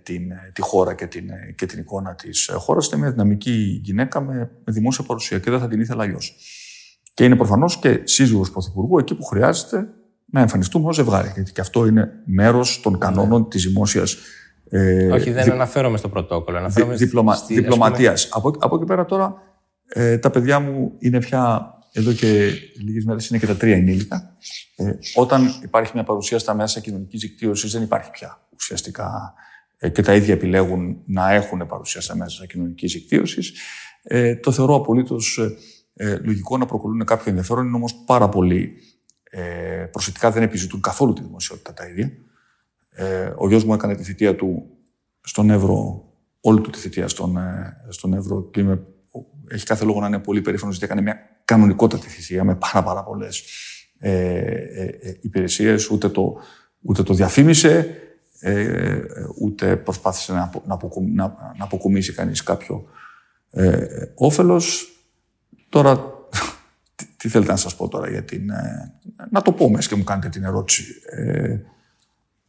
[0.03, 2.87] την, τη χώρα και την, και την εικόνα της χώρας.
[2.87, 4.35] Είναι μια δυναμική γυναίκα με,
[4.65, 6.37] με δημόσια παρουσία και δεν θα την ήθελα αλλιώς.
[7.15, 9.89] Και είναι προφανώς και σύζυγος Πρωθυπουργού εκεί που χρειάζεται
[10.31, 11.31] να εμφανιστούμε ως ζευγάρι.
[11.35, 13.49] Γιατί και αυτό είναι μέρος των κανόνων ναι.
[13.49, 14.17] της δημόσιας.
[14.71, 15.51] Ε, Όχι, δεν δι...
[15.51, 16.59] αναφέρομαι στο πρωτόκολλο.
[16.59, 17.35] Αναφέρομαι διπλωμα...
[17.35, 17.55] στη...
[17.55, 18.29] Διπλωματίας.
[18.31, 19.35] Από, από εκεί πέρα τώρα
[19.89, 22.51] ε, τα παιδιά μου είναι πια εδώ και
[22.85, 24.37] λίγες μέρες είναι και τα τρία ενήλικα.
[24.77, 29.35] Ε, όταν υπάρχει μια παρουσία στα μέσα κοινωνικής δικτύωσης, δεν υπάρχει πια ουσιαστικά
[29.77, 33.53] ε, και τα ίδια επιλέγουν να έχουν παρουσία στα μέσα κοινωνικής δικτύωσης.
[34.03, 35.57] Ε, το θεωρώ απολύτως ε,
[35.95, 38.73] ε, λογικό να προκαλούν κάποιο ενδιαφέρον, είναι όμως πάρα πολύ
[39.31, 42.13] ε, προσεκτικά, δεν επιζητούν καθόλου τη δημοσιότητα τα ίδια.
[42.91, 44.71] Ε, ο γιος μου έκανε τη θητεία του
[45.21, 46.05] στον Εύρο,
[46.41, 48.87] όλη του τη θητεία στον, ε, στον Εύρο και είμαι,
[49.49, 53.05] έχει κάθε λόγο να είναι πολύ περήφανος γιατί έκανε μια κανονικότατη θητεία με πάρα, πάρα
[53.05, 53.45] πολλές
[53.99, 55.91] ε, ε, ε, υπηρεσίες.
[55.91, 56.41] Ούτε το,
[56.81, 57.89] ούτε το διαφήμισε,
[58.41, 59.01] ε,
[59.41, 60.78] ούτε προσπάθησε να, να,
[61.14, 62.84] να, να αποκομίσει κανείς κάποιο
[63.51, 64.91] ε, όφελος.
[65.68, 66.05] Τώρα,
[67.16, 68.51] τι, θέλετε να σας πω τώρα για την...
[68.51, 68.93] Ε,
[69.30, 70.84] να το πω μέσα και μου κάνετε την ερώτηση.
[71.11, 71.59] Ε,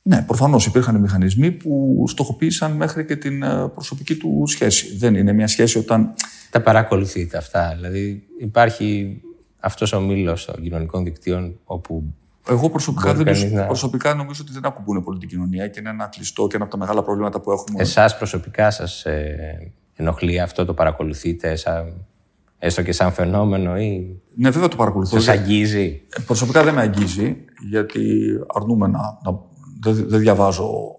[0.02, 4.98] ναι, προφανώς υπήρχαν μηχανισμοί που στοχοποίησαν μέχρι και την ε, προσωπική του σχέση.
[4.98, 6.14] Δεν είναι μια σχέση όταν...
[6.50, 7.74] Τα παρακολουθείτε αυτά.
[7.76, 9.22] Δηλαδή υπάρχει
[9.60, 12.14] αυτός ο μήλος των κοινωνικών δικτύων όπου
[12.50, 13.66] εγώ προσωπικά, δεν τους, να...
[13.66, 16.74] προσωπικά νομίζω ότι δεν ακουμπούν πολύ την κοινωνία και είναι ένα κλειστό και ένα από
[16.74, 17.82] τα μεγάλα προβλήματα που έχουμε.
[17.82, 22.06] Εσάς προσωπικά σας ε, ενοχλεί αυτό, το παρακολουθείτε, σαν
[22.60, 24.22] έστω και σαν φαινόμενο ή...
[24.36, 25.20] Ναι, βέβαια το παρακολουθώ.
[25.20, 27.38] Σας αγγίζει; Ε, προσωπικά δεν με αγγίζει,
[27.70, 29.00] γιατί αρνούμε να...
[29.00, 29.40] να
[29.80, 30.96] δεν, δεν διαβάζω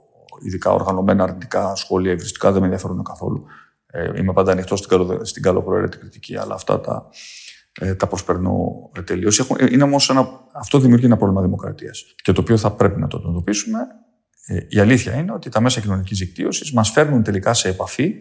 [0.46, 3.44] ειδικά οργανωμένα αρνητικά σχόλια, ευριστικά, δεν με ενδιαφέρουν καθόλου.
[3.86, 7.07] Ε, είμαι πάντα ανοιχτός στην, καλο, στην καλοπροαίρετη κριτική, αλλά αυτά τα,
[7.79, 9.47] ε, τα προσπερνώ τελείως.
[9.70, 10.12] Είναι όμως
[10.55, 12.05] αυτό δημιουργεί ένα πρόβλημα δημοκρατίας.
[12.22, 13.79] Και το οποίο θα πρέπει να το αντιμετωπίσουμε.
[14.47, 18.14] Ε, η αλήθεια είναι ότι τα μέσα κοινωνικής δικτύωσης μας φέρνουν τελικά σε επαφή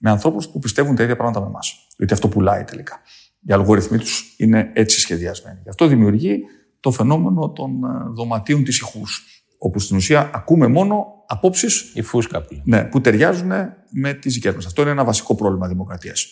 [0.00, 1.86] με ανθρώπους που πιστεύουν τα ίδια πράγματα με εμάς.
[1.96, 3.00] Γιατί αυτό πουλάει τελικά.
[3.40, 5.58] Οι αλγοριθμοί τους είναι έτσι σχεδιασμένοι.
[5.62, 6.42] Γι' αυτό δημιουργεί
[6.80, 9.24] το φαινόμενο των ε, δωματίων της ηχούς.
[9.58, 11.92] Όπου στην ουσία ακούμε μόνο απόψεις.
[11.94, 13.50] Η φούσκα που, ναι, που ταιριάζουν
[13.90, 14.66] με τις δικέ μας.
[14.66, 16.26] Αυτό είναι ένα βασικό πρόβλημα δημοκρατίας.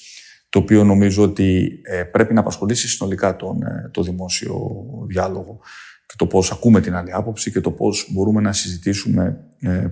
[0.55, 5.59] Το οποίο νομίζω ότι ε, πρέπει να απασχολήσει συνολικά τον, ε, το δημόσιο διάλογο
[6.07, 9.41] και το πώς ακούμε την άλλη άποψη και το πώς μπορούμε να συζητήσουμε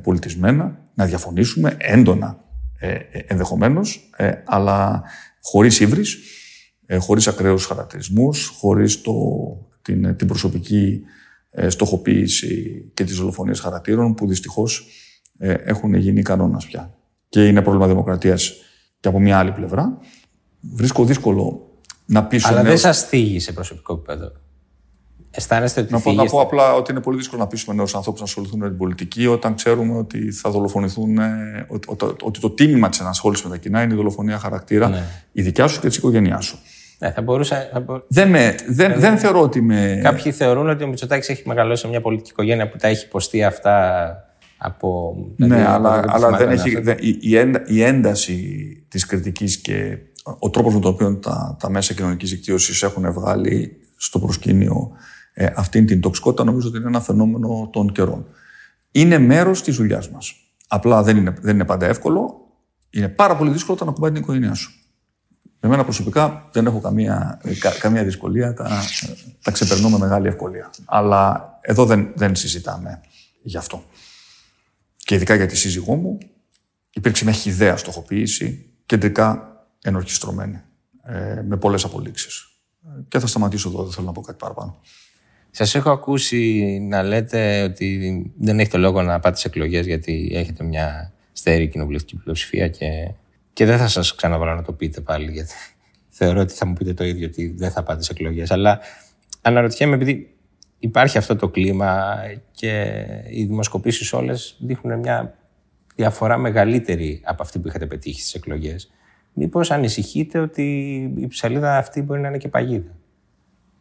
[0.02, 2.44] πολιτισμένα, να διαφωνήσουμε έντονα
[2.78, 5.02] ε, ε, ενδεχομένως, ε, αλλά
[5.40, 6.18] χωρίς ύβρις,
[6.98, 9.12] χωρίς ακραίους χαρακτηρισμούς, χωρίς το,
[9.82, 11.00] την, την προσωπική
[11.68, 14.86] στοχοποίηση και τις δολοφονίες χαρακτήρων που δυστυχώς
[15.38, 16.94] έχουν γίνει κανόνας πια.
[17.28, 18.54] Και είναι πρόβλημα δημοκρατίας
[19.00, 19.98] και από μια άλλη πλευρά.
[20.70, 21.66] Βρίσκω δύσκολο
[22.06, 24.32] να πείσω Αλλά δεν σας θίγει σε προσωπικό επίπεδο.
[25.34, 25.92] Αισθάνεστε ότι.
[25.92, 28.58] Να πω, να πω απλά ότι είναι πολύ δύσκολο να πείσουμε νέους ανθρώπους να ασχοληθούν
[28.58, 31.18] με την πολιτική όταν ξέρουμε ότι θα δολοφονηθούν.
[31.18, 35.02] Ε, ότι, ότι το τίμημα της ενασχόλησης με τα κοινά είναι η δολοφονία χαρακτήρα ναι.
[35.32, 36.58] η δικιά σου και της οικογένειά σου.
[36.98, 37.68] Ναι, θα μπορούσα.
[37.72, 40.00] Θα Δεν, με, δεν, δεν θεωρώ ότι με.
[40.02, 43.44] Κάποιοι θεωρούν ότι ο Μητσοτάκης έχει μεγαλώσει σε μια πολιτική οικογένεια που τα έχει υποστεί
[43.44, 44.16] αυτά
[44.58, 45.14] από.
[45.36, 47.18] Δηλαδή, ναι, αλλά, αλλά δεν έχει, δεν, η,
[47.66, 49.98] η ένταση της κριτικής και
[50.38, 54.90] ο τρόπος με τον οποίο τα, τα μέσα κοινωνικής δικτύωσης έχουν βγάλει στο προσκήνιο
[55.32, 58.26] ε, αυτήν την τοξικότητα νομίζω ότι είναι ένα φαινόμενο των καιρών.
[58.90, 60.34] Είναι μέρος της δουλειάς μας.
[60.68, 62.34] Απλά δεν είναι, δεν είναι πάντα εύκολο.
[62.90, 64.72] Είναι πάρα πολύ δύσκολο όταν ακουμπάει την οικογένειά σου.
[65.60, 67.40] Με μένα προσωπικά δεν έχω καμία,
[67.78, 68.82] καμία δυσκολία, τα,
[69.42, 70.70] τα ξεπερνώ με μεγάλη ευκολία.
[70.84, 73.00] Αλλά εδώ δεν, δεν συζητάμε
[73.42, 73.84] γι' αυτό.
[74.96, 76.18] Και ειδικά για τη σύζυγό μου,
[76.90, 79.51] υπήρξε μια χιδέα στοχοποίηση, κεντρικά
[79.82, 80.62] ενορχιστρωμένη,
[81.02, 82.46] ε, με πολλές απολύξεις.
[83.08, 84.80] Και θα σταματήσω εδώ, δεν θέλω να πω κάτι παραπάνω.
[85.50, 90.64] Σας έχω ακούσει να λέτε ότι δεν έχετε λόγο να πάτε σε εκλογές γιατί έχετε
[90.64, 93.12] μια στέρη κοινοβουλευτική πλειοψηφία και,
[93.52, 95.54] και δεν θα σας ξαναβάλω να το πείτε πάλι γιατί
[96.18, 98.50] θεωρώ ότι θα μου πείτε το ίδιο ότι δεν θα πάτε σε εκλογές.
[98.50, 98.80] Αλλά
[99.42, 100.34] αναρωτιέμαι επειδή
[100.78, 102.16] υπάρχει αυτό το κλίμα
[102.52, 105.38] και οι δημοσκοπήσεις όλες δείχνουν μια
[105.94, 108.90] διαφορά μεγαλύτερη από αυτή που είχατε πετύχει στις εκλογές.
[109.32, 110.64] Μήπως ανησυχείτε ότι
[111.16, 112.96] η ψαλίδα αυτή μπορεί να είναι και παγίδα.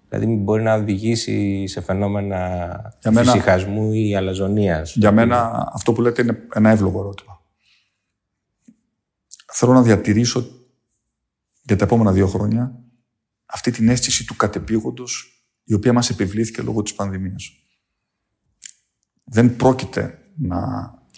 [0.10, 4.95] Δηλαδή μπορεί να οδηγήσει σε φαινόμενα φυσικασμού ή αλαζονίας.
[4.95, 7.41] Για μένα αυτό που λέτε είναι ένα εύλογο ερώτημα.
[9.54, 10.45] Θέλω να διατηρήσω
[11.64, 12.80] για τα επόμενα δύο χρόνια
[13.45, 17.52] αυτή την αίσθηση του κατεπήγοντος η οποία μας επιβλήθηκε λόγω της πανδημίας.
[19.24, 20.60] Δεν πρόκειται να...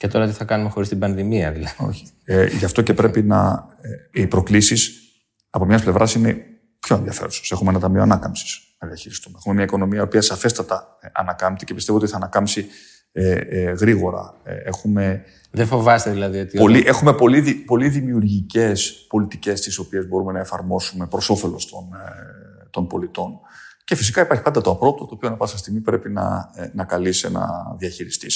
[0.04, 1.76] Και τώρα τι θα κάνουμε χωρίς την πανδημία, δηλαδή.
[1.78, 2.08] Όχι.
[2.24, 3.66] Ε, γι' αυτό και πρέπει να...
[3.82, 5.02] Ε, οι προκλήσεις
[5.50, 6.38] από μιας πλευράς είναι
[6.80, 7.52] πιο ενδιαφέρουσες.
[7.52, 9.36] Έχουμε ένα ταμείο ανάκαμψης να διαχειριστούμε.
[9.38, 12.68] Έχουμε μια οικονομία η οποία σαφέστατα ε, ανακάμπτει και πιστεύω ότι θα ανακάμψει
[13.12, 14.34] ε, ε, γρήγορα.
[14.44, 15.24] Ε, έχουμε...
[15.52, 16.58] Δεν φοβάστε δηλαδή ότι...
[16.58, 22.68] Πολύ, έχουμε πολύ, πολύ δημιουργικές πολιτικές τις οποίες μπορούμε να εφαρμόσουμε προς όφελος των, ε,
[22.70, 23.40] των πολιτών.
[23.84, 26.84] Και φυσικά υπάρχει πάντα το απρόπτο, το οποίο ανά πάσα στιγμή πρέπει να, ε, να
[26.84, 28.28] καλείσαι να διαχειριστεί.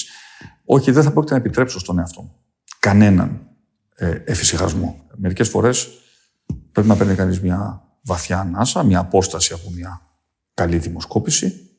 [0.66, 2.36] Όχι, δεν θα πρόκειται να επιτρέψω στον εαυτό μου
[2.80, 3.48] κανέναν
[3.96, 5.06] ε, εφησυχασμό.
[5.16, 5.90] Μερικές φορές
[6.72, 10.02] πρέπει να παίρνει κανείς μια βαθιά ανάσα, μια απόσταση από μια
[10.54, 11.70] καλή δημοσκόπηση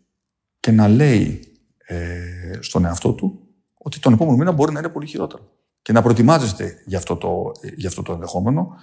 [0.61, 1.41] και να λέει
[1.87, 5.51] ε, στον εαυτό του ότι τον επόμενο μήνα μπορεί να είναι πολύ χειρότερο.
[5.83, 8.75] Και να προετοιμάζεστε για αυτό το, για αυτό το ενδεχόμενο.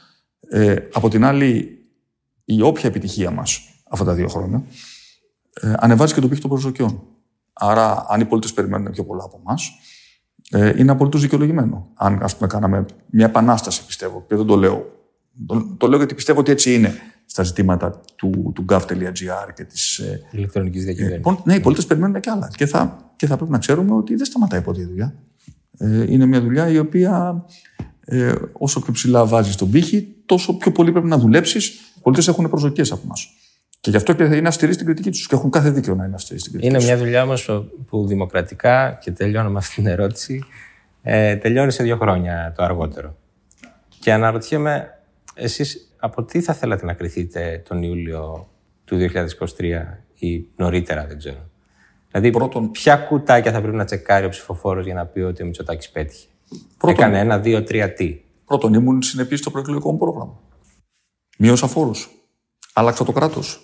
[0.49, 1.79] Ε, από την άλλη,
[2.45, 3.59] η όποια επιτυχία μας
[3.95, 4.63] αυτά τα δύο χρόνια,
[5.61, 7.01] ε, ανεβάζει και το πύχη των προσδοκιών.
[7.53, 9.71] Άρα, αν οι πολίτες περιμένουν πιο πολλά από εμάς,
[10.49, 11.87] ε, είναι απολύτως δικαιολογημένο.
[11.93, 14.93] Αν, ας πούμε, κάναμε μια επανάσταση, πιστεύω, και δεν το λέω.
[15.45, 16.93] Το, το λέω γιατί πιστεύω ότι έτσι είναι
[17.25, 19.97] στα ζητήματα του, του gov.gr και της.
[19.97, 21.25] Ε, Ηλεκτρονικής διακυβέρνησης.
[21.25, 22.51] Ε, λοιπόν, ναι, οι πολίτες περιμένουν και άλλα.
[22.55, 25.15] Και θα, και θα πρέπει να ξέρουμε ότι δεν σταματάει ποτέ η δουλειά.
[25.77, 27.45] Ε, είναι μια δουλειά η οποία
[28.05, 31.67] ε, όσο πιο ψηλά βάζεις τον πύχη, τόσο πιο πολύ πρέπει να δουλέψεις.
[31.67, 33.29] Οι πολίτες έχουν προσδοκίες από εμάς.
[33.85, 36.15] Και γι' αυτό και είναι αυστηροί στην κριτική τους και έχουν κάθε δίκιο να είναι
[36.15, 37.49] αυστηροί στην κριτική Είναι μια δουλειά όμως
[37.87, 40.43] που δημοκρατικά, και τελειώνω με αυτή την ερώτηση,
[41.01, 43.17] ε, τελειώνει σε δύο χρόνια το αργότερο.
[43.99, 44.99] Και αναρωτιέμαι,
[45.33, 48.49] εσείς από τι θα θέλατε να κρυθείτε τον Ιούλιο
[48.85, 51.49] του 2023 ή νωρίτερα, δεν ξέρω.
[52.11, 55.45] Δηλαδή, Πρώτον, ποια κουτάκια θα πρέπει να τσεκάρει ο ψηφοφόρος για να πει ότι ο
[55.45, 56.27] Μητσοτάκης πέτυχε;
[56.77, 60.39] Πρώτον, Έκανε ένα, δύο, τρία, τι; Πρώτον, ήμουν συνεπής στο προεκλογικό μου πρόγραμμα.
[61.37, 62.09] Μείωσα φόρους.
[62.73, 63.59] Άλλαξα το κράτος.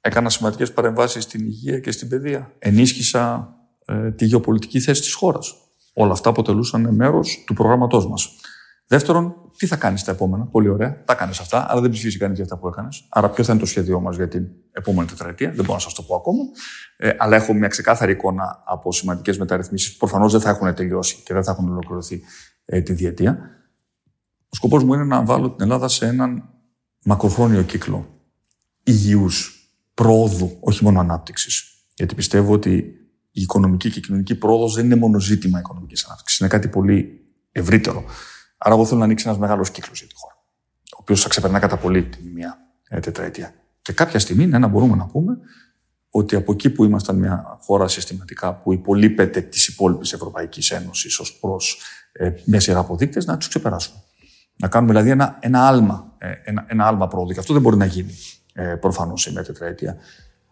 [0.00, 2.52] Έκανα σημαντικές παρεμβάσεις στην υγεία και στην παιδεία.
[2.58, 5.54] Ενίσχυσα ε, τη γεωπολιτική θέση της χώρας.
[5.92, 8.30] Όλα αυτά αποτελούσαν μέρος του προγράμματός μας.
[8.86, 11.04] Δεύτερον, τι θα κάνεις τα επόμενα; Πολύ ωραία.
[11.04, 13.06] Τα έκανε αυτά, αλλά δεν ψηφίσει κανείς για αυτά που έκανες.
[13.08, 15.94] Άρα, ποιο θα είναι το σχέδιό μας για την επόμενη τετραετία; Δεν μπορώ να σας
[15.94, 16.42] το πω ακόμα.
[16.96, 21.16] Ε, αλλά έχω μια ξεκάθαρη εικόνα από σημαντικές μεταρρυθμίσεις που προφανώς δεν θα έχουν τελειώσει
[21.24, 22.22] και δεν θα έχουν ολοκληρωθεί
[22.64, 23.38] ε, τη διετία.
[24.48, 26.48] Ο σκοπός μου είναι να βάλω την Ελλάδα σε έναν
[27.04, 28.06] μακροχρόνιο κύκλο
[28.82, 29.57] υγιούς
[29.98, 31.64] πρόοδου, όχι μόνο ανάπτυξης.
[31.94, 32.74] Γιατί πιστεύω ότι
[33.32, 36.38] η οικονομική και η κοινωνική πρόοδος δεν είναι μόνο ζήτημα οικονομικής ανάπτυξης.
[36.38, 37.20] Είναι κάτι πολύ
[37.52, 38.04] ευρύτερο.
[38.58, 40.34] Άρα, εγώ θέλω να ανοίξει ένας μεγάλος κύκλος για τη χώρα,
[40.92, 43.54] ο οποίος θα ξεπερνά κατά πολύ την μία ε, τετραετία.
[43.82, 45.38] Και κάποια στιγμή, ναι, να μπορούμε να πούμε
[46.10, 51.38] ότι από εκεί που ήμασταν μια χώρα συστηματικά που υπολείπεται τη υπόλοιπη Ευρωπαϊκής Ένωσης ως
[51.38, 51.80] προς
[52.12, 54.02] ε, μια σειρά από δείκτε, να τους ξεπεράσουμε.
[54.56, 57.32] Να κάνουμε δηλαδή ένα, ένα, άλμα, ε, ένα, ένα άλμα πρόοδου.
[57.32, 58.14] Και αυτό δεν μπορεί να γίνει
[58.58, 59.96] ε, προφανώς σε μια τετραετία.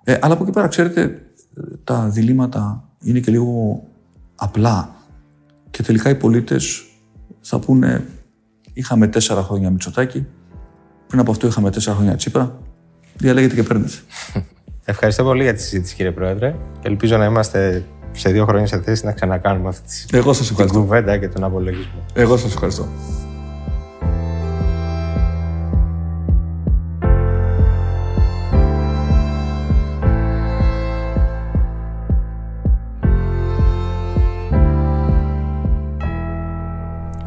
[0.05, 1.23] Ε, αλλά από εκεί πέρα, ξέρετε,
[1.85, 3.83] τα διλήμματα είναι και λίγο
[4.35, 4.95] απλά.
[5.71, 6.85] Και τελικά οι πολίτες
[7.41, 8.05] θα πούνε
[8.73, 10.27] είχαμε τέσσερα χρόνια Μητσοτάκη,
[11.07, 12.59] πριν από αυτό είχαμε τέσσερα χρόνια Τσίπρα,
[13.17, 13.93] διαλέγετε και παίρνετε.
[14.85, 18.81] Ευχαριστώ πολύ για τη συζήτηση κύριε Πρόεδρε και ελπίζω να είμαστε σε δύο χρόνια σε
[18.81, 20.79] θέση να ξανακάνουμε αυτή τη Εγώ σας ευχαριστώ.
[20.79, 22.05] κουβέντα και τον απολογισμό.
[22.15, 22.89] Εγώ σας ευχαριστώ.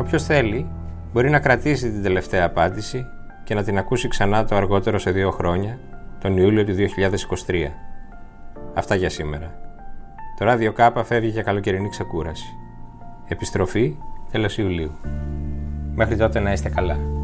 [0.09, 0.69] Όποιος θέλει
[1.13, 3.05] μπορεί να κρατήσει την τελευταία απάντηση
[3.43, 5.79] και να την ακούσει ξανά το αργότερο σε δύο χρόνια,
[6.21, 6.75] τον Ιούλιο του
[7.47, 7.71] 2023.
[8.73, 9.55] Αυτά για σήμερα.
[10.37, 12.45] Το ράδιο Κάπα φεύγει για καλοκαιρινή ξεκούραση.
[13.27, 13.95] Επιστροφή
[14.31, 14.91] τέλος Ιουλίου.
[15.95, 17.18] Μέχρι τότε να είστε καλά.